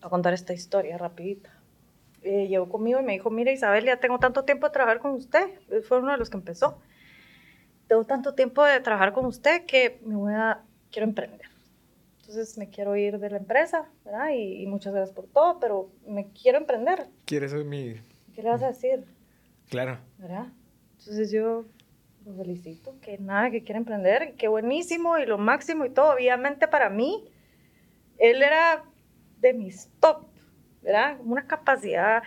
a 0.00 0.08
contar 0.08 0.32
esta 0.32 0.52
historia 0.52 0.96
rapidita 0.98 1.58
eh, 2.22 2.48
llegó 2.48 2.68
conmigo 2.68 3.00
y 3.00 3.02
me 3.04 3.12
dijo, 3.12 3.30
mira 3.30 3.52
Isabel, 3.52 3.84
ya 3.84 3.98
tengo 3.98 4.18
tanto 4.18 4.44
tiempo 4.44 4.66
de 4.66 4.72
trabajar 4.72 4.98
con 4.98 5.12
usted. 5.12 5.48
Él 5.70 5.82
Fue 5.82 5.98
uno 5.98 6.12
de 6.12 6.18
los 6.18 6.30
que 6.30 6.36
empezó. 6.36 6.78
Tengo 7.86 8.04
tanto 8.04 8.34
tiempo 8.34 8.64
de 8.64 8.80
trabajar 8.80 9.12
con 9.12 9.24
usted 9.24 9.64
que 9.66 10.00
me 10.04 10.16
voy 10.16 10.34
a, 10.34 10.62
quiero 10.90 11.06
emprender. 11.06 11.42
Entonces 12.20 12.58
me 12.58 12.68
quiero 12.68 12.96
ir 12.96 13.18
de 13.18 13.30
la 13.30 13.38
empresa, 13.38 13.88
¿verdad? 14.04 14.30
Y, 14.30 14.62
y 14.62 14.66
muchas 14.66 14.92
gracias 14.92 15.14
por 15.14 15.26
todo, 15.26 15.58
pero 15.60 15.90
me 16.06 16.28
quiero 16.32 16.58
emprender. 16.58 17.06
¿Quieres 17.24 17.52
ser 17.52 17.64
mi...? 17.64 17.94
¿Qué 18.34 18.42
le 18.42 18.50
vas 18.50 18.62
a 18.62 18.68
decir? 18.68 19.04
Claro. 19.70 19.98
¿Verdad? 20.18 20.48
Entonces 20.98 21.30
yo 21.30 21.64
lo 22.26 22.34
felicito, 22.34 22.96
que 23.00 23.16
nada, 23.16 23.50
que 23.50 23.62
quiere 23.62 23.78
emprender, 23.78 24.34
que 24.34 24.48
buenísimo 24.48 25.16
y 25.18 25.24
lo 25.24 25.38
máximo 25.38 25.86
y 25.86 25.90
todo. 25.90 26.14
Obviamente 26.14 26.68
para 26.68 26.90
mí, 26.90 27.24
él 28.18 28.42
era 28.42 28.84
de 29.40 29.52
mis 29.54 29.90
top, 30.00 30.26
¿verdad? 30.82 31.18
Una 31.24 31.46
capacidad 31.46 32.22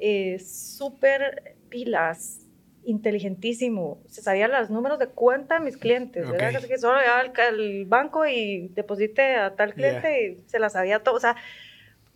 eh, 0.00 0.38
súper 0.38 1.56
pilas, 1.68 2.46
inteligentísimo. 2.84 4.00
Se 4.06 4.22
sabía 4.22 4.48
los 4.48 4.70
números 4.70 4.98
de 4.98 5.08
cuenta 5.08 5.58
de 5.58 5.60
mis 5.60 5.76
clientes, 5.76 6.28
¿verdad? 6.30 6.48
Ok. 6.48 6.54
Casi 6.54 6.68
que 6.68 6.78
solo 6.78 6.98
llegaba 6.98 7.20
al, 7.20 7.84
banco 7.86 8.26
y 8.26 8.68
deposite 8.68 9.36
a 9.36 9.56
tal 9.56 9.74
cliente 9.74 10.26
y 10.26 10.48
se 10.48 10.58
la 10.58 10.70
sabía 10.70 11.02
todo. 11.02 11.16
O 11.16 11.20
sea, 11.20 11.36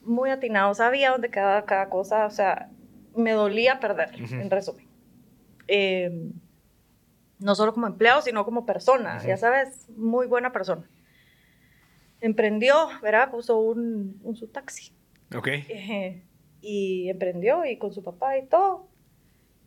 muy 0.01 0.30
atinado, 0.30 0.74
sabía 0.74 1.11
dónde 1.11 1.30
quedaba 1.30 1.64
cada 1.64 1.88
cosa. 1.88 2.26
O 2.26 2.30
sea, 2.30 2.70
me 3.14 3.32
dolía 3.32 3.80
perder, 3.80 4.11
en 4.14 4.51
resumen. 4.51 4.86
Eh, 5.68 6.30
no 7.38 7.55
solo 7.55 7.74
como 7.74 7.86
empleado, 7.86 8.22
sino 8.22 8.45
como 8.45 8.64
persona, 8.64 9.20
ya 9.24 9.36
sabes, 9.36 9.88
muy 9.97 10.26
buena 10.26 10.53
persona. 10.53 10.88
Emprendió, 12.23 12.75
¿verdad? 13.03 13.31
Puso 13.31 13.59
un, 13.59 14.18
un 14.23 14.37
su 14.37 14.47
taxi. 14.47 14.93
Ok. 15.37 15.49
Eh, 15.49 16.23
y 16.61 17.09
emprendió 17.11 17.64
y 17.64 17.77
con 17.77 17.93
su 17.93 18.03
papá 18.03 18.39
y 18.39 18.47
todo. 18.47 18.89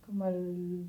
Como 0.05 0.25
el 0.27 0.87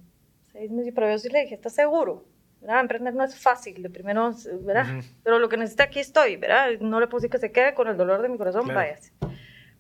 seis 0.53 0.71
meses, 0.71 0.93
pero 0.95 1.11
yo 1.11 1.19
sí 1.19 1.29
le 1.29 1.43
dije, 1.43 1.57
¿estás 1.57 1.75
seguro? 1.75 2.25
¿Verdad? 2.61 2.81
Emprender 2.81 3.15
no 3.15 3.25
es 3.25 3.37
fácil, 3.37 3.83
de 3.83 3.91
primero, 3.91 4.33
¿verdad? 4.63 4.99
Ujú. 4.99 5.07
Pero 5.25 5.39
lo 5.41 5.49
que 5.49 5.57
necesita 5.57 5.85
aquí 5.85 5.99
estoy, 5.99 6.37
¿verdad? 6.37 6.79
No 6.81 7.01
le 7.01 7.07
decir 7.09 7.29
que 7.31 7.39
se 7.39 7.51
quede 7.53 7.75
con 7.75 7.89
el 7.89 7.97
dolor 7.97 8.23
de 8.23 8.29
mi 8.29 8.39
corazón, 8.39 8.63
Claro. 8.65 8.79
váyase. 8.81 9.13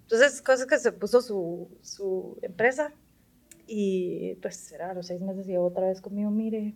Entonces, 0.02 0.42
cosas 0.42 0.66
que 0.66 0.78
se 0.78 0.90
puso 0.92 1.22
su, 1.22 1.68
su 1.82 2.36
empresa 2.42 2.92
y 3.66 4.34
pues, 4.42 4.72
era 4.72 4.90
a 4.90 4.94
los 4.94 5.06
seis 5.06 5.22
meses 5.22 5.46
llegó 5.46 5.66
otra 5.66 5.86
vez 5.88 6.00
conmigo, 6.00 6.30
mire, 6.30 6.74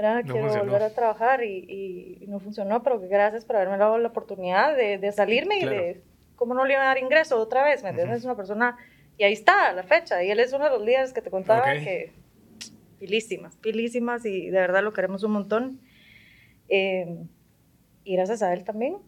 ¿verdad? 0.00 0.22
No 0.24 0.32
Quiero 0.32 0.40
funcionó. 0.48 0.64
volver 0.72 0.82
a 0.84 0.90
trabajar 0.94 1.42
y, 1.42 2.18
y- 2.22 2.26
no 2.28 2.38
funcionó, 2.38 2.82
pero 2.84 3.00
gracias 3.00 3.44
por 3.44 3.56
haberme 3.56 3.78
dado 3.78 3.98
la 3.98 4.08
oportunidad 4.08 4.76
de, 4.76 4.96
de 4.98 5.10
salirme 5.12 5.58
Claro. 5.58 5.74
y 5.74 5.78
de, 5.78 6.02
¿cómo 6.36 6.54
no 6.54 6.64
le 6.64 6.74
iba 6.74 6.82
a 6.82 6.86
dar 6.86 6.98
ingreso 6.98 7.36
otra 7.38 7.64
vez? 7.64 7.82
¿Me 7.82 7.88
entiendes? 7.90 8.18
Ujú. 8.18 8.18
Es 8.20 8.24
una 8.26 8.36
persona, 8.36 8.76
y 9.16 9.24
ahí 9.24 9.32
está 9.32 9.72
la 9.72 9.82
fecha, 9.82 10.22
y 10.22 10.30
él 10.30 10.38
es 10.38 10.52
uno 10.52 10.64
de 10.66 10.70
los 10.70 10.82
líderes 10.82 11.12
que 11.12 11.20
te 11.20 11.30
contaba 11.30 11.62
Ok. 11.62 11.82
que, 11.84 12.12
pilísimas, 13.00 13.56
pilísimas, 13.56 14.24
y 14.24 14.50
de 14.50 14.58
verdad 14.60 14.82
lo 14.84 14.92
queremos 14.92 15.24
un 15.24 15.32
montón. 15.32 15.80
Eh, 16.68 17.18
y 18.04 18.14
gracias 18.14 18.42
a 18.42 18.52
él 18.52 18.62
también, 18.62 18.98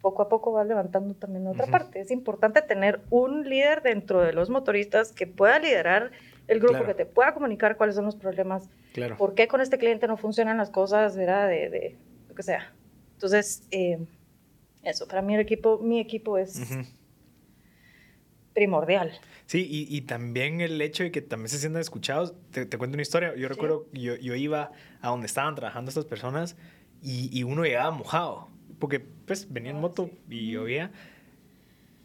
poco 0.00 0.22
a 0.22 0.28
poco 0.28 0.52
va 0.52 0.64
levantando 0.64 1.14
también 1.14 1.44
la 1.44 1.50
otra 1.50 1.64
Ujú. 1.64 1.72
parte. 1.72 2.00
Es 2.00 2.10
importante 2.10 2.62
tener 2.62 3.00
un 3.10 3.48
líder 3.48 3.82
dentro 3.82 4.20
de 4.22 4.32
los 4.32 4.50
motoristas 4.50 5.12
que 5.12 5.26
pueda 5.28 5.58
liderar 5.60 6.10
el 6.48 6.58
grupo, 6.58 6.72
Claro. 6.78 6.86
que 6.88 6.94
te 6.94 7.06
pueda 7.06 7.32
comunicar 7.34 7.76
cuáles 7.76 7.94
son 7.94 8.04
los 8.06 8.16
problemas, 8.16 8.68
Claro. 8.92 9.16
por 9.16 9.34
qué 9.34 9.46
con 9.48 9.60
este 9.60 9.78
cliente 9.78 10.06
no 10.08 10.16
funcionan 10.16 10.56
las 10.58 10.70
cosas, 10.70 11.16
¿verdad? 11.16 11.48
De, 11.48 11.70
de 11.70 11.96
lo 12.28 12.34
que 12.34 12.42
sea. 12.42 12.72
Entonces, 13.14 13.66
eh, 13.70 13.98
eso, 14.82 15.06
para 15.06 15.22
mí 15.22 15.34
el 15.34 15.40
equipo, 15.40 15.78
mi 15.78 16.00
equipo 16.00 16.38
es 16.38 16.60
primordial. 18.54 19.12
Sí, 19.46 19.66
y, 19.68 19.94
y 19.96 20.02
también 20.02 20.60
el 20.60 20.80
hecho 20.80 21.04
de 21.04 21.10
que 21.10 21.22
también 21.22 21.48
se 21.48 21.58
sientan 21.58 21.80
escuchados. 21.80 22.34
Te, 22.50 22.66
te 22.66 22.76
cuento 22.76 22.96
una 22.96 23.02
historia. 23.02 23.34
Yo 23.36 23.48
recuerdo, 23.48 23.86
yo, 23.92 24.16
yo 24.16 24.34
iba 24.34 24.72
a 25.00 25.08
donde 25.08 25.26
estaban 25.26 25.54
trabajando 25.54 25.88
estas 25.88 26.04
personas 26.04 26.56
y, 27.02 27.30
y 27.38 27.44
uno 27.44 27.62
llegaba 27.64 27.90
mojado. 27.90 28.48
Porque, 28.78 29.00
pues, 29.00 29.50
venía 29.52 29.70
en 29.70 29.78
Ah, 29.78 29.80
moto 29.80 30.10
sí. 30.28 30.34
y 30.36 30.52
llovía. 30.52 30.90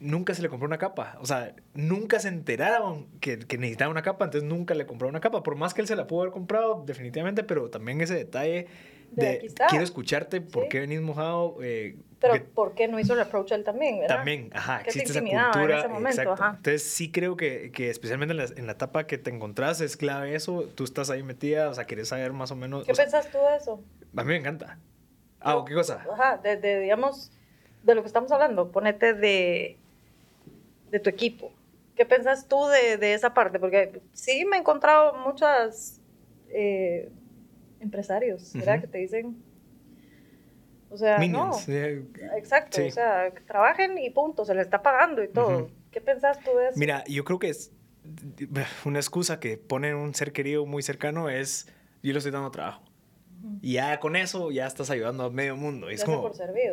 Nunca 0.04 0.34
se 0.34 0.42
le 0.42 0.50
compró 0.50 0.68
una 0.68 0.78
capa. 0.78 1.18
O 1.22 1.26
sea, 1.26 1.56
nunca 1.74 2.20
se 2.20 2.28
enteraron 2.28 3.08
que, 3.22 3.40
que 3.40 3.58
necesitaba 3.58 3.90
una 3.90 4.02
capa, 4.02 4.26
entonces 4.26 4.48
nunca 4.50 4.74
le 4.76 4.86
compró 4.86 5.08
una 5.08 5.22
capa. 5.22 5.44
Por 5.44 5.56
más 5.56 5.74
que 5.74 5.82
él 5.82 5.88
se 5.88 5.96
la 5.96 6.08
pudo 6.08 6.22
haber 6.22 6.34
comprado, 6.34 6.84
definitivamente, 6.86 7.44
pero 7.44 7.70
también 7.70 8.02
ese 8.02 8.16
detalle 8.16 8.68
De 9.12 9.26
de, 9.40 9.54
quiero 9.70 9.84
escucharte, 9.84 10.42
¿por 10.42 10.64
Sí. 10.64 10.70
qué 10.70 10.80
venís 10.82 11.00
mojado? 11.00 11.58
Eh, 11.62 11.96
Pero 12.20 12.34
porque- 12.34 12.46
¿por 12.54 12.74
qué 12.74 12.88
no 12.88 13.00
hizo 13.00 13.14
el 13.14 13.20
approach 13.22 13.52
él 13.52 13.64
también, 13.64 14.00
verdad? 14.00 14.16
también, 14.18 14.50
ajá, 14.54 14.80
Que 14.84 14.90
existe 14.90 15.12
esa 15.12 15.20
intimidaba 15.20 15.48
en 15.50 15.54
cultura. 15.54 15.80
ese 15.80 15.88
momento, 15.88 16.32
ajá. 16.34 16.54
Entonces 16.58 16.84
sí 16.84 17.12
creo 17.12 17.38
que, 17.38 17.72
que 17.72 17.90
especialmente 17.92 18.32
en 18.32 18.38
la, 18.38 18.46
en 18.46 18.66
la 18.66 18.72
etapa 18.74 19.06
que 19.06 19.18
te 19.20 19.30
encontrás 19.30 19.82
es 19.82 19.96
clave 19.98 20.34
eso. 20.36 20.64
Tú 20.76 20.84
estás 20.84 21.10
ahí 21.12 21.22
metida, 21.24 21.70
o 21.70 21.74
sea, 21.76 21.86
quieres 21.86 22.08
saber 22.10 22.34
más 22.34 22.50
o 22.52 22.56
menos. 22.56 22.86
¿Qué 22.86 22.92
o 22.92 22.96
sea, 22.96 23.06
pensás 23.06 23.30
tú 23.32 23.38
de 23.38 23.56
eso? 23.58 23.82
a 24.16 24.24
mí 24.24 24.28
me 24.30 24.38
encanta. 24.38 24.80
Ah, 25.40 25.58
¿o 25.58 25.66
¿qué 25.66 25.74
cosa? 25.76 26.04
Ajá, 26.12 26.38
de, 26.38 26.58
de, 26.58 26.80
digamos, 26.80 27.32
de 27.84 27.94
lo 27.96 28.02
que 28.02 28.08
estamos 28.08 28.32
hablando, 28.32 28.72
ponete 28.72 29.14
de, 29.14 29.78
de 30.94 31.00
tu 31.00 31.10
equipo. 31.10 31.52
¿Qué 31.96 32.06
pensás 32.06 32.48
tú 32.48 32.68
de, 32.68 32.98
de 32.98 33.14
esa 33.16 33.34
parte? 33.34 33.60
Porque 33.60 34.00
sí 34.14 34.46
me 34.46 34.58
he 34.58 34.60
encontrado 34.60 35.16
muchas 35.16 36.00
eh, 36.50 37.12
empresarios, 37.80 38.54
¿verdad? 38.54 38.80
Que 38.80 38.88
te 38.88 39.00
dicen, 39.00 39.44
o 40.92 40.98
sea, 40.98 41.18
Minions. 41.18 41.68
no, 41.68 41.74
eh, 41.74 42.04
exacto, 42.38 42.78
Sí. 42.78 42.84
o 42.84 42.92
sea, 42.92 43.32
que 43.32 43.42
trabajen 43.42 43.98
y 43.98 44.12
punto, 44.12 44.46
se 44.46 44.54
les 44.54 44.66
está 44.66 44.84
pagando 44.84 45.24
y 45.24 45.28
todo. 45.30 45.70
¿Qué 45.92 46.00
pensás 46.00 46.40
tú 46.44 46.56
de 46.58 46.70
eso? 46.70 46.80
Mira, 46.80 47.04
yo 47.08 47.24
creo 47.24 47.40
que 47.40 47.50
es 47.50 47.72
una 48.86 49.00
excusa 49.00 49.40
que 49.40 49.58
pone 49.58 49.96
un 49.96 50.14
ser 50.14 50.32
querido 50.32 50.66
muy 50.68 50.84
cercano 50.84 51.30
es 51.30 51.68
yo 52.04 52.12
le 52.12 52.20
estoy 52.20 52.32
dando 52.32 52.52
trabajo. 52.52 52.84
Y 53.62 53.74
ya 53.74 54.00
con 54.00 54.16
eso 54.16 54.52
ya 54.52 54.66
estás 54.68 54.90
ayudando 54.90 55.26
a 55.26 55.30
medio 55.30 55.56
mundo. 55.58 55.92
Y 55.92 55.96
es 55.96 56.02
como, 56.06 56.22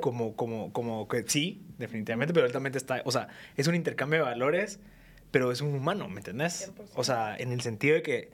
como, 0.01 0.37
como, 0.37 0.73
como 0.73 1.09
que 1.09 1.25
sí, 1.27 1.62
definitivamente, 1.79 2.33
pero 2.33 2.47
él 2.47 2.53
también 2.53 2.75
está, 2.77 3.03
o 3.05 3.11
sea, 3.11 3.29
es 3.57 3.66
un 3.66 3.75
intercambio 3.75 4.21
de 4.21 4.25
valores, 4.25 4.79
pero 5.31 5.51
es 5.53 5.61
un 5.61 5.75
humano, 5.75 6.09
¿me 6.09 6.18
entendés? 6.21 6.71
100%. 6.77 6.91
O 6.95 7.05
sea, 7.05 7.37
en 7.37 7.53
el 7.53 7.61
sentido 7.61 7.95
de 7.97 8.03
que, 8.03 8.31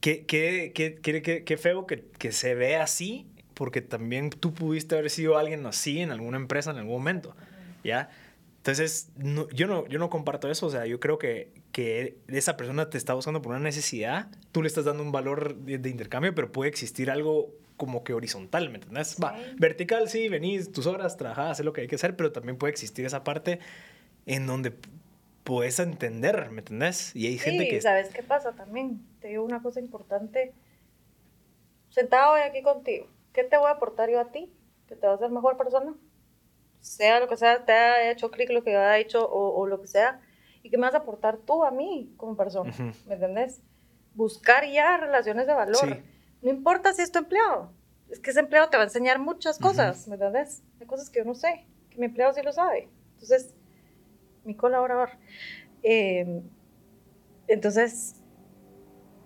qué 0.00 0.24
qué- 0.26 0.72
qué- 0.74 1.22
qué- 1.22 1.44
qué 1.44 1.56
feo 1.56 1.86
que, 1.86 2.04
que 2.18 2.32
se 2.32 2.54
ve 2.54 2.76
así, 2.76 3.26
porque 3.54 3.80
también 3.82 4.30
tú 4.30 4.54
pudiste 4.54 4.96
haber 4.96 5.10
sido 5.10 5.36
alguien 5.36 5.66
así 5.66 6.00
en 6.00 6.10
alguna 6.10 6.36
empresa 6.38 6.70
en 6.70 6.78
algún 6.78 6.94
momento, 6.94 7.36
¿ya? 7.84 8.10
Entonces, 8.58 9.10
no- 9.16 9.48
yo, 9.50 9.66
no, 9.66 9.86
yo 9.88 9.98
no 9.98 10.08
comparto 10.10 10.50
eso, 10.50 10.66
o 10.66 10.70
sea, 10.70 10.86
yo 10.86 11.00
creo 11.00 11.18
que, 11.18 11.52
que 11.80 12.18
esa 12.28 12.58
persona 12.58 12.90
te 12.90 12.98
está 12.98 13.14
buscando 13.14 13.40
por 13.40 13.52
una 13.52 13.60
necesidad, 13.60 14.28
tú 14.52 14.60
le 14.60 14.68
estás 14.68 14.84
dando 14.84 15.02
un 15.02 15.12
valor 15.12 15.56
de, 15.56 15.78
de 15.78 15.88
intercambio, 15.88 16.34
pero 16.34 16.52
puede 16.52 16.68
existir 16.68 17.10
algo 17.10 17.54
como 17.78 18.04
que 18.04 18.12
horizontal, 18.12 18.68
¿me 18.68 18.74
entendés? 18.74 19.16
Va, 19.22 19.34
vertical, 19.56 20.06
sí, 20.10 20.28
venís 20.28 20.72
tus 20.72 20.86
horas, 20.86 21.16
trabajás, 21.16 21.52
haces 21.52 21.64
lo 21.64 21.72
que 21.72 21.80
hay 21.80 21.86
que 21.86 21.94
hacer, 21.94 22.16
pero 22.16 22.32
también 22.32 22.58
puede 22.58 22.70
existir 22.70 23.06
esa 23.06 23.24
parte 23.24 23.60
en 24.26 24.46
donde 24.46 24.74
puedes 25.42 25.78
entender, 25.78 26.50
¿me 26.50 26.58
entendés? 26.58 27.16
Y 27.16 27.28
hay 27.28 27.38
gente 27.38 27.64
Sí, 27.64 27.70
que... 27.70 27.80
¿sabes 27.80 28.10
qué 28.10 28.22
pasa 28.22 28.52
también? 28.52 29.00
Te 29.20 29.28
digo 29.28 29.42
una 29.42 29.62
cosa 29.62 29.80
importante. 29.80 30.52
Sentado 31.88 32.34
hoy 32.34 32.42
aquí 32.42 32.60
contigo, 32.60 33.06
¿qué 33.32 33.42
te 33.44 33.56
voy 33.56 33.68
a 33.68 33.70
aportar 33.70 34.10
yo 34.10 34.20
a 34.20 34.30
ti? 34.30 34.52
¿Que 34.86 34.96
te 34.96 35.06
va 35.06 35.14
a 35.14 35.16
hacer 35.16 35.30
mejor 35.30 35.56
persona? 35.56 35.94
Sea 36.80 37.20
lo 37.20 37.26
que 37.28 37.38
sea, 37.38 37.64
te 37.64 37.72
ha 37.72 38.10
hecho 38.10 38.30
clic 38.30 38.50
lo 38.50 38.62
que 38.62 38.76
ha 38.76 38.98
hecho 38.98 39.26
o, 39.26 39.58
o 39.58 39.66
lo 39.66 39.80
que 39.80 39.86
sea. 39.86 40.20
¿Y 40.62 40.70
qué 40.70 40.76
me 40.76 40.82
vas 40.82 40.94
a 40.94 40.98
aportar 40.98 41.38
tú 41.38 41.64
a 41.64 41.70
mí 41.70 42.12
como 42.16 42.36
persona? 42.36 42.70
Ujú. 42.70 42.92
¿Me 43.06 43.14
entendés? 43.14 43.62
Buscar 44.14 44.66
ya 44.66 44.96
relaciones 44.96 45.46
de 45.46 45.54
valor. 45.54 45.76
Sí. 45.76 46.02
No 46.42 46.50
importa 46.50 46.92
si 46.92 47.02
es 47.02 47.12
tu 47.12 47.18
empleado. 47.18 47.72
Es 48.08 48.18
que 48.18 48.30
ese 48.30 48.40
empleado 48.40 48.68
te 48.68 48.76
va 48.76 48.82
a 48.82 48.86
enseñar 48.86 49.18
muchas 49.20 49.58
cosas, 49.58 50.08
¿me 50.08 50.14
entendés? 50.14 50.64
Hay 50.80 50.86
cosas 50.86 51.08
que 51.10 51.20
yo 51.20 51.24
no 51.24 51.34
sé, 51.34 51.64
que 51.90 51.98
mi 51.98 52.06
empleado 52.06 52.32
sí 52.32 52.42
lo 52.42 52.52
sabe. 52.52 52.88
Entonces, 53.12 53.54
mi 54.44 54.56
colaborador. 54.56 55.10
Eh, 55.82 56.42
entonces, 57.46 58.16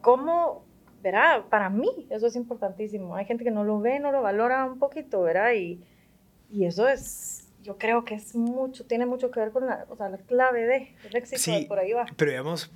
¿cómo, 0.03 0.67
verá? 1.03 1.47
Para 1.49 1.71
mí 1.71 2.07
eso 2.11 2.27
es 2.27 2.37
importantísimo. 2.37 3.17
Hay 3.17 3.25
gente 3.25 3.45
que 3.45 3.51
no 3.51 3.65
lo 3.65 3.81
ve, 3.81 4.01
no 4.01 4.13
lo 4.13 4.21
valora 4.21 4.67
un 4.67 4.79
poquito, 4.79 5.23
¿verdad? 5.23 5.53
Y, 5.53 5.83
y 6.51 6.67
eso 6.67 6.87
es 6.87 7.44
yo 7.65 7.79
creo 7.79 8.05
que 8.05 8.15
es 8.15 8.35
mucho, 8.37 8.85
tiene 8.87 9.07
mucho 9.07 9.31
que 9.31 9.41
ver 9.41 9.51
con 9.51 9.67
la, 9.67 9.87
o 9.89 9.97
sea, 9.97 10.09
la 10.09 10.19
clave 10.19 10.67
de 10.67 10.95
el 11.09 11.17
éxito, 11.17 11.41
Sí, 11.41 11.65
por 11.67 11.79
ahí 11.81 11.93
va. 11.93 12.07
pero 12.17 12.31
digamos, 12.31 12.71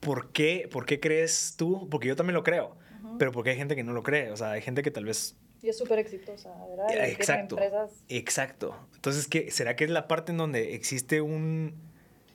¿por 0.00 0.30
qué, 0.32 0.68
¿por 0.70 0.84
qué 0.84 1.00
crees 1.00 1.54
tú? 1.56 1.88
Porque 1.88 2.08
yo 2.08 2.16
también 2.16 2.34
lo 2.34 2.42
creo, 2.42 2.76
pero 3.18 3.32
porque 3.32 3.50
hay 3.50 3.56
gente 3.56 3.74
que 3.76 3.84
no 3.84 3.92
lo 3.92 4.02
cree, 4.02 4.30
o 4.30 4.36
sea, 4.36 4.50
hay 4.50 4.60
gente 4.60 4.82
que 4.82 4.90
tal 4.90 5.04
vez... 5.06 5.36
Y 5.62 5.70
es 5.70 5.78
súper 5.78 5.98
exitosa, 5.98 6.50
¿verdad? 6.68 6.88
Y 7.08 7.12
Exacto, 7.12 7.54
empresas 7.54 7.90
exacto. 8.08 8.76
Entonces, 8.96 9.26
¿qué, 9.28 9.50
¿será 9.50 9.76
que 9.76 9.84
es 9.84 9.90
la 9.90 10.08
parte 10.08 10.32
en 10.32 10.36
donde 10.38 10.74
existe 10.74 11.22
un, 11.22 11.74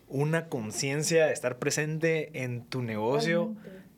una 0.08 0.48
conciencia 0.50 1.28
de 1.28 1.34
estar 1.34 1.60
presente 1.60 2.32
en 2.42 2.66
tu 2.66 2.82
negocio? 2.82 3.56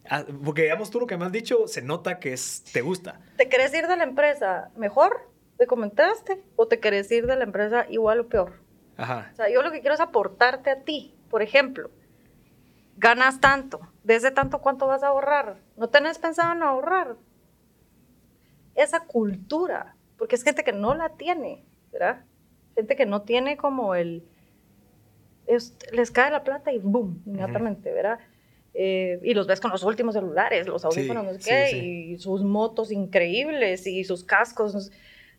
Ah, 0.09 0.25
porque 0.43 0.63
digamos 0.63 0.89
tú 0.89 0.99
lo 0.99 1.07
que 1.07 1.15
me 1.15 1.25
has 1.25 1.31
dicho, 1.31 1.67
se 1.67 1.81
nota 1.81 2.19
que 2.19 2.33
es, 2.33 2.63
te 2.73 2.81
gusta. 2.81 3.21
¿Te 3.37 3.47
querés 3.47 3.73
ir 3.73 3.87
de 3.87 3.95
la 3.95 4.03
empresa 4.03 4.69
mejor? 4.75 5.30
¿Te 5.61 5.67
comentaste? 5.67 6.41
¿O 6.55 6.67
te 6.67 6.79
querés 6.79 7.11
ir 7.11 7.27
de 7.27 7.35
la 7.35 7.43
empresa 7.43 7.85
igual 7.87 8.21
o 8.21 8.27
peor? 8.27 8.53
Ajá. 8.97 9.29
O 9.31 9.35
sea, 9.35 9.47
yo 9.47 9.61
lo 9.61 9.71
que 9.71 9.81
quiero 9.81 9.93
es 9.93 9.99
aportarte 10.01 10.71
a 10.71 10.79
ti. 10.79 11.13
Por 11.29 11.43
ejemplo, 11.43 11.91
ganas 12.97 13.39
tanto. 13.39 13.79
De 14.03 14.15
ese 14.15 14.31
tanto, 14.31 14.57
¿cuánto 14.57 14.87
vas 14.87 15.03
a 15.03 15.09
ahorrar? 15.09 15.57
¿No 15.77 15.87
tenés 15.87 16.17
pensado 16.17 16.51
en 16.53 16.63
ahorrar? 16.63 17.15
Esa 18.73 19.01
cultura, 19.01 19.95
porque 20.17 20.33
es 20.33 20.41
gente 20.41 20.63
que 20.63 20.73
no 20.73 20.95
la 20.95 21.09
tiene, 21.09 21.63
¿verdad? 21.91 22.25
Gente 22.73 22.95
que 22.95 23.05
no 23.05 23.21
tiene 23.21 23.55
como 23.55 23.93
el... 23.93 24.23
es- 25.45 25.77
les 25.91 26.09
cae 26.09 26.31
la 26.31 26.43
plata 26.43 26.71
y 26.71 26.79
boom, 26.79 27.21
inmediatamente, 27.27 27.93
¿verdad? 27.93 28.17
Eh, 28.73 29.19
y 29.21 29.35
los 29.35 29.45
ves 29.45 29.59
con 29.61 29.69
los 29.69 29.83
últimos 29.83 30.15
celulares, 30.15 30.65
los 30.65 30.83
audífonos, 30.85 31.23
no 31.23 31.33
sé 31.33 31.39
sí, 31.39 31.49
qué, 31.51 31.67
sí. 31.67 31.77
y 32.13 32.17
sus 32.17 32.41
motos 32.43 32.91
increíbles 32.91 33.85
y 33.85 34.03
sus 34.05 34.23
cascos. 34.23 34.73
no 34.73 34.79
sé. 34.79 34.91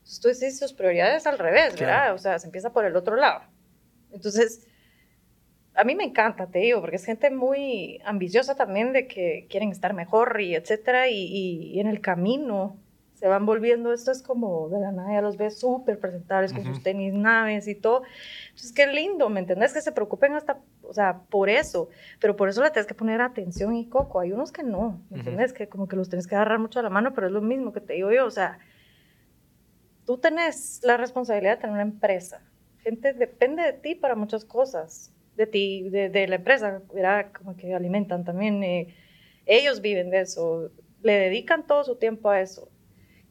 Entonces 0.03 0.21
tú 0.21 0.29
dices 0.29 0.59
sus 0.59 0.73
prioridades 0.73 1.27
al 1.27 1.39
revés, 1.39 1.75
¿verdad? 1.77 1.99
Claro. 2.03 2.15
O 2.15 2.19
sea, 2.19 2.39
se 2.39 2.47
empieza 2.47 2.73
por 2.73 2.85
el 2.85 2.97
otro 2.97 3.17
lado. 3.17 3.43
Entonces, 4.11 4.67
a 5.75 5.85
mí 5.85 5.95
me 5.95 6.05
encanta, 6.05 6.49
te 6.49 6.59
digo, 6.59 6.81
porque 6.81 6.97
es 6.97 7.05
gente 7.05 7.31
muy 7.31 8.01
ambiciosa 8.05 8.57
también 8.57 8.93
de 8.93 9.07
que 9.07 9.47
quieren 9.49 9.71
estar 9.71 9.95
mejor 9.95 10.41
y 10.41 10.55
etcétera, 10.55 11.09
y, 11.09 11.15
y- 11.17 11.71
y 11.73 11.81
en 11.81 11.87
el 11.87 12.01
camino 12.01 12.77
se 13.15 13.29
van 13.29 13.47
volviendo, 13.47 13.93
esto 13.93 14.11
es 14.11 14.21
como 14.23 14.69
de 14.69 14.81
la 14.81 14.91
nada, 14.91 15.13
ya 15.15 15.23
los 15.23 15.37
ves 15.37 15.59
súper 15.61 15.99
presentables 16.01 16.53
con 16.53 16.63
Ujú. 16.63 16.75
sus 16.75 16.83
tenis, 16.83 17.15
naves 17.15 17.69
y 17.69 17.77
todo. 17.77 18.03
Entonces, 18.49 18.73
qué 18.73 18.87
lindo, 18.89 19.29
¿me 19.31 19.39
entendés? 19.41 19.73
Que 19.73 19.81
se 19.81 19.93
preocupen 19.93 20.35
hasta, 20.35 20.59
o 20.83 20.93
sea, 20.93 21.21
por 21.31 21.49
eso, 21.49 21.89
pero 22.21 22.35
por 22.35 22.49
eso 22.49 22.63
le 22.63 22.71
tienes 22.71 22.89
que 22.89 22.95
poner 22.95 23.21
atención 23.23 23.77
y 23.77 23.89
coco. 23.89 24.19
Hay 24.19 24.33
unos 24.33 24.51
que 24.51 24.65
no, 24.65 25.01
¿me 25.09 25.19
Ujú. 25.19 25.29
entendés? 25.31 25.53
Que 25.53 25.69
como 25.69 25.87
que 25.87 25.95
los 25.95 26.09
tienes 26.09 26.27
que 26.27 26.35
agarrar 26.35 26.59
mucho 26.59 26.81
a 26.81 26.83
la 26.83 26.91
mano, 26.91 27.15
pero 27.15 27.29
es 27.29 27.33
lo 27.33 27.41
mismo 27.41 27.73
que 27.73 27.81
te 27.81 27.93
digo 27.93 28.11
yo, 28.11 28.27
o 28.27 28.31
sea, 28.31 28.59
tú 30.07 30.19
tenés 30.19 30.81
la 30.83 30.97
responsabilidad 30.97 31.53
de 31.57 31.61
tener 31.63 31.75
una 31.75 31.83
empresa. 31.83 32.43
Gente 32.79 33.13
depende 33.13 33.63
de 33.63 33.73
ti 33.75 33.95
para 33.95 34.15
muchas 34.15 34.45
cosas, 34.45 35.13
de 35.37 35.47
ti, 35.47 35.89
de, 35.91 36.09
de 36.09 36.27
la 36.29 36.37
empresa, 36.37 36.83
¿verdad? 36.93 37.33
Como 37.33 37.57
que 37.57 37.75
alimentan 37.75 38.25
también. 38.25 38.63
eh, 38.63 38.95
ellos 39.47 39.81
viven 39.81 40.11
de 40.11 40.21
eso, 40.21 40.71
le 41.03 41.15
dedican 41.15 41.67
todo 41.67 41.85
su 41.85 41.97
tiempo 41.97 42.31
a 42.31 42.41
eso. 42.41 42.69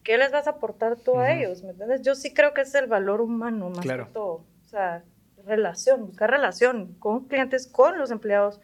¿Qué 0.04 0.18
les 0.18 0.32
vas 0.32 0.48
a 0.48 0.52
aportar 0.52 0.98
tú 0.98 1.18
a 1.20 1.32
ellos? 1.32 1.64
¿Me 1.64 1.70
entiendes? 1.72 2.02
Yo 2.02 2.16
sí 2.16 2.34
creo 2.34 2.54
que 2.54 2.62
es 2.62 2.74
el 2.76 2.88
valor 2.88 3.22
humano 3.22 3.70
más 3.70 3.80
Claro. 3.86 4.08
que 4.08 4.14
todo. 4.14 4.34
O 4.62 4.66
sea, 4.66 5.04
relación, 5.46 6.08
buscar 6.08 6.32
relación 6.32 6.96
con 7.00 7.28
clientes, 7.28 7.68
con 7.68 7.98
los 8.00 8.10
empleados. 8.12 8.60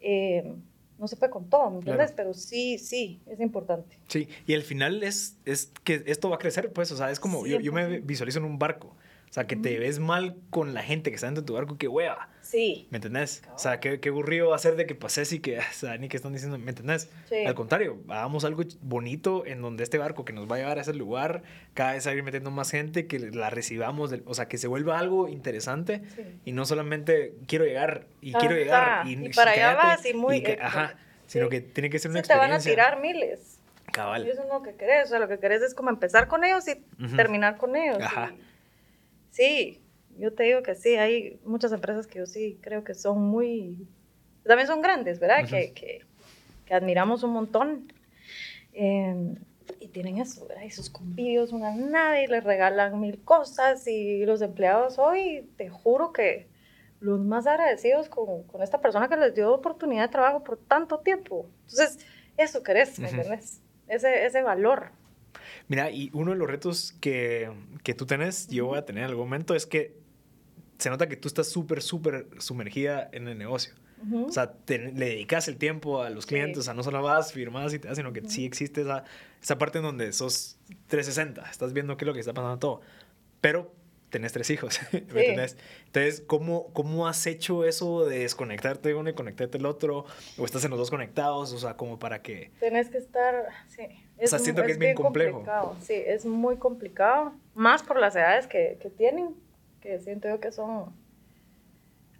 Eh, 0.00 0.54
no 1.02 1.08
se 1.08 1.16
puede 1.16 1.32
con 1.32 1.50
todo, 1.50 1.68
¿me 1.68 1.78
entiendes? 1.78 2.12
Pero 2.12 2.32
sí, 2.32 2.78
sí, 2.78 3.20
es 3.26 3.40
importante. 3.40 3.98
Sí, 4.06 4.28
y 4.46 4.54
al 4.54 4.62
final 4.62 5.02
es, 5.02 5.36
es 5.44 5.72
que 5.82 6.04
esto 6.06 6.30
va 6.30 6.36
a 6.36 6.38
crecer, 6.38 6.72
pues, 6.72 6.92
o 6.92 6.96
sea, 6.96 7.10
es 7.10 7.18
como, 7.18 7.44
yo, 7.44 7.58
yo 7.58 7.72
me 7.72 8.00
100%. 8.00 8.06
visualizo 8.06 8.38
en 8.38 8.44
un 8.44 8.56
barco, 8.56 8.94
o 9.32 9.34
sea, 9.34 9.46
que 9.46 9.56
te 9.56 9.78
ves 9.78 9.98
mal 9.98 10.36
con 10.50 10.74
la 10.74 10.82
gente 10.82 11.08
que 11.08 11.14
está 11.14 11.26
dentro 11.26 11.40
de 11.40 11.46
tu 11.46 11.54
barco, 11.54 11.78
que 11.78 11.88
hueva, 11.88 12.28
Sí. 12.42 12.86
¿me 12.90 12.98
entendés? 12.98 13.42
O 13.54 13.58
sea, 13.58 13.80
qué, 13.80 13.98
qué 13.98 14.10
aburrido 14.10 14.50
va 14.50 14.56
a 14.56 14.58
ser 14.58 14.76
de 14.76 14.84
que 14.84 14.94
pases 14.94 15.32
y 15.32 15.40
que, 15.40 15.58
o 15.58 15.62
sea, 15.72 15.96
ni 15.96 16.10
que 16.10 16.18
están 16.18 16.34
diciendo, 16.34 16.58
¿me 16.58 16.68
entendés? 16.68 17.08
Sí. 17.30 17.46
Al 17.46 17.54
contrario, 17.54 17.98
hagamos 18.08 18.44
algo 18.44 18.62
bonito 18.82 19.46
en 19.46 19.62
donde 19.62 19.84
este 19.84 19.96
barco 19.96 20.26
que 20.26 20.34
nos 20.34 20.50
va 20.50 20.56
a 20.56 20.58
llevar 20.58 20.76
a 20.78 20.82
ese 20.82 20.92
lugar, 20.92 21.42
cada 21.72 21.94
vez 21.94 22.06
a 22.06 22.12
ir 22.12 22.22
metiendo 22.22 22.50
más 22.50 22.70
gente, 22.70 23.06
que 23.06 23.18
la 23.20 23.48
recibamos, 23.48 24.10
del- 24.10 24.22
o 24.26 24.34
sea, 24.34 24.48
que 24.48 24.58
se 24.58 24.66
vuelva 24.68 24.98
algo 24.98 25.28
interesante 25.28 26.02
Sí. 26.14 26.22
y 26.44 26.52
no 26.52 26.66
solamente 26.66 27.32
quiero 27.46 27.64
llegar 27.64 28.04
y 28.20 28.32
quiero 28.34 28.54
Ajá, 28.54 28.58
llegar 28.58 29.06
y, 29.08 29.26
y 29.26 29.28
para 29.30 29.52
allá 29.52 29.76
cállate, 29.76 29.86
vas 29.86 30.06
y 30.06 30.14
muy- 30.14 30.42
que- 30.42 30.52
eh, 30.52 30.58
ajá, 30.60 30.88
sí. 31.26 31.38
sino 31.38 31.48
que 31.48 31.62
tiene 31.62 31.88
que 31.88 31.98
ser 31.98 32.10
una 32.10 32.20
Sí, 32.22 32.28
te 32.28 32.34
van 32.36 32.52
a 32.52 32.56
experiencia. 32.56 32.72
tirar 32.92 33.00
miles. 33.00 33.58
Cabal. 33.92 34.26
Y 34.26 34.30
eso 34.30 34.42
es 34.42 34.48
lo 34.48 34.62
que 34.62 34.74
querés. 34.74 35.06
O 35.06 35.08
sea, 35.08 35.18
lo 35.18 35.28
que 35.28 35.38
querés 35.38 35.60
es 35.62 35.74
como 35.74 35.88
empezar 35.90 36.26
con 36.28 36.44
ellos 36.44 36.66
y 36.68 36.82
Ujú. 37.02 37.16
terminar 37.16 37.56
con 37.56 37.76
ellos. 37.76 37.98
Ajá. 38.00 38.32
Y- 38.34 38.51
sí, 39.32 39.82
yo 40.18 40.32
te 40.32 40.44
digo 40.44 40.62
que 40.62 40.76
sí, 40.76 40.94
hay 40.96 41.40
muchas 41.44 41.72
empresas 41.72 42.06
que 42.06 42.20
yo 42.20 42.26
sí 42.26 42.58
creo 42.62 42.84
que 42.84 42.94
son 42.94 43.20
muy... 43.20 43.88
También 44.44 44.68
son 44.68 44.82
grandes, 44.82 45.18
¿verdad? 45.18 45.46
Que, 45.48 45.72
que, 45.72 46.02
que 46.64 46.74
admiramos 46.74 47.22
un 47.24 47.32
montón. 47.32 47.92
Eh, 48.72 49.34
y 49.80 49.88
tienen 49.88 50.18
eso, 50.18 50.46
¿verdad? 50.46 50.64
Y 50.64 50.70
sus 50.70 50.90
convivios, 50.90 51.52
una 51.52 51.74
nave, 51.74 52.24
y 52.24 52.26
les 52.26 52.42
regalan 52.44 53.00
mil 53.00 53.22
cosas. 53.22 53.86
Y 53.86 54.24
los 54.26 54.42
empleados 54.42 54.98
hoy, 54.98 55.48
te 55.56 55.68
juro 55.68 56.12
que 56.12 56.48
los 57.00 57.20
más 57.20 57.46
agradecidos 57.46 58.08
con, 58.08 58.44
con 58.44 58.62
esta 58.62 58.80
persona 58.80 59.08
que 59.08 59.16
les 59.16 59.34
dio 59.34 59.52
oportunidad 59.52 60.02
de 60.02 60.12
trabajo 60.12 60.44
por 60.44 60.58
tanto 60.58 60.98
tiempo. 60.98 61.48
Entonces, 61.62 62.04
eso 62.36 62.62
querés, 62.62 62.98
¿me 62.98 63.06
Ujú. 63.08 63.16
entiendes? 63.16 63.60
Ese, 63.88 64.26
ese 64.26 64.42
valor. 64.42 64.90
Mira, 65.72 65.90
y 65.90 66.10
uno 66.12 66.32
de 66.32 66.36
los 66.36 66.46
retos 66.50 66.92
que, 67.00 67.50
que 67.82 67.94
tú 67.94 68.04
tenés, 68.04 68.46
yo 68.48 68.66
voy 68.66 68.76
a 68.76 68.84
tener 68.84 69.04
en 69.04 69.08
algún 69.08 69.24
momento, 69.24 69.54
es 69.54 69.64
que 69.64 69.96
se 70.76 70.90
nota 70.90 71.08
que 71.08 71.16
tú 71.16 71.28
estás 71.28 71.48
súper, 71.48 71.80
súper 71.80 72.28
sumergida 72.40 73.08
en 73.10 73.26
el 73.26 73.38
negocio. 73.38 73.72
O 74.12 74.30
sea, 74.30 74.52
te- 74.52 74.92
le 74.92 75.06
dedicas 75.06 75.48
el 75.48 75.56
tiempo 75.56 76.02
a 76.02 76.10
los 76.10 76.24
Sí. 76.24 76.28
clientes, 76.28 76.58
o 76.58 76.62
sea, 76.62 76.74
no 76.74 76.82
solo 76.82 77.00
vas, 77.02 77.32
firmas 77.32 77.72
y 77.72 77.78
te 77.78 77.88
das, 77.88 77.96
sino 77.96 78.12
que 78.12 78.20
sí 78.28 78.44
existe 78.44 78.82
esa, 78.82 79.04
esa 79.40 79.56
parte 79.56 79.78
en 79.78 79.84
donde 79.84 80.12
sos 80.12 80.58
360, 80.88 81.48
estás 81.50 81.72
viendo 81.72 81.96
qué 81.96 82.04
es 82.04 82.06
lo 82.06 82.12
que 82.12 82.20
está 82.20 82.34
pasando 82.34 82.58
todo. 82.58 82.80
Pero 83.40 83.72
tenés 84.12 84.32
tres 84.32 84.48
hijos, 84.50 84.78
¿me 84.92 85.00
Sí. 85.00 85.04
entendés? 85.08 85.56
Entonces, 85.86 86.22
¿cómo, 86.24 86.68
¿cómo 86.72 87.08
has 87.08 87.26
hecho 87.26 87.64
eso 87.64 88.04
de 88.04 88.20
desconectarte 88.20 88.90
de 88.90 88.94
uno 88.94 89.10
y 89.10 89.14
conectarte 89.14 89.58
del 89.58 89.66
otro? 89.66 90.04
¿O 90.38 90.44
estás 90.44 90.64
en 90.64 90.70
los 90.70 90.78
dos 90.78 90.90
conectados? 90.90 91.52
O 91.52 91.58
sea, 91.58 91.74
como 91.76 91.98
para 91.98 92.22
que... 92.22 92.52
Tenés 92.60 92.88
que 92.90 92.98
estar, 92.98 93.48
sí. 93.68 93.82
sea, 94.24 94.38
siento 94.38 94.62
que 94.62 94.72
es 94.72 94.78
bien 94.78 94.94
complejo. 94.94 95.38
complicado, 95.38 95.76
Sí, 95.82 95.94
es 95.94 96.24
muy 96.24 96.56
complicado. 96.58 97.32
Más 97.54 97.82
por 97.82 97.98
las 97.98 98.14
edades 98.14 98.46
que, 98.46 98.78
que 98.80 98.88
tienen, 98.90 99.34
que 99.80 99.98
siento 99.98 100.28
yo 100.28 100.38
que 100.38 100.52
son 100.52 100.92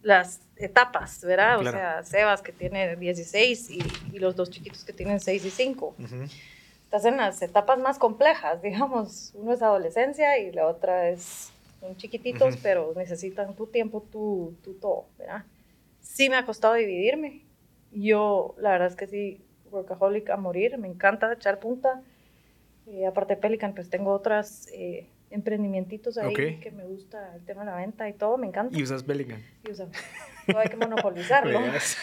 las 0.02 0.40
etapas, 0.56 1.20
¿verdad? 1.24 1.60
Claro. 1.60 1.76
O 1.76 1.80
sea, 1.80 2.02
Sebas 2.02 2.42
que 2.42 2.50
tiene 2.52 2.96
16 2.96 3.70
y, 3.70 3.82
y 4.12 4.18
los 4.18 4.34
dos 4.34 4.50
chiquitos 4.50 4.84
que 4.84 4.92
tienen 4.92 5.20
6 5.20 5.44
y 5.44 5.50
5. 5.50 5.94
Ujú. 5.98 6.16
Estás 6.84 7.04
en 7.04 7.16
las 7.18 7.40
etapas 7.40 7.78
más 7.78 7.98
complejas, 7.98 8.60
digamos. 8.62 9.30
Uno 9.34 9.52
es 9.52 9.62
adolescencia 9.62 10.38
y 10.38 10.50
la 10.52 10.66
otra 10.66 11.08
es, 11.08 11.52
son 11.82 11.96
chiquititos, 11.96 12.54
Ujú. 12.54 12.62
pero 12.62 12.92
necesitan 12.96 13.56
tu 13.56 13.66
tiempo, 13.66 14.06
tu, 14.10 14.56
tu 14.62 14.74
todo, 14.74 15.06
¿verdad? 15.18 15.44
Sí 16.00 16.30
me 16.30 16.36
ha 16.36 16.46
costado 16.46 16.74
dividirme. 16.74 17.42
Yo, 17.90 18.54
la 18.58 18.70
verdad 18.70 18.88
es 18.88 18.96
que 18.96 19.08
sí, 19.08 19.40
workaholic 19.70 20.30
a 20.30 20.36
morir, 20.36 20.78
me 20.78 20.86
encanta 20.86 21.32
echar 21.32 21.58
punta. 21.58 22.00
Eh, 22.86 23.04
aparte 23.04 23.34
de 23.34 23.40
Pelican, 23.40 23.74
pues 23.74 23.90
tengo 23.90 24.12
otros 24.12 24.68
eh, 24.72 25.08
emprendimientos 25.30 26.16
ahí 26.18 26.28
Ok. 26.28 26.60
que 26.60 26.70
me 26.70 26.84
gusta 26.84 27.34
el 27.34 27.44
tema 27.44 27.64
de 27.64 27.70
la 27.72 27.76
venta 27.76 28.08
y 28.08 28.12
todo, 28.12 28.38
me 28.38 28.46
encanta. 28.46 28.78
Y 28.78 28.82
usas 28.82 29.02
Pelican. 29.02 29.42
Y, 29.64 29.72
todo 29.72 30.58
hay 30.58 30.68
que 30.68 30.76
monopolizarlo. 30.76 31.58
Fregas. 31.62 31.96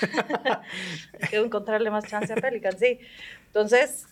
Quiero 1.30 1.46
encontrarle 1.46 1.90
más 1.90 2.06
chance 2.06 2.34
a 2.34 2.36
Pelican, 2.36 2.78
sí. 2.78 3.00
Entonces, 3.48 4.08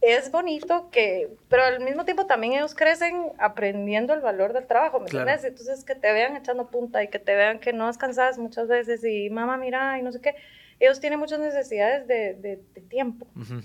es 0.00 0.30
bonito 0.30 0.90
que, 0.90 1.28
pero 1.48 1.64
al 1.64 1.80
mismo 1.80 2.04
tiempo 2.04 2.26
también 2.26 2.52
ellos 2.54 2.74
crecen 2.74 3.32
aprendiendo 3.38 4.14
el 4.14 4.20
valor 4.20 4.52
del 4.52 4.66
trabajo, 4.66 5.00
¿me 5.00 5.06
Claro. 5.08 5.28
entiendes? 5.30 5.50
Entonces, 5.50 5.84
que 5.84 5.94
te 5.94 6.12
vean 6.12 6.36
echando 6.36 6.70
punta 6.70 7.02
y 7.02 7.08
que 7.08 7.18
te 7.18 7.34
vean 7.34 7.58
que 7.58 7.72
no 7.72 7.86
descansas 7.88 8.38
muchas 8.38 8.68
veces 8.68 9.02
y 9.04 9.28
mamá, 9.30 9.56
mira, 9.56 9.98
y 9.98 10.02
no 10.02 10.12
sé 10.12 10.20
qué. 10.20 10.36
Ellos 10.80 11.00
tienen 11.00 11.18
muchas 11.18 11.40
necesidades 11.40 12.06
de, 12.06 12.34
de- 12.34 12.62
de 12.74 12.80
tiempo. 12.82 13.26
Ujú. 13.34 13.60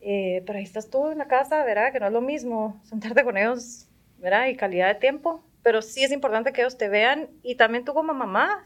Eh, 0.00 0.42
pero 0.46 0.58
ahí 0.58 0.64
estás 0.64 0.90
tú 0.90 1.10
en 1.10 1.18
la 1.18 1.28
casa, 1.28 1.62
¿verdad? 1.64 1.92
Que 1.92 2.00
no 2.00 2.06
es 2.06 2.12
lo 2.12 2.20
mismo 2.20 2.80
sentarte 2.84 3.22
con 3.22 3.36
ellos, 3.36 3.88
¿verdad? 4.18 4.46
Y 4.48 4.56
calidad 4.56 4.88
de 4.88 4.96
tiempo. 5.00 5.44
Pero 5.62 5.80
sí 5.80 6.02
es 6.02 6.10
importante 6.10 6.52
que 6.52 6.62
ellos 6.62 6.76
te 6.76 6.88
vean 6.88 7.28
y 7.44 7.54
también 7.54 7.84
tú 7.84 7.94
como 7.94 8.12
mamá 8.12 8.64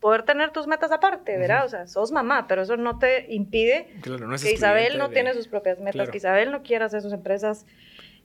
poder 0.00 0.22
tener 0.24 0.50
tus 0.50 0.66
metas 0.66 0.92
aparte, 0.92 1.36
¿verdad? 1.38 1.58
Ujú. 1.58 1.66
O 1.66 1.68
sea, 1.70 1.86
sos 1.86 2.12
mamá, 2.12 2.46
pero 2.46 2.62
eso 2.62 2.76
no 2.76 2.98
te 2.98 3.32
impide 3.34 3.88
Claro, 4.02 4.26
no 4.26 4.34
es 4.34 4.44
que 4.44 4.52
Isabel 4.52 4.98
no 4.98 5.08
de- 5.08 5.14
tiene 5.14 5.32
sus 5.34 5.48
propias 5.48 5.78
metas, 5.78 5.92
Claro. 5.94 6.10
que 6.12 6.18
Isabel 6.18 6.50
no 6.52 6.62
quiere 6.62 6.84
hacer 6.84 7.00
sus 7.02 7.12
empresas. 7.12 7.66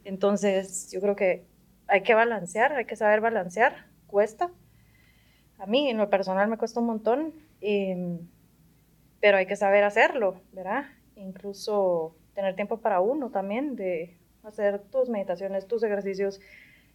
Entonces, 0.03 0.91
yo 0.91 0.99
creo 1.01 1.15
que 1.15 1.45
hay 1.88 2.01
que 2.03 2.13
balancear, 2.13 2.74
hay 2.74 2.86
que 2.86 2.95
saber 2.95 3.22
balancear. 3.22 3.86
Cuesta. 4.07 4.49
A 5.59 5.65
mí, 5.65 5.89
en 5.89 5.97
lo 5.97 6.09
personal, 6.09 6.47
me 6.49 6.57
cuesta 6.57 6.80
un 6.80 6.88
montón, 6.88 7.34
pero 9.19 9.38
hay 9.38 9.45
que 9.45 9.55
saber 9.55 9.84
hacerlo, 9.84 10.41
¿verdad? 10.51 10.86
Incluso 11.15 12.15
tener 12.34 12.55
tiempo 12.55 12.80
para 12.80 12.99
uno 13.01 13.30
también, 13.30 13.76
de 13.76 14.17
hacer 14.43 14.80
tus 14.80 15.09
meditaciones, 15.09 15.67
tus 15.67 15.84
ejercicios, 15.84 16.41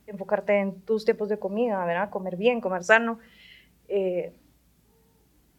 enfocarte 0.07 0.59
en 0.59 0.81
tus 0.83 1.05
tiempos 1.05 1.29
de 1.29 1.39
comida, 1.39 1.85
¿verdad? 1.85 2.11
Comer 2.11 2.37
bien, 2.37 2.61
comer 2.61 2.83
sano. 2.85 3.19
Eh, 3.89 4.33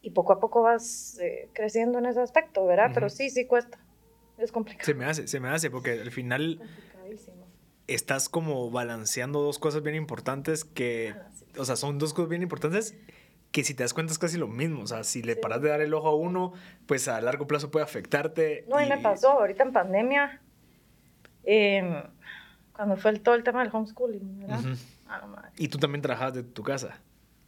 y 0.02 0.10
poco 0.10 0.32
a 0.32 0.40
poco 0.40 0.62
vas 0.62 1.18
eh, 1.20 1.48
creciendo 1.52 1.98
en 1.98 2.06
ese 2.06 2.20
aspecto, 2.20 2.66
¿verdad? 2.66 2.90
Pero 2.94 3.08
sí, 3.08 3.30
sí 3.30 3.46
cuesta. 3.46 3.78
Es 4.38 4.52
complicado. 4.52 4.84
Se 4.84 4.94
me 4.94 5.04
hace, 5.04 5.26
se 5.26 5.40
me 5.40 5.48
hace, 5.48 5.70
porque 5.70 5.92
al 5.92 6.12
final 6.12 6.60
estás 7.88 8.28
como 8.28 8.70
balanceando 8.70 9.40
dos 9.40 9.58
cosas 9.58 9.82
bien 9.82 9.96
importantes 9.96 10.64
que, 10.64 11.14
ah, 11.16 11.28
o 11.56 11.64
sea, 11.64 11.74
son 11.74 11.98
dos 11.98 12.14
cosas 12.14 12.28
bien 12.28 12.42
importantes 12.42 12.94
que 13.50 13.64
si 13.64 13.74
te 13.74 13.82
das 13.82 13.94
cuenta 13.94 14.12
es 14.12 14.18
casi 14.18 14.36
lo 14.36 14.46
mismo. 14.46 14.82
O 14.82 14.86
sea, 14.86 15.04
si 15.04 15.22
le 15.22 15.34
paras 15.34 15.62
de 15.62 15.70
dar 15.70 15.80
el 15.80 15.92
ojo 15.94 16.08
a 16.08 16.14
uno, 16.14 16.52
pues 16.86 17.08
a 17.08 17.20
largo 17.20 17.46
plazo 17.46 17.70
puede 17.70 17.84
afectarte. 17.84 18.64
No, 18.68 18.80
y, 18.80 18.88
me 18.88 18.98
pasó 18.98 19.30
ahorita 19.30 19.64
en 19.64 19.72
pandemia, 19.72 20.40
em, 21.44 22.02
cuando 22.74 22.96
fue 22.96 23.10
el, 23.10 23.20
todo 23.20 23.34
el 23.34 23.42
tema 23.42 23.64
del 23.64 23.74
homeschooling, 23.74 24.40
¿verdad? 24.40 24.60
Ah, 25.08 25.50
y 25.56 25.68
tú 25.68 25.78
también 25.78 26.02
trabajabas 26.02 26.34
de 26.34 26.42
tu 26.42 26.62
casa. 26.62 27.00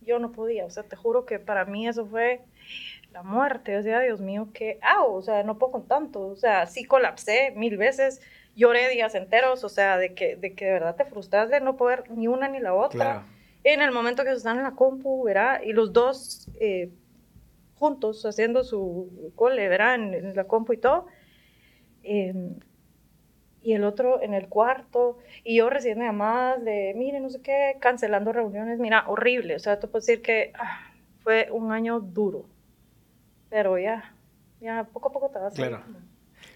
Yo 0.03 0.19
no 0.19 0.33
podía, 0.33 0.65
o 0.65 0.71
sea, 0.71 0.83
te 0.83 0.97
juro 0.97 1.27
que 1.27 1.39
para 1.39 1.65
mí 1.65 1.87
eso 1.87 2.07
fue 2.07 2.41
la 3.13 3.23
muerte. 3.23 3.77
O 3.77 3.83
sea, 3.83 4.01
Dios 4.01 4.21
mío, 4.21 4.49
¿qué 4.55 4.79
hago? 4.83 5.15
O 5.15 5.23
sea, 5.23 5.43
no 5.43 5.59
puedo 5.59 5.73
con 5.73 5.87
tanto. 5.87 6.27
O 6.27 6.37
sea, 6.37 6.67
sí 6.67 6.85
colapsé 6.85 7.53
mil 7.57 7.77
veces, 7.77 8.21
lloré 8.57 8.89
días 8.89 9.15
enteros, 9.15 9.65
o 9.65 9.69
sea, 9.69 9.99
de 9.99 10.15
que 10.15 10.37
de, 10.37 10.55
que 10.55 10.65
de 10.67 10.73
verdad 10.73 10.97
te 10.97 11.05
frustras 11.05 11.51
de 11.51 11.61
no 11.61 11.77
poder 11.77 12.11
ni 12.11 12.29
una 12.29 12.49
ni 12.49 12.61
la 12.61 12.75
otra 12.75 13.25
en 13.65 13.83
el 13.83 13.93
momento 13.93 14.25
que 14.25 14.33
están 14.33 14.59
en 14.59 14.65
la 14.65 14.73
compu, 14.73 15.25
¿verdad? 15.25 15.61
Y 15.63 15.73
los 15.73 15.93
dos 15.93 16.49
eh, 16.61 16.91
juntos 17.77 18.25
haciendo 18.25 18.65
su 18.65 19.33
cole, 19.37 19.69
¿verdad? 19.69 19.97
En, 19.97 20.35
la 20.35 20.45
compu 20.45 20.73
y 20.73 20.79
todo. 20.79 21.07
Em, 22.03 22.55
y 23.63 23.75
el 23.75 23.85
otro 23.85 24.23
en 24.23 24.35
el 24.35 24.49
cuarto, 24.49 25.19
y 25.45 25.57
yo 25.57 25.71
recibiendo 25.71 26.05
llamadas 26.05 26.65
de, 26.65 26.93
mire, 26.97 27.21
no 27.21 27.31
sé 27.31 27.41
qué, 27.43 27.77
cancelando 27.81 28.33
reuniones, 28.33 28.79
mira, 28.79 29.05
horrible. 29.07 29.55
O 29.55 29.59
sea, 29.59 29.79
te 29.79 29.87
puedo 29.87 30.01
decir 30.01 30.23
que 30.23 30.53
ah, 30.59 30.93
fue 31.23 31.49
un 31.51 31.73
año 31.73 32.01
duro. 32.01 32.47
Pero 33.51 33.79
ya, 33.79 34.15
ya 34.61 34.85
poco 34.85 35.09
a 35.09 35.13
poco 35.13 35.31
te 35.31 35.39
vas 35.39 35.55
Claro. 35.55 35.83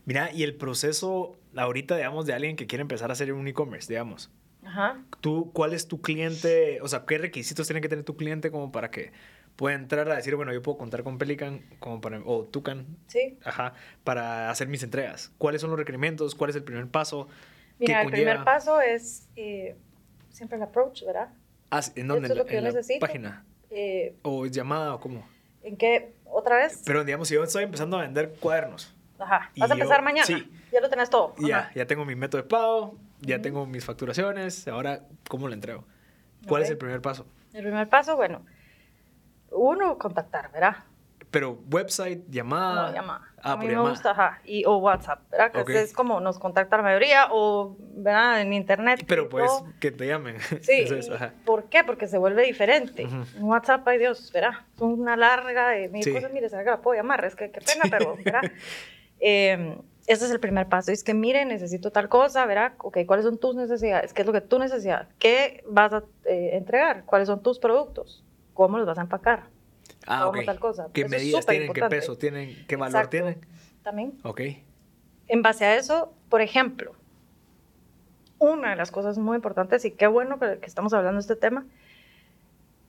Mira, 0.06 0.30
y 0.32 0.42
el 0.42 0.54
proceso 0.54 1.38
ahorita, 1.56 1.96
digamos, 1.96 2.26
de 2.26 2.34
alguien 2.34 2.56
que 2.56 2.66
quiere 2.66 2.82
empezar 2.82 3.10
a 3.10 3.14
hacer 3.14 3.32
un 3.32 3.46
e-commerce, 3.48 3.92
digamos. 3.92 4.30
Ajá. 4.62 5.02
¿Tú, 5.20 5.50
¿Cuál 5.52 5.74
es 5.74 5.88
tu 5.88 6.00
cliente? 6.00 6.80
O 6.82 6.88
sea, 6.88 7.04
¿qué 7.06 7.18
requisitos 7.18 7.66
tiene 7.66 7.80
que 7.80 7.88
tener 7.88 8.04
tu 8.04 8.16
cliente 8.16 8.50
como 8.50 8.72
para 8.72 8.90
que 8.90 9.12
pueda 9.56 9.76
entrar 9.76 10.10
a 10.10 10.16
decir, 10.16 10.34
bueno, 10.36 10.52
yo 10.52 10.62
puedo 10.62 10.78
contar 10.78 11.02
con 11.02 11.18
Pelican 11.18 11.62
como 11.78 12.00
para, 12.00 12.20
o 12.24 12.44
Tucan, 12.44 12.86
sí. 13.06 13.38
ajá, 13.44 13.74
para 14.02 14.50
hacer 14.50 14.68
mis 14.68 14.82
entregas? 14.82 15.32
¿Cuáles 15.38 15.60
son 15.60 15.70
los 15.70 15.78
requerimientos? 15.78 16.34
¿Cuál 16.34 16.50
es 16.50 16.56
el 16.56 16.64
primer 16.64 16.88
paso? 16.88 17.28
Mira, 17.78 18.02
el 18.02 18.10
primer 18.10 18.44
paso 18.44 18.80
es 18.80 19.28
eh, 19.36 19.76
siempre 20.30 20.56
el 20.56 20.62
approach, 20.62 21.04
¿verdad? 21.04 21.28
Ah, 21.70 21.80
¿En 21.96 22.08
dónde? 22.08 22.28
es 22.28 22.36
lo 22.36 22.46
que 22.46 22.56
¿En 22.56 22.64
la 22.64 22.72
página? 23.00 23.44
Eh, 23.70 24.16
¿O 24.22 24.46
llamada 24.46 24.94
o 24.94 25.00
cómo? 25.00 25.26
¿En 25.62 25.76
qué? 25.76 26.12
¿Otra 26.24 26.56
vez? 26.56 26.82
Pero 26.84 27.04
digamos, 27.04 27.28
si 27.28 27.34
yo 27.34 27.42
estoy 27.42 27.64
empezando 27.64 27.98
a 27.98 28.02
vender 28.02 28.34
cuadernos. 28.38 28.94
Ajá. 29.18 29.50
¿Vas 29.56 29.70
a 29.70 29.74
empezar 29.74 30.02
mañana? 30.02 30.26
Sí. 30.26 30.50
Ya 30.72 30.80
lo 30.80 30.88
tenés 30.88 31.10
todo. 31.10 31.34
Ya, 31.38 31.70
ya 31.74 31.86
tengo 31.86 32.04
mi 32.04 32.14
método 32.14 32.42
de 32.42 32.48
pago, 32.48 32.96
ya 33.20 33.40
tengo 33.40 33.66
mis 33.66 33.84
facturaciones, 33.84 34.68
ahora, 34.68 35.02
¿cómo 35.28 35.48
lo 35.48 35.54
entrego? 35.54 35.84
¿Cuál 36.46 36.62
es 36.62 36.70
el 36.70 36.76
primer 36.78 37.00
paso? 37.00 37.26
El 37.52 37.62
primer 37.62 37.88
paso, 37.88 38.16
bueno, 38.16 38.44
uno, 39.54 39.98
contactar, 39.98 40.50
¿verdad? 40.52 40.76
Pero 41.30 41.58
website, 41.68 42.22
llamada. 42.30 42.90
No, 42.90 42.94
llamada. 42.94 43.22
Ah, 43.42 43.52
a 43.52 43.56
mí 43.56 43.66
me 43.66 43.80
gusta, 43.80 44.12
ajá. 44.12 44.40
Y, 44.44 44.64
o 44.66 44.76
WhatsApp, 44.76 45.28
¿verdad? 45.30 45.64
Que 45.64 45.82
es 45.82 45.92
como 45.92 46.20
nos 46.20 46.38
contacta 46.38 46.76
la 46.76 46.84
mayoría, 46.84 47.26
o, 47.32 47.76
¿verdad? 47.78 48.40
En 48.40 48.52
internet. 48.52 49.04
Pero 49.06 49.28
pues 49.28 49.50
que 49.80 49.90
te 49.90 50.06
llamen. 50.06 50.36
Sí. 50.62 50.86
¿Por 51.44 51.64
qué? 51.64 51.82
Porque 51.82 52.06
se 52.06 52.18
vuelve 52.18 52.44
diferente. 52.44 53.02
En 53.02 53.42
WhatsApp, 53.42 53.86
ay 53.88 53.98
Dios, 53.98 54.30
¿verdad? 54.32 54.52
Es 54.76 54.80
una 54.80 55.16
larga 55.16 55.70
de 55.70 55.88
mil 55.88 56.12
cosas, 56.12 56.32
mire, 56.32 56.48
se 56.48 56.62
la 56.62 56.80
puedo 56.80 56.96
llamar, 56.96 57.24
es 57.24 57.34
que 57.34 57.50
qué 57.50 57.60
pena, 57.60 57.84
pero, 57.90 58.16
¿verdad? 58.16 58.42
eh, 59.20 59.76
ese 60.06 60.26
es 60.26 60.30
el 60.30 60.40
primer 60.40 60.68
paso. 60.68 60.92
Es 60.92 61.02
que, 61.02 61.14
mire, 61.14 61.44
necesito 61.44 61.90
tal 61.90 62.08
cosa, 62.08 62.46
¿verdad? 62.46 62.74
Ok, 62.78 62.98
¿cuáles 63.06 63.24
son 63.24 63.38
tus 63.38 63.54
necesidades? 63.54 64.12
¿Qué 64.12 64.22
es 64.22 64.26
lo 64.26 64.32
que 64.32 64.40
tú 64.40 64.58
necesitas? 64.58 65.08
¿Qué 65.18 65.64
vas 65.66 65.92
a 65.92 66.04
eh, 66.26 66.50
entregar? 66.52 67.04
¿Cuáles 67.06 67.28
son 67.28 67.42
tus 67.42 67.58
productos? 67.58 68.24
¿Cómo 68.54 68.78
los 68.78 68.86
vas 68.86 68.98
a 68.98 69.02
empacar? 69.02 69.44
Ah, 70.06 70.28
ok. 70.28 70.44
tal 70.46 70.58
cosa? 70.58 70.88
¿Qué 70.92 71.08
medidas 71.08 71.44
tienen? 71.46 71.72
¿Qué 71.72 71.82
peso 71.82 72.16
tienen? 72.16 72.64
¿Qué 72.66 72.76
valor 72.76 73.08
tienen? 73.08 73.44
También. 73.82 74.18
Ok. 74.22 74.40
En 75.28 75.42
base 75.42 75.64
a 75.64 75.76
eso, 75.76 76.14
por 76.28 76.40
ejemplo, 76.40 76.94
una 78.38 78.70
de 78.70 78.76
las 78.76 78.90
cosas 78.90 79.18
muy 79.18 79.36
importantes, 79.36 79.84
y 79.84 79.90
qué 79.90 80.06
bueno 80.06 80.38
que, 80.38 80.58
que 80.58 80.66
estamos 80.66 80.92
hablando 80.92 81.16
de 81.16 81.20
este 81.20 81.36
tema, 81.36 81.66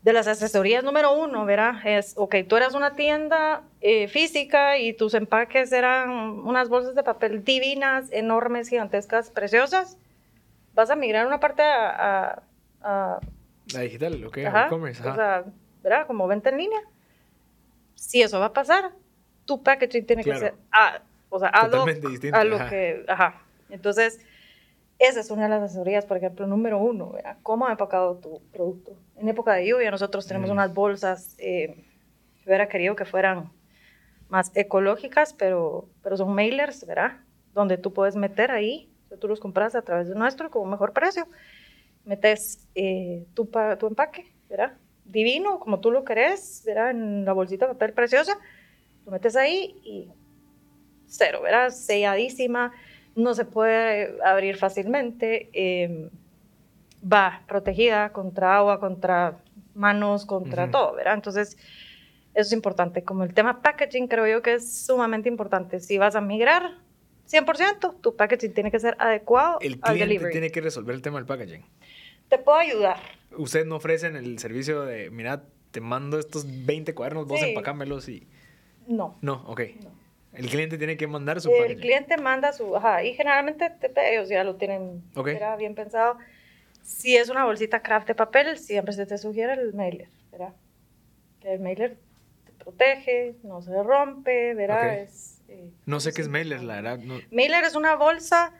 de 0.05 0.13
las 0.13 0.27
asesorías 0.27 0.83
número 0.83 1.13
uno, 1.13 1.45
¿verdad? 1.45 1.75
Es, 1.83 2.13
ok, 2.15 2.35
tú 2.47 2.57
eras 2.57 2.75
una 2.75 2.93
tienda 2.93 3.63
eh, 3.81 4.07
física 4.07 4.77
y 4.77 4.93
tus 4.93 5.15
empaques 5.15 5.71
eran 5.71 6.11
unas 6.11 6.69
bolsas 6.69 6.93
de 6.93 7.01
papel 7.01 7.43
divinas, 7.43 8.11
enormes, 8.11 8.69
gigantescas, 8.69 9.31
preciosas. 9.31 9.97
Vas 10.75 10.91
a 10.91 10.95
migrar 10.95 11.25
una 11.25 11.39
parte 11.39 11.63
a... 11.63 12.43
a, 12.81 13.19
la 13.73 13.81
digital, 13.81 14.19
lo 14.19 14.31
que 14.31 14.45
e-commerce. 14.45 15.07
O 15.07 15.15
sea, 15.15 15.45
¿verdad? 15.83 16.07
Como 16.07 16.27
venta 16.27 16.49
en 16.49 16.57
línea. 16.57 16.81
Si 17.95 18.21
eso 18.21 18.39
va 18.39 18.47
a 18.47 18.53
pasar, 18.53 18.91
tu 19.45 19.63
packaging 19.63 20.05
tiene 20.05 20.23
que 20.23 20.37
ser... 20.37 20.53
A, 20.71 21.01
o 21.29 21.39
sea, 21.39 21.49
a 21.49 21.67
lo, 21.67 21.85
a 22.33 22.43
lo 22.43 22.69
que... 22.69 23.05
Ajá. 23.07 23.41
Entonces 23.69 24.19
esa 24.97 25.19
es 25.19 25.29
una 25.29 25.43
de 25.43 25.49
las 25.49 25.63
asesorías, 25.63 26.05
por 26.05 26.17
ejemplo, 26.17 26.47
número 26.47 26.77
uno, 26.77 27.11
¿verdad? 27.11 27.37
¿Cómo 27.43 27.67
ha 27.67 27.71
empacado 27.71 28.15
tu 28.15 28.41
producto? 28.53 28.93
En 29.17 29.27
época 29.27 29.53
de 29.53 29.67
lluvia 29.67 29.91
nosotros 29.91 30.25
tenemos 30.25 30.49
mm. 30.49 30.53
unas 30.53 30.73
bolsas, 30.73 31.35
eh, 31.37 31.83
hubiera 32.45 32.69
querido 32.69 32.95
que 32.95 33.05
fueran 33.05 33.51
más 34.29 34.51
ecológicas, 34.55 35.33
pero, 35.33 35.89
pero 36.01 36.15
son 36.15 36.33
mailers, 36.33 36.85
¿verdad? 36.87 37.17
Donde 37.53 37.77
tú 37.77 37.93
puedes 37.93 38.15
meter 38.15 38.51
ahí, 38.51 38.89
tú 39.19 39.27
los 39.27 39.39
compras 39.39 39.75
a 39.75 39.81
través 39.81 40.07
de 40.07 40.15
nuestro 40.15 40.49
con 40.49 40.69
mejor 40.69 40.93
precio, 40.93 41.27
metes 42.05 42.67
eh, 42.75 43.25
tu, 43.33 43.49
tu 43.79 43.87
empaque, 43.87 44.31
¿verdad? 44.49 44.73
Divino, 45.05 45.59
como 45.59 45.79
tú 45.79 45.91
lo 45.91 46.03
querés, 46.03 46.63
¿verdad? 46.65 46.91
En 46.91 47.25
la 47.25 47.33
bolsita 47.33 47.67
de 47.67 47.73
papel 47.73 47.93
preciosa, 47.93 48.37
lo 49.05 49.11
metes 49.11 49.35
ahí 49.35 49.75
y 49.83 50.09
cero, 51.07 51.41
¿verdad? 51.41 51.69
Selladísima 51.69 52.71
no 53.15 53.33
se 53.33 53.45
puede 53.45 54.17
abrir 54.23 54.57
fácilmente, 54.57 55.49
em, 55.53 56.09
va 57.01 57.43
protegida 57.47 58.11
contra 58.11 58.57
agua, 58.57 58.79
contra 58.79 59.37
manos, 59.73 60.25
contra 60.25 60.69
todo, 60.71 60.95
¿verdad? 60.95 61.13
Entonces, 61.13 61.57
eso 62.33 62.47
es 62.47 62.53
importante. 62.53 63.03
Como 63.03 63.23
el 63.23 63.33
tema 63.33 63.61
packaging, 63.61 64.07
creo 64.07 64.27
yo 64.27 64.41
que 64.41 64.55
es 64.55 64.85
sumamente 64.85 65.29
importante. 65.29 65.79
Si 65.79 65.97
vas 65.97 66.15
a 66.15 66.21
migrar 66.21 66.84
100%, 67.29 68.01
tu 68.01 68.15
packaging 68.15 68.53
tiene 68.53 68.71
que 68.71 68.79
ser 68.79 68.95
adecuado 68.99 69.57
el 69.61 69.79
al 69.81 69.97
delivery. 69.97 70.31
tiene 70.31 70.51
que 70.51 70.61
resolver 70.61 70.95
el 70.95 71.01
tema 71.01 71.17
del 71.17 71.25
packaging. 71.25 71.65
Te 72.29 72.37
puedo 72.37 72.57
ayudar. 72.57 72.97
Ustedes 73.37 73.65
no 73.65 73.75
ofrecen 73.75 74.15
el 74.15 74.39
servicio 74.39 74.83
de, 74.83 75.09
mira, 75.09 75.43
te 75.71 75.81
mando 75.81 76.19
estos 76.19 76.45
20 76.65 76.93
cuadernos, 76.93 77.27
vos 77.27 77.41
empacámelos 77.41 78.07
y... 78.09 78.27
No. 78.87 79.17
No, 79.21 79.43
ok. 79.47 79.61
No. 79.83 80.05
El 80.33 80.49
cliente 80.49 80.77
tiene 80.77 80.97
que 80.97 81.07
mandar 81.07 81.39
su 81.41 81.49
El 81.51 81.79
cliente 81.79 82.17
manda 82.17 82.51
su, 82.53 82.75
ajá, 82.75 83.03
y 83.03 83.13
generalmente 83.13 83.71
ellos 84.11 84.29
ya 84.29 84.43
lo 84.43 84.55
tienen 84.55 85.03
era 85.15 85.55
bien 85.55 85.75
pensado. 85.75 86.17
Si 86.81 87.15
es 87.15 87.29
una 87.29 87.45
bolsita 87.45 87.81
craft 87.81 88.07
de 88.07 88.15
papel, 88.15 88.57
siempre 88.57 88.93
se 88.93 89.05
te 89.05 89.17
sugiere 89.17 89.53
el 89.53 89.73
mailer, 89.73 90.09
¿verdad? 90.31 90.53
Que 91.39 91.53
el 91.53 91.59
mailer 91.59 91.97
te 92.45 92.51
protege, 92.63 93.35
no 93.43 93.61
se 93.61 93.81
rompe, 93.81 94.53
¿verdad? 94.53 94.99
Es, 94.99 95.34
eh, 95.47 95.71
no 95.85 95.99
sé 95.99 96.13
qué 96.13 96.21
es 96.21 96.27
mailer, 96.27 96.63
la 96.63 96.81
verdad. 96.81 96.99
Mailer 97.31 97.63
es 97.63 97.75
una 97.75 97.95
bolsa, 97.95 98.53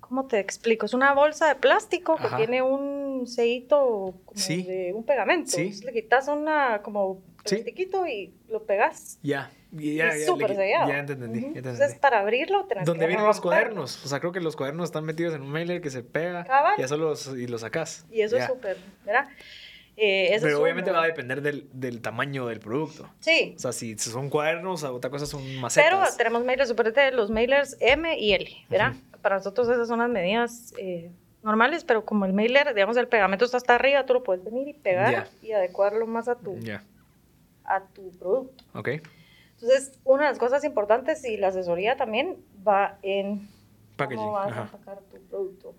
¿cómo 0.00 0.26
te 0.26 0.38
explico? 0.38 0.86
Es 0.86 0.94
una 0.94 1.14
bolsa 1.14 1.48
de 1.48 1.54
plástico 1.54 2.16
que 2.16 2.28
tiene 2.36 2.62
un 2.62 3.26
sellito 3.26 4.14
como 4.24 4.40
de 4.40 4.92
un 4.94 5.04
pegamento. 5.04 5.50
¿Sí? 5.52 5.80
le 5.84 5.92
quitas 5.92 6.28
una 6.28 6.82
como 6.82 7.20
plastiquito 7.42 8.06
y 8.06 8.34
lo 8.48 8.64
pegas. 8.64 9.18
Ya. 9.22 9.50
Ya, 9.70 10.08
es 10.08 10.24
súper 10.24 10.56
sellado. 10.56 10.88
Ya 10.88 10.98
entendí, 11.00 11.52
Entonces, 11.54 11.94
para 11.96 12.20
abrirlo, 12.20 12.64
tenés 12.64 12.86
¿Dónde 12.86 13.06
vienen 13.06 13.26
los 13.26 13.40
cuadernos? 13.40 14.02
O 14.04 14.08
sea, 14.08 14.18
creo 14.18 14.32
que 14.32 14.40
los 14.40 14.56
cuadernos 14.56 14.88
están 14.88 15.04
metidos 15.04 15.34
en 15.34 15.42
un 15.42 15.50
mailer 15.50 15.82
que 15.82 15.90
se 15.90 16.02
pega 16.02 16.46
y 16.78 16.82
eso 16.82 16.96
los, 16.96 17.26
y 17.36 17.46
los 17.46 17.60
sacas. 17.60 18.06
Y 18.10 18.22
eso 18.22 18.36
es 18.38 18.46
súper, 18.46 18.78
¿verdad? 19.04 19.28
Eh, 20.00 20.38
Pero 20.40 20.62
obviamente 20.62 20.92
va 20.92 21.02
a 21.02 21.06
depender 21.06 21.42
del, 21.42 21.68
del, 21.72 22.00
tamaño 22.00 22.46
del 22.46 22.60
producto. 22.60 23.10
Sí. 23.18 23.54
O 23.56 23.58
sea, 23.58 23.72
si 23.72 23.98
son 23.98 24.30
cuadernos, 24.30 24.84
otra 24.84 25.10
cosa 25.10 25.26
son 25.26 25.42
macetas. 25.56 25.90
Pero 25.90 26.16
tenemos 26.16 26.44
mailers, 26.44 26.68
suponete 26.68 27.10
los 27.10 27.30
mailers 27.30 27.76
M 27.80 28.16
y 28.16 28.32
L, 28.32 28.48
¿verdad? 28.70 28.92
Para 29.22 29.38
nosotros 29.38 29.68
esas 29.68 29.88
son 29.88 29.98
las 29.98 30.08
medidas 30.08 30.72
eh, 30.78 31.10
normales, 31.42 31.82
pero 31.82 32.04
como 32.04 32.26
el 32.26 32.32
mailer, 32.32 32.72
digamos, 32.74 32.96
el 32.96 33.08
pegamento 33.08 33.44
está 33.44 33.56
hasta 33.56 33.74
arriba, 33.74 34.06
tú 34.06 34.14
lo 34.14 34.22
puedes 34.22 34.44
venir 34.44 34.68
y 34.68 34.72
pegar 34.74 35.28
y 35.42 35.50
adecuarlo 35.50 36.06
más 36.06 36.28
a 36.28 36.36
tu, 36.36 36.56
a 37.64 37.80
tu 37.86 38.12
producto. 38.12 38.64
Ok. 38.74 38.88
Entonces, 39.60 39.98
una 40.04 40.24
de 40.24 40.28
las 40.28 40.38
cosas 40.38 40.62
importantes 40.62 41.24
y 41.24 41.36
la 41.36 41.48
asesoría 41.48 41.96
también 41.96 42.36
va 42.66 42.98
en 43.02 43.48
Packaging. 43.96 44.18
cómo 44.18 44.32
vas 44.34 44.56
a 44.56 44.68
sacar 44.68 45.00
tu 45.10 45.20
producto. 45.28 45.74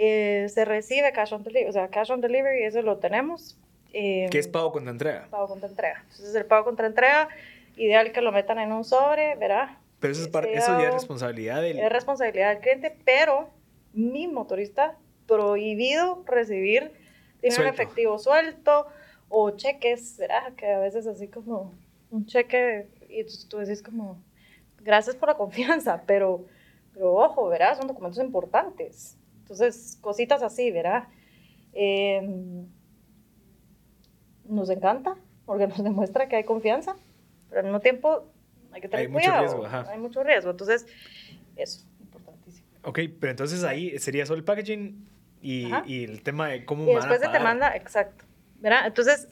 Eh, 0.00 0.48
se 0.48 0.64
recibe 0.64 1.10
cash 1.12 1.32
on 1.32 1.42
delivery, 1.42 1.68
o 1.68 1.72
sea, 1.72 1.88
cash 1.88 2.10
on 2.12 2.20
delivery, 2.20 2.62
eso 2.62 2.80
lo 2.82 2.98
tenemos. 2.98 3.58
Eh, 3.92 4.28
¿Qué 4.30 4.38
es 4.38 4.46
pago 4.46 4.70
contra 4.70 4.92
entrega? 4.92 5.26
Pago 5.28 5.48
contra 5.48 5.68
entrega. 5.68 6.00
Entonces, 6.02 6.34
el 6.36 6.44
pago 6.46 6.64
contra 6.64 6.86
entrega, 6.86 7.28
ideal 7.76 8.12
que 8.12 8.20
lo 8.20 8.30
metan 8.30 8.60
en 8.60 8.70
un 8.70 8.84
sobre, 8.84 9.34
¿verdad? 9.34 9.70
Pero 9.98 10.12
eso, 10.12 10.22
es 10.22 10.28
par- 10.28 10.46
eso 10.46 10.78
ya 10.80 10.88
es 10.88 10.94
responsabilidad 10.94 11.60
del... 11.62 11.80
Es 11.80 11.90
responsabilidad 11.90 12.50
del 12.50 12.60
cliente, 12.60 12.96
pero 13.04 13.50
mi 13.92 14.28
motorista 14.28 14.96
prohibido 15.26 16.22
recibir 16.26 16.92
dinero 17.42 17.62
en 17.62 17.68
efectivo 17.68 18.18
suelto 18.20 18.86
o 19.28 19.50
cheques, 19.50 20.16
¿verdad? 20.18 20.52
Que 20.56 20.70
a 20.70 20.78
veces 20.78 21.06
así 21.08 21.26
como 21.28 21.74
un 22.10 22.24
cheque 22.26 22.86
y 23.08 23.24
tú, 23.24 23.32
tú 23.48 23.58
decís 23.58 23.82
como, 23.82 24.22
gracias 24.80 25.16
por 25.16 25.28
la 25.28 25.36
confianza, 25.36 26.02
pero, 26.06 26.44
pero 26.94 27.14
ojo, 27.14 27.48
¿verdad? 27.48 27.76
Son 27.76 27.88
documentos 27.88 28.22
importantes. 28.22 29.16
Entonces, 29.50 29.96
cositas 30.02 30.42
así, 30.42 30.70
¿verdad? 30.70 31.08
Eh, 31.72 32.20
nos 34.44 34.68
encanta 34.68 35.16
porque 35.46 35.66
nos 35.66 35.82
demuestra 35.82 36.28
que 36.28 36.36
hay 36.36 36.44
confianza, 36.44 36.96
pero 37.48 37.60
al 37.60 37.66
mismo 37.66 37.80
tiempo 37.80 38.26
hay 38.72 38.82
que 38.82 38.88
tener 38.88 39.06
Hay 39.06 39.12
mucho 39.12 39.24
cuidado. 39.24 39.42
riesgo, 39.42 39.64
ajá. 39.66 39.86
Hay 39.90 39.98
mucho 39.98 40.22
riesgo. 40.22 40.50
Entonces, 40.50 40.86
eso, 41.56 41.86
importantísimo. 42.00 42.66
Ok, 42.84 42.98
pero 43.18 43.30
entonces 43.30 43.64
ahí 43.64 43.98
sería 43.98 44.26
solo 44.26 44.38
el 44.38 44.44
packaging 44.44 45.08
y, 45.40 45.70
y 45.86 46.04
el 46.04 46.22
tema 46.22 46.48
de 46.48 46.66
cómo 46.66 46.82
Y 46.84 46.86
van 46.88 46.96
a 46.96 46.98
después 47.00 47.20
se 47.20 47.28
te 47.28 47.42
manda, 47.42 47.74
exacto. 47.74 48.24
¿verdad? 48.60 48.86
Entonces, 48.86 49.28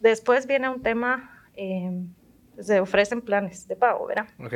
después 0.00 0.46
viene 0.46 0.68
un 0.68 0.82
tema, 0.82 1.48
eh, 1.54 2.02
se 2.60 2.78
ofrecen 2.80 3.22
planes 3.22 3.66
de 3.68 3.76
pago, 3.76 4.06
¿verdad? 4.06 4.28
Ok. 4.38 4.54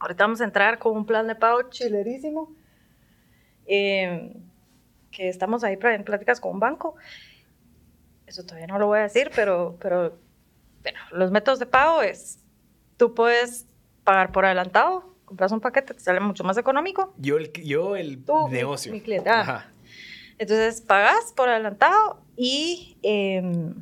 Ahorita 0.00 0.24
vamos 0.24 0.40
a 0.42 0.44
entrar 0.44 0.78
con 0.78 0.96
un 0.96 1.06
plan 1.06 1.26
de 1.26 1.34
pago 1.34 1.70
chilerísimo, 1.70 2.54
eh, 3.66 4.36
que 5.10 5.28
estamos 5.28 5.62
ahí 5.64 5.78
en 5.80 6.04
pláticas 6.04 6.40
con 6.40 6.52
un 6.52 6.60
banco. 6.60 6.96
Eso 8.26 8.42
todavía 8.44 8.66
no 8.66 8.78
lo 8.78 8.86
voy 8.86 8.98
a 9.00 9.02
decir, 9.02 9.30
pero, 9.34 9.76
pero, 9.80 10.16
pero 10.82 10.98
los 11.12 11.30
métodos 11.30 11.58
de 11.58 11.66
pago 11.66 12.02
es, 12.02 12.38
tú 12.96 13.14
puedes 13.14 13.66
pagar 14.02 14.32
por 14.32 14.44
adelantado, 14.44 15.14
compras 15.24 15.52
un 15.52 15.60
paquete, 15.60 15.94
te 15.94 16.00
sale 16.00 16.20
mucho 16.20 16.42
más 16.44 16.56
económico. 16.58 17.14
Yo 17.18 17.36
el, 17.36 17.52
yo 17.52 17.96
el 17.96 18.24
Tú, 18.24 18.48
mi- 18.48 18.54
negocio. 18.54 18.92
mi 18.92 19.00
cliente, 19.00 19.28
ah. 19.30 19.40
Ajá. 19.40 19.70
Entonces 20.38 20.80
pagas 20.80 21.32
por 21.36 21.48
adelantado 21.48 22.18
y 22.36 22.96
em, 23.02 23.74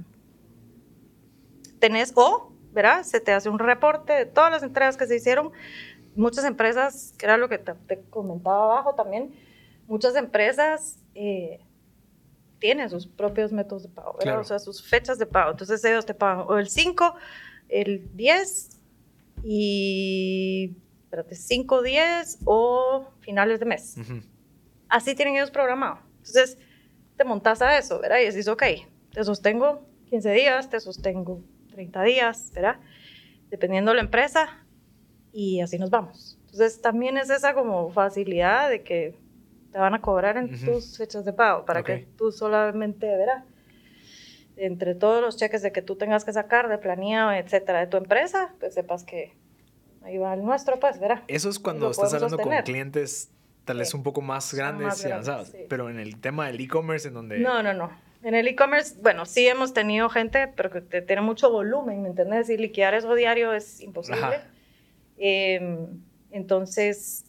tenés, 1.78 2.12
o, 2.14 2.52
¿verdad? 2.72 3.02
Se 3.04 3.20
te 3.20 3.32
hace 3.32 3.48
un 3.48 3.58
reporte 3.58 4.12
de 4.12 4.26
todas 4.26 4.50
las 4.50 4.62
entregas 4.62 4.96
que 4.96 5.06
se 5.06 5.16
hicieron. 5.16 5.50
Muchas 6.14 6.44
empresas, 6.44 7.14
que 7.16 7.24
era 7.26 7.36
lo 7.38 7.48
que 7.48 7.58
te, 7.58 7.72
te 7.74 8.00
comentaba 8.10 8.64
abajo 8.64 8.94
también, 8.94 9.34
muchas 9.92 10.16
empresas 10.16 10.98
eh, 11.14 11.60
tienen 12.58 12.88
sus 12.88 13.06
propios 13.06 13.52
métodos 13.52 13.82
de 13.82 13.90
pago. 13.90 14.16
Claro. 14.16 14.40
O 14.40 14.44
sea, 14.44 14.58
sus 14.58 14.82
fechas 14.82 15.18
de 15.18 15.26
pago. 15.26 15.50
Entonces 15.50 15.84
ellos 15.84 16.06
te 16.06 16.14
pagan 16.14 16.46
o 16.48 16.56
el 16.56 16.70
5, 16.70 17.14
el 17.68 18.08
10 18.16 18.80
y, 19.44 20.74
espérate, 21.04 21.34
5, 21.34 21.82
10 21.82 22.38
o 22.46 23.06
finales 23.20 23.60
de 23.60 23.66
mes 23.66 23.96
Ujú. 23.98 24.22
así 24.88 25.14
tienen 25.14 25.36
ellos 25.36 25.50
programado. 25.50 25.98
Entonces, 26.18 26.56
te 27.18 27.24
montas 27.24 27.60
a 27.60 27.76
eso, 27.76 28.00
¿verdad? 28.00 28.20
Y 28.20 28.24
decís, 28.24 28.48
ok, 28.48 28.62
te 29.12 29.24
sostengo 29.24 29.86
15 30.08 30.32
días, 30.32 30.70
te 30.70 30.80
sostengo 30.80 31.42
30 31.70 32.02
días, 32.04 32.50
¿verdad? 32.54 32.80
Dependiendo 33.50 33.90
de 33.90 33.96
la 33.96 34.02
empresa, 34.02 34.64
y 35.32 35.60
así 35.60 35.78
nos 35.78 35.90
vamos. 35.90 36.38
Entonces, 36.46 36.80
también 36.80 37.18
es 37.18 37.28
esa 37.28 37.52
como 37.52 37.90
facilidad 37.90 38.70
de 38.70 38.82
que 38.82 39.21
te 39.72 39.78
van 39.78 39.94
a 39.94 40.00
cobrar 40.00 40.36
en 40.36 40.52
Ujú. 40.54 40.72
tus 40.72 40.96
fechas 40.98 41.24
de 41.24 41.32
pago, 41.32 41.64
para 41.64 41.80
Ok. 41.80 41.86
que 41.86 42.08
tú 42.16 42.30
solamente, 42.30 43.06
¿verdad? 43.06 43.44
Entre 44.56 44.94
todos 44.94 45.22
los 45.22 45.36
cheques 45.36 45.62
de 45.62 45.72
que 45.72 45.80
tú 45.82 45.96
tengas 45.96 46.24
que 46.24 46.32
sacar 46.32 46.68
de 46.68 46.78
planilla, 46.78 47.38
etcétera, 47.38 47.80
de 47.80 47.86
tu 47.86 47.96
empresa, 47.96 48.54
pues 48.60 48.74
sepas 48.74 49.02
que 49.04 49.32
ahí 50.02 50.18
va 50.18 50.34
el 50.34 50.44
nuestro, 50.44 50.78
pues, 50.78 51.00
¿verdad? 51.00 51.22
Eso 51.26 51.48
es 51.48 51.58
cuando 51.58 51.90
estás 51.90 52.12
hablando 52.12 52.36
sostener. 52.36 52.58
con 52.58 52.64
clientes 52.72 53.30
tal 53.64 53.78
vez 53.78 53.90
Sí. 53.90 53.96
un 53.96 54.02
poco 54.02 54.20
más 54.20 54.52
grandes 54.52 54.86
más 54.88 55.04
y 55.04 55.08
grandes, 55.08 55.28
avanzados. 55.28 55.48
sí. 55.56 55.66
Pero 55.68 55.88
en 55.88 55.98
el 56.00 56.20
tema 56.20 56.48
del 56.48 56.60
e-commerce, 56.60 57.08
en 57.08 57.14
donde... 57.14 57.38
No, 57.38 57.62
no, 57.62 57.72
no. 57.72 57.90
En 58.22 58.34
el 58.34 58.46
e-commerce, 58.48 58.96
bueno, 59.00 59.24
sí 59.24 59.46
hemos 59.48 59.72
tenido 59.72 60.08
gente, 60.08 60.48
pero 60.48 60.70
que 60.70 60.80
tiene 61.02 61.22
mucho 61.22 61.50
volumen, 61.50 62.02
¿me 62.02 62.08
entiendes? 62.08 62.50
Y 62.50 62.56
liquidar 62.56 62.94
eso 62.94 63.14
diario 63.14 63.52
es 63.54 63.80
imposible. 63.80 64.40
Eh, 65.16 65.78
entonces, 66.30 67.24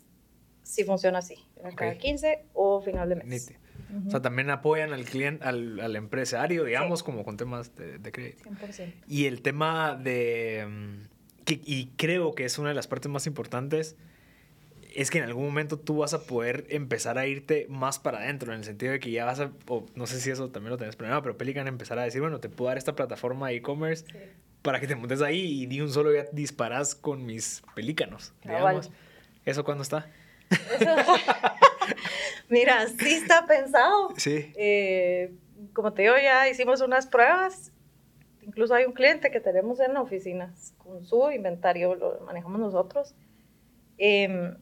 sí 0.63 0.83
funciona 0.83 1.19
así, 1.19 1.35
¿verdad? 1.63 1.77
cada 1.77 1.91
Ok. 1.93 1.97
15 1.99 2.45
o 2.53 2.81
final 2.81 3.09
de 3.09 3.15
mes. 3.15 3.25
Nítido. 3.25 3.59
Ujú. 3.97 4.07
O 4.07 4.11
sea, 4.11 4.21
también 4.21 4.49
apoyan 4.49 4.91
al 4.93 5.03
cliente, 5.05 5.43
al, 5.45 5.79
al 5.79 5.95
empresario, 5.95 6.63
digamos, 6.63 7.03
como 7.03 7.23
con 7.23 7.37
temas 7.37 7.75
de, 7.75 7.97
de 7.99 8.11
crédito. 8.11 8.43
100%. 8.49 8.93
Y 9.07 9.25
el 9.25 9.41
tema 9.41 9.95
de... 9.95 10.65
mm, 10.67 11.43
que- 11.45 11.61
y 11.63 11.87
creo 11.97 12.33
que 12.33 12.45
es 12.45 12.57
una 12.57 12.69
de 12.69 12.75
las 12.75 12.87
partes 12.87 13.11
más 13.11 13.27
importantes, 13.27 13.95
es 14.95 15.09
que 15.11 15.17
en 15.17 15.23
algún 15.25 15.45
momento 15.45 15.77
tú 15.79 15.97
vas 15.97 16.13
a 16.13 16.23
poder 16.25 16.65
empezar 16.69 17.17
a 17.17 17.25
irte 17.27 17.65
más 17.69 17.97
para 17.99 18.19
adentro, 18.19 18.51
en 18.53 18.59
el 18.59 18.63
sentido 18.63 18.91
de 18.91 18.99
que 18.99 19.09
ya 19.11 19.25
vas 19.25 19.39
a, 19.39 19.51
o 19.67 19.85
no 19.95 20.05
sé 20.07 20.19
si 20.19 20.29
eso 20.29 20.49
también 20.49 20.69
lo 20.71 20.77
tenés 20.77 20.95
planeado, 20.95 21.21
pero 21.23 21.35
Pelican 21.37 21.67
empezar 21.67 21.97
a 21.99 22.03
decir, 22.03 22.21
bueno, 22.21 22.39
te 22.39 22.47
puedo 22.49 22.69
dar 22.69 22.77
esta 22.77 22.95
plataforma 22.95 23.49
de 23.49 23.55
e-commerce 23.55 24.05
Sí. 24.05 24.17
para 24.61 24.79
que 24.79 24.87
te 24.87 24.95
montes 24.95 25.21
ahí 25.21 25.63
y 25.63 25.65
de 25.65 25.81
un 25.81 25.91
solo 25.91 26.13
ya 26.13 26.25
disparas 26.31 26.93
con 26.95 27.25
mis 27.25 27.63
pelícanos, 27.75 28.33
digamos. 28.43 28.91
¿Eso 29.45 29.63
cuándo 29.63 29.81
está? 29.83 30.09
Mira, 32.49 32.87
sí 32.87 33.13
está 33.13 33.45
pensado. 33.45 34.09
Sí. 34.17 34.51
Eh, 34.55 35.33
como 35.73 35.93
te 35.93 36.03
digo, 36.03 36.15
ya 36.21 36.47
hicimos 36.49 36.81
unas 36.81 37.07
pruebas. 37.07 37.71
Incluso 38.41 38.75
hay 38.75 38.83
un 38.85 38.91
cliente 38.93 39.31
que 39.31 39.39
tenemos 39.39 39.79
en 39.79 39.93
la 39.93 40.01
oficina 40.01 40.53
con 40.77 41.05
su 41.05 41.31
inventario, 41.31 41.95
lo 41.95 42.19
manejamos 42.25 42.59
nosotros. 42.59 43.15
Em, 43.97 44.57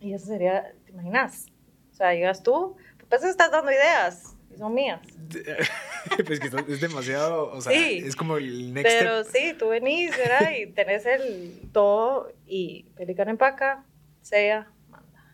y 0.00 0.12
eso 0.12 0.26
sería, 0.26 0.72
¿te 0.84 0.92
imaginas? 0.92 1.46
O 1.92 1.94
sea, 1.94 2.12
llegas 2.12 2.42
tú, 2.42 2.76
pues 3.08 3.24
estás 3.24 3.50
dando 3.50 3.72
ideas 3.72 4.36
y 4.54 4.58
son 4.58 4.74
mías. 4.74 5.00
pues 6.26 6.40
que 6.40 6.48
es 6.72 6.80
demasiado, 6.80 7.50
o 7.52 7.60
sea, 7.62 7.72
Sí. 7.72 8.02
es 8.04 8.14
como 8.14 8.36
el 8.36 8.74
next 8.74 8.92
Pero 8.98 9.24
step. 9.24 9.34
sí, 9.52 9.54
tú 9.58 9.68
venís, 9.68 10.10
¿verdad? 10.16 10.50
Y 10.58 10.66
tenés 10.66 11.06
el 11.06 11.70
todo 11.72 12.30
y 12.46 12.82
Pelican 12.96 13.30
empaca, 13.30 13.84
manda. 14.22 14.70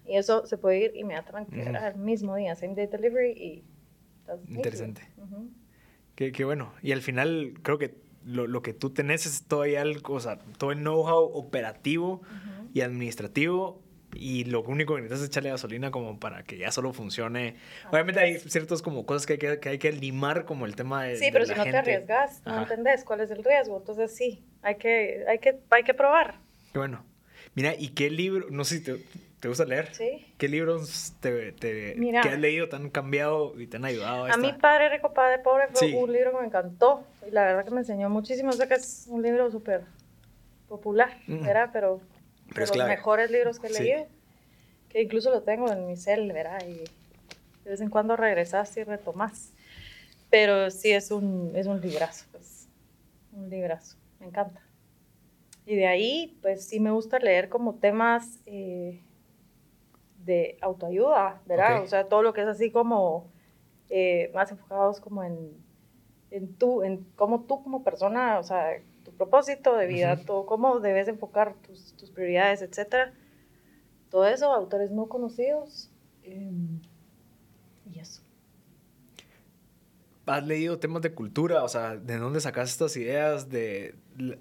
Y 0.05 0.17
eso 0.17 0.47
se 0.47 0.59
puede 0.59 0.79
ir 0.79 0.93
inmediatamente, 0.97 1.57
Ujú. 1.57 1.65
¿verdad? 1.73 1.89
El 1.95 2.01
mismo 2.01 2.37
día, 2.37 2.55
same 2.57 2.75
day 2.75 2.87
delivery 2.87 3.31
y... 3.33 3.65
Interesante. 4.49 5.03
Ujú. 5.17 5.51
Qué, 6.15 6.33
qué 6.33 6.45
bueno. 6.45 6.73
Y 6.83 6.93
al 6.93 7.03
final 7.03 7.55
creo 7.63 7.79
que 7.79 7.95
lo, 8.25 8.47
lo 8.47 8.63
que 8.63 8.73
tú 8.73 8.91
tenés 8.91 9.27
es 9.27 9.45
todavía 9.47 9.83
el, 9.83 10.01
o 10.05 10.21
sea, 10.21 10.39
todo 10.59 10.73
el 10.73 10.79
know-how 10.79 11.25
operativo 11.35 12.23
Ujú. 12.23 12.71
y 12.73 12.81
administrativo 12.81 13.83
y 14.15 14.45
lo 14.45 14.63
único 14.63 14.95
que 14.95 15.01
necesitas 15.03 15.23
es 15.23 15.29
echarle 15.29 15.51
gasolina 15.51 15.91
como 15.91 16.21
para 16.21 16.43
que 16.45 16.59
ya 16.59 16.71
solo 16.71 16.93
funcione. 16.93 17.57
Obviamente 17.91 18.21
hay 18.21 18.39
ciertas 18.39 18.83
como 18.83 19.07
cosas 19.07 19.27
que 19.27 19.35
hay 19.35 19.39
que, 19.39 19.59
que, 19.59 19.69
hay 19.71 19.79
que 19.79 19.91
limar 19.93 20.45
como 20.45 20.67
el 20.67 20.77
tema 20.77 21.05
de 21.05 21.17
Sí, 21.17 21.27
de 21.27 21.33
pero 21.33 21.45
la 21.47 21.53
si 21.53 21.59
no 21.59 21.65
te 21.65 21.71
gente. 21.73 21.79
arriesgas, 21.79 22.43
no 22.45 22.53
Ajá. 22.53 22.63
entendés 22.63 23.05
cuál 23.05 23.21
es 23.21 23.31
el 23.31 23.43
riesgo. 23.43 23.79
Entonces 23.79 24.15
sí, 24.15 24.45
hay 24.61 24.77
que, 24.77 25.25
hay 25.29 25.39
que, 25.39 25.61
hay 25.71 25.83
que 25.83 25.95
probar. 25.95 26.35
Qué 26.73 26.79
bueno. 26.79 27.05
Mira, 27.55 27.75
¿y 27.75 27.89
qué 27.89 28.11
libro, 28.11 28.47
no 28.51 28.65
sé 28.65 28.79
si 28.79 28.85
te, 28.85 29.05
te 29.43 29.49
gusta 29.49 29.65
leer? 29.65 29.93
Sí. 29.93 30.25
¿Qué 30.39 30.47
libros 30.47 31.15
te, 31.19 31.51
te 31.51 31.97
Mira. 31.99 32.23
que 32.23 32.29
has 32.29 32.39
leído 32.39 32.69
te 32.69 32.77
han 32.77 32.91
cambiado 32.91 33.59
y 33.61 33.67
te 33.67 33.77
han 33.77 33.85
ayudado? 33.85 34.25
A 34.27 34.29
esta- 34.29 34.41
mí, 34.41 34.53
Padre 34.61 34.89
Rico, 34.89 35.13
Padre 35.13 35.41
Pobre 35.41 35.65
fue 35.73 35.89
Sí. 35.89 35.95
un 35.95 36.13
libro 36.13 36.31
que 36.31 36.39
me 36.39 36.47
encantó. 36.47 37.05
Y 37.27 37.33
la 37.33 37.43
verdad 37.45 37.65
que 37.65 37.73
me 37.73 37.81
enseñó 37.81 38.09
muchísimo. 38.09 38.53
Sé 38.53 38.69
que 38.69 38.75
es 38.75 39.07
un 39.09 39.21
libro 39.21 39.51
súper 39.51 39.83
popular, 40.69 41.19
Mm. 41.27 41.45
¿verdad? 41.45 41.71
Pero, 41.73 42.01
Pero 42.47 42.55
de 42.55 42.61
los 42.61 42.71
clave. 42.71 42.91
mejores 42.91 43.31
libros 43.33 43.59
que 43.59 43.67
he 43.67 43.71
Sí. 43.75 43.83
leído. 43.83 44.07
Que 44.89 45.03
incluso 45.03 45.31
lo 45.31 45.43
tengo 45.43 45.73
en 45.73 45.89
mi 45.89 45.97
cel, 45.97 46.31
¿verdad? 46.33 46.63
Y 46.65 46.75
de 47.65 47.71
vez 47.71 47.81
en 47.81 47.91
cuando 47.91 48.15
regresas 48.17 48.77
y 48.77 48.85
retomas. 48.85 49.53
Pero 50.31 50.71
sí 50.71 50.93
es 50.93 51.11
un, 51.11 51.51
es 51.57 51.67
un 51.67 51.81
librazo, 51.81 52.27
pues. 52.31 52.69
Un 53.33 53.51
librazo. 53.51 53.97
Me 54.21 54.27
encanta. 54.27 54.61
Y 55.67 55.75
de 55.75 55.87
ahí, 55.89 56.39
pues 56.43 56.65
sí 56.65 56.79
me 56.79 56.91
gusta 56.93 57.19
leer 57.19 57.49
como 57.49 57.75
temas 57.75 58.39
eh, 58.47 59.01
de 60.25 60.57
autoayuda, 60.61 61.41
¿verdad? 61.47 61.79
Ok. 61.79 61.85
O 61.85 61.87
sea, 61.89 62.09
todo 62.09 62.23
lo 62.23 62.33
que 62.33 62.43
es 62.43 62.47
así 62.49 62.71
como 62.71 63.31
eh, 63.91 64.31
más 64.35 64.51
enfocados 64.51 65.01
como 65.01 65.23
en, 65.25 65.57
en 66.31 66.55
tú, 66.57 66.83
en 66.83 67.05
cómo 67.17 67.43
tú 67.45 67.63
como 67.63 67.83
persona, 67.85 68.39
o 68.39 68.43
sea, 68.43 68.81
tu 69.05 69.13
propósito 69.13 69.77
de 69.77 69.87
vida, 69.87 70.15
Ujú. 70.15 70.25
todo, 70.25 70.47
cómo 70.47 70.81
debes 70.81 71.09
enfocar 71.09 71.55
tus, 71.67 71.95
tus 71.97 72.11
prioridades, 72.11 72.63
etcétera. 72.63 73.13
Todo 74.11 74.27
eso, 74.27 74.53
autores 74.53 74.91
no 74.91 75.09
conocidos. 75.09 75.91
em, 76.23 76.81
y 77.91 77.99
eso. 77.99 78.23
¿Has 80.27 80.47
leído 80.47 80.79
temas 80.79 81.03
de 81.03 81.13
cultura? 81.13 81.65
O 81.65 81.69
sea, 81.69 81.97
¿de 81.97 82.17
dónde 82.17 82.41
sacas 82.41 82.71
estas 82.71 82.97
ideas? 82.97 83.49
De, 83.51 83.97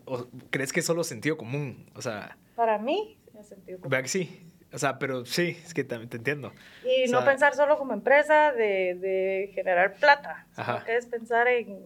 o- 0.05 0.27
¿Crees 0.51 0.71
que 0.71 0.81
es 0.81 0.85
solo 0.85 1.03
sentido 1.03 1.37
común? 1.37 1.87
O 1.95 2.01
sea, 2.03 2.37
Para 2.55 2.77
mí, 2.77 3.17
tiene 3.25 3.43
sentido. 3.43 3.79
común. 3.79 3.89
vea 3.89 4.03
que 4.03 4.07
sí. 4.07 4.47
O 4.73 4.77
sea, 4.79 4.97
pero 4.99 5.25
sí, 5.25 5.57
es 5.65 5.73
que 5.73 5.83
también 5.83 6.09
te 6.09 6.17
entiendo. 6.17 6.53
Y 6.83 7.03
O 7.05 7.11
no 7.11 7.19
sea, 7.19 7.25
pensar 7.25 7.55
solo 7.55 7.77
como 7.77 7.93
empresa 7.93 8.51
de, 8.53 8.95
de 8.95 9.51
generar 9.53 9.95
plata, 9.95 10.45
Ajá. 10.55 10.73
sino 10.73 10.85
que 10.85 10.97
es 10.97 11.05
pensar 11.05 11.47
en, 11.47 11.79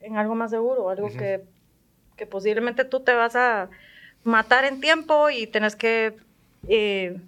en 0.00 0.16
algo 0.16 0.34
más 0.34 0.50
seguro, 0.50 0.90
algo 0.90 1.06
Ujú. 1.08 1.16
que, 1.18 1.44
que 2.16 2.26
posiblemente 2.26 2.84
tú 2.84 3.00
te 3.00 3.14
vas 3.14 3.34
a 3.36 3.68
matar 4.24 4.64
en 4.64 4.80
tiempo 4.80 5.30
y 5.30 5.46
tenés 5.46 5.74
que 5.76 6.16
eh, 6.68 7.18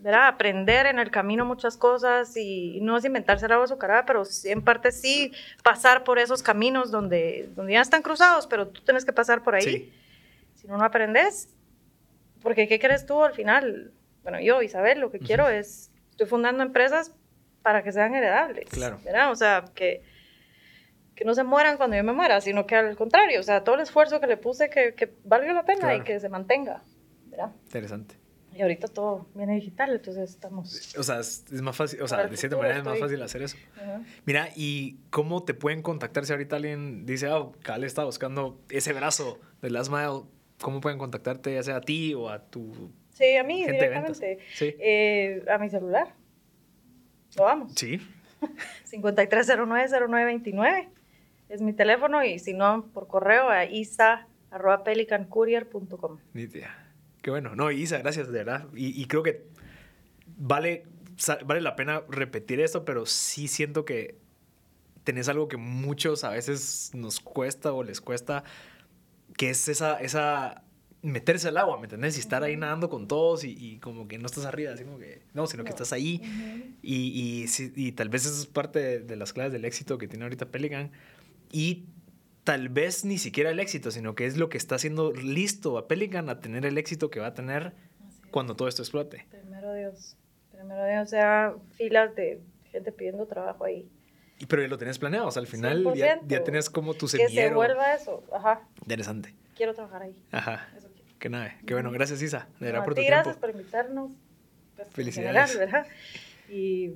¿verdad? 0.00 0.28
aprender 0.28 0.86
en 0.86 0.98
el 0.98 1.10
camino 1.10 1.44
muchas 1.44 1.76
cosas 1.76 2.36
y 2.36 2.78
no 2.80 2.96
es 2.96 3.04
inventarse 3.04 3.46
agua 3.46 3.64
azucarada, 3.64 4.06
pero 4.06 4.22
en 4.44 4.62
parte 4.62 4.92
sí 4.92 5.32
pasar 5.62 6.04
por 6.04 6.18
esos 6.18 6.42
caminos 6.42 6.90
donde, 6.90 7.48
donde 7.54 7.74
ya 7.74 7.80
están 7.80 8.02
cruzados, 8.02 8.46
pero 8.46 8.68
tú 8.68 8.80
tienes 8.82 9.04
que 9.04 9.12
pasar 9.12 9.42
por 9.42 9.54
ahí. 9.54 9.62
Sí, 9.62 9.92
Si 10.54 10.66
no, 10.66 10.76
no 10.78 10.84
aprendes. 10.84 11.48
Porque, 12.46 12.68
¿qué 12.68 12.78
crees 12.78 13.06
tú 13.06 13.24
al 13.24 13.34
final? 13.34 13.90
Bueno, 14.22 14.40
yo, 14.40 14.62
Isabel, 14.62 15.00
lo 15.00 15.10
que 15.10 15.18
quiero 15.18 15.48
es, 15.48 15.90
estoy 16.10 16.28
fundando 16.28 16.62
empresas 16.62 17.12
para 17.62 17.82
que 17.82 17.90
sean 17.90 18.14
heredables. 18.14 18.66
Claro. 18.70 19.00
¿verdad? 19.04 19.32
O 19.32 19.34
sea, 19.34 19.64
que, 19.74 20.02
que 21.16 21.24
no 21.24 21.34
se 21.34 21.42
mueran 21.42 21.76
cuando 21.76 21.96
yo 21.96 22.04
me 22.04 22.12
muera, 22.12 22.40
sino 22.40 22.64
que 22.64 22.76
al 22.76 22.96
contrario, 22.96 23.40
o 23.40 23.42
sea, 23.42 23.64
todo 23.64 23.74
el 23.74 23.80
esfuerzo 23.80 24.20
que 24.20 24.28
le 24.28 24.36
puse, 24.36 24.70
que, 24.70 24.94
que 24.94 25.12
valga 25.24 25.52
la 25.54 25.64
pena 25.64 25.80
Claro. 25.80 25.96
y 25.98 26.02
que 26.02 26.20
se 26.20 26.28
mantenga. 26.28 26.84
¿verdad? 27.26 27.50
interesante. 27.64 28.14
Y 28.54 28.62
ahorita 28.62 28.86
todo 28.86 29.26
viene 29.34 29.56
digital, 29.56 29.90
entonces 29.96 30.30
estamos... 30.30 30.96
O 30.96 31.02
sea, 31.02 31.18
es, 31.18 31.42
más 31.62 31.74
fácil, 31.74 32.00
o 32.00 32.06
sea, 32.06 32.28
de 32.28 32.36
cierta 32.36 32.56
manera 32.56 32.78
es 32.78 32.84
más 32.84 32.94
estoy- 32.94 33.08
fácil 33.08 33.22
hacer 33.22 33.42
eso. 33.42 33.56
Ajá. 33.74 34.02
Mira, 34.24 34.50
¿y 34.54 34.98
cómo 35.10 35.42
te 35.42 35.52
pueden 35.52 35.82
contactar 35.82 36.24
si 36.24 36.32
ahorita 36.32 36.54
alguien 36.54 37.06
dice, 37.06 37.26
ah, 37.28 37.48
Cal 37.62 37.82
está 37.82 38.04
buscando 38.04 38.60
ese 38.70 38.92
brazo 38.92 39.40
de 39.62 39.70
Last 39.70 39.90
Mile? 39.90 40.22
¿Cómo 40.60 40.80
pueden 40.80 40.98
contactarte, 40.98 41.54
ya 41.54 41.62
sea 41.62 41.76
a 41.76 41.80
ti 41.80 42.14
o 42.14 42.30
a 42.30 42.40
tu 42.40 42.90
Sí, 43.16 43.36
a 43.36 43.44
mí 43.44 43.64
gente 43.64 43.72
directamente. 43.72 44.38
Sí. 44.54 44.74
Eh, 44.78 45.42
a 45.50 45.58
mi 45.58 45.68
celular. 45.70 46.14
Lo 47.36 47.44
vamos. 47.44 47.72
Sí. 47.74 47.98
5309-0929 48.90 50.88
es 51.48 51.62
mi 51.62 51.72
teléfono 51.72 52.22
y 52.24 52.38
si 52.38 52.52
no, 52.52 52.86
por 52.92 53.06
correo 53.06 53.48
a 53.48 53.64
isa.pelicancourier.com. 53.64 56.18
Nítia. 56.34 56.76
Qué 57.22 57.30
bueno. 57.30 57.56
No, 57.56 57.70
Isa, 57.70 57.96
gracias, 57.98 58.30
de 58.30 58.44
verdad. 58.44 58.66
Y, 58.74 59.00
y 59.00 59.06
creo 59.06 59.22
que 59.22 59.46
vale, 60.36 60.84
vale 61.44 61.62
la 61.62 61.76
pena 61.76 62.02
repetir 62.08 62.58
esto, 62.60 62.84
pero 62.84 63.06
sí 63.06 63.48
siento 63.48 63.84
que 63.84 64.16
tenés 65.04 65.28
algo 65.28 65.46
que 65.48 65.56
muchos 65.56 66.24
a 66.24 66.30
veces 66.30 66.90
nos 66.94 67.20
cuesta 67.20 67.72
o 67.72 67.82
les 67.82 68.00
cuesta, 68.00 68.44
que 69.36 69.50
es 69.50 69.68
esa, 69.68 70.00
esa 70.00 70.62
meterse 71.02 71.48
al 71.48 71.56
agua, 71.58 71.76
¿me 71.78 71.84
entendés? 71.84 72.16
Y 72.16 72.20
estar 72.20 72.42
ahí 72.42 72.56
nadando 72.56 72.88
con 72.88 73.06
todos 73.06 73.44
y, 73.44 73.50
y 73.58 73.78
como 73.78 74.08
que 74.08 74.18
no 74.18 74.26
estás 74.26 74.44
arriba, 74.44 74.72
así 74.72 74.84
como 74.84 74.98
que, 74.98 75.22
no, 75.34 75.46
sino 75.46 75.62
que 75.62 75.70
No. 75.70 75.74
estás 75.74 75.92
ahí. 75.92 76.20
Y, 76.82 76.96
y, 77.42 77.48
sí- 77.48 77.72
y 77.76 77.92
tal 77.92 78.08
vez 78.08 78.26
eso 78.26 78.40
es 78.40 78.46
parte 78.46 78.78
de, 78.80 78.98
de 79.00 79.16
las 79.16 79.32
claves 79.32 79.52
del 79.52 79.64
éxito 79.64 79.98
que 79.98 80.08
tiene 80.08 80.24
ahorita 80.24 80.46
Pelican. 80.46 80.90
Y 81.52 81.84
tal 82.44 82.68
vez 82.68 83.04
ni 83.04 83.18
siquiera 83.18 83.50
el 83.50 83.60
éxito, 83.60 83.90
sino 83.90 84.14
que 84.14 84.26
es 84.26 84.36
lo 84.36 84.48
que 84.48 84.58
está 84.58 84.74
haciendo 84.76 85.12
listo 85.12 85.78
a 85.78 85.86
Pelican 85.86 86.28
a 86.28 86.40
tener 86.40 86.64
el 86.66 86.78
éxito 86.78 87.10
que 87.10 87.20
va 87.20 87.28
a 87.28 87.34
tener 87.34 87.72
cuando 88.30 88.56
todo 88.56 88.66
esto 88.68 88.82
explote. 88.82 89.26
Primero 89.30 89.74
Dios. 89.74 90.16
Primero 90.50 90.84
Dios, 90.86 91.02
o 91.06 91.10
sea, 91.10 91.54
filas 91.76 92.14
de 92.16 92.40
gente 92.72 92.90
pidiendo 92.90 93.26
trabajo 93.26 93.64
ahí. 93.64 93.88
Pero 94.48 94.62
ya 94.62 94.68
lo 94.68 94.76
tenés 94.78 94.98
planeado, 94.98 95.28
o 95.28 95.30
sea, 95.30 95.40
al 95.40 95.46
final 95.46 95.82
ya, 95.94 96.18
100%. 96.20 96.26
ya 96.26 96.44
tenés 96.44 96.68
como 96.70 96.92
tu 96.94 97.06
Que 97.06 97.12
se 97.12 97.16
semillero. 97.18 97.54
vuelva 97.56 97.94
eso. 97.94 98.22
Ajá, 98.34 98.60
Interesante. 98.82 99.34
quiero 99.56 99.74
trabajar 99.74 100.02
ahí. 100.02 100.14
Ajá. 100.32 100.68
Eso 100.76 100.88
quiero. 100.92 101.08
Qué 101.18 101.28
nave. 101.30 101.56
Qué 101.66 101.72
bueno. 101.74 101.90
Gracias, 101.90 102.20
Isa. 102.20 102.46
De 102.60 102.66
verdad 102.66 102.78
No, 102.78 102.82
a 102.82 102.84
por 102.84 102.94
tu 102.94 103.00
ti, 103.00 103.06
tiempo. 103.06 103.14
gracias 103.24 103.36
por 103.36 103.50
invitarnos. 103.50 104.12
pues, 104.76 104.88
Felicidades. 104.92 105.52
general, 105.52 105.70
¿verdad? 105.72 105.86
Y, 106.50 106.92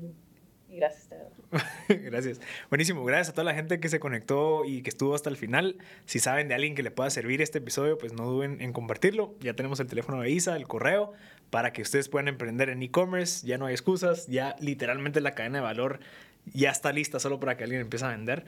y 0.68 0.76
gracias, 0.76 1.08
de 1.10 1.16
verdad. 1.16 1.30
Gracias. 1.88 2.40
Buenísimo. 2.68 3.04
Gracias 3.04 3.30
a 3.30 3.32
toda 3.32 3.44
la 3.44 3.54
gente 3.54 3.80
que 3.80 3.88
se 3.88 3.98
conectó 3.98 4.64
y 4.64 4.82
que 4.82 4.90
estuvo 4.90 5.14
hasta 5.16 5.28
el 5.30 5.36
final. 5.36 5.78
Si 6.04 6.20
saben 6.20 6.46
de 6.46 6.54
alguien 6.54 6.74
que 6.76 6.82
le 6.84 6.90
pueda 6.92 7.10
servir 7.10 7.42
este 7.42 7.58
episodio, 7.58 7.98
pues 7.98 8.12
no 8.12 8.24
duden 8.26 8.60
en 8.60 8.72
compartirlo. 8.72 9.34
Ya 9.40 9.54
tenemos 9.54 9.80
el 9.80 9.88
teléfono 9.88 10.20
de 10.20 10.30
Isa, 10.30 10.54
el 10.56 10.68
correo, 10.68 11.12
para 11.50 11.72
que 11.72 11.82
ustedes 11.82 12.08
puedan 12.08 12.28
emprender 12.28 12.68
en 12.68 12.82
e-commerce. 12.84 13.44
Ya 13.46 13.58
no 13.58 13.66
hay 13.66 13.72
excusas. 13.74 14.28
Ya 14.28 14.54
literalmente 14.60 15.20
la 15.20 15.34
cadena 15.34 15.58
de 15.58 15.64
valor 15.64 15.98
ya 16.46 16.70
está 16.70 16.92
lista 16.92 17.18
solo 17.18 17.40
para 17.40 17.56
que 17.56 17.64
alguien 17.64 17.82
empiece 17.82 18.04
a 18.04 18.08
vender. 18.08 18.44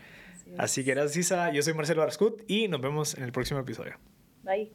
Así 0.58 0.84
que 0.84 0.92
gracias, 0.94 1.16
Isa. 1.16 1.52
Yo 1.52 1.62
soy 1.62 1.74
Marcelo 1.74 2.02
Arscut 2.02 2.42
y 2.48 2.68
nos 2.68 2.80
vemos 2.80 3.16
en 3.16 3.24
el 3.24 3.32
próximo 3.32 3.60
episodio. 3.60 3.98
Bye. 4.42 4.72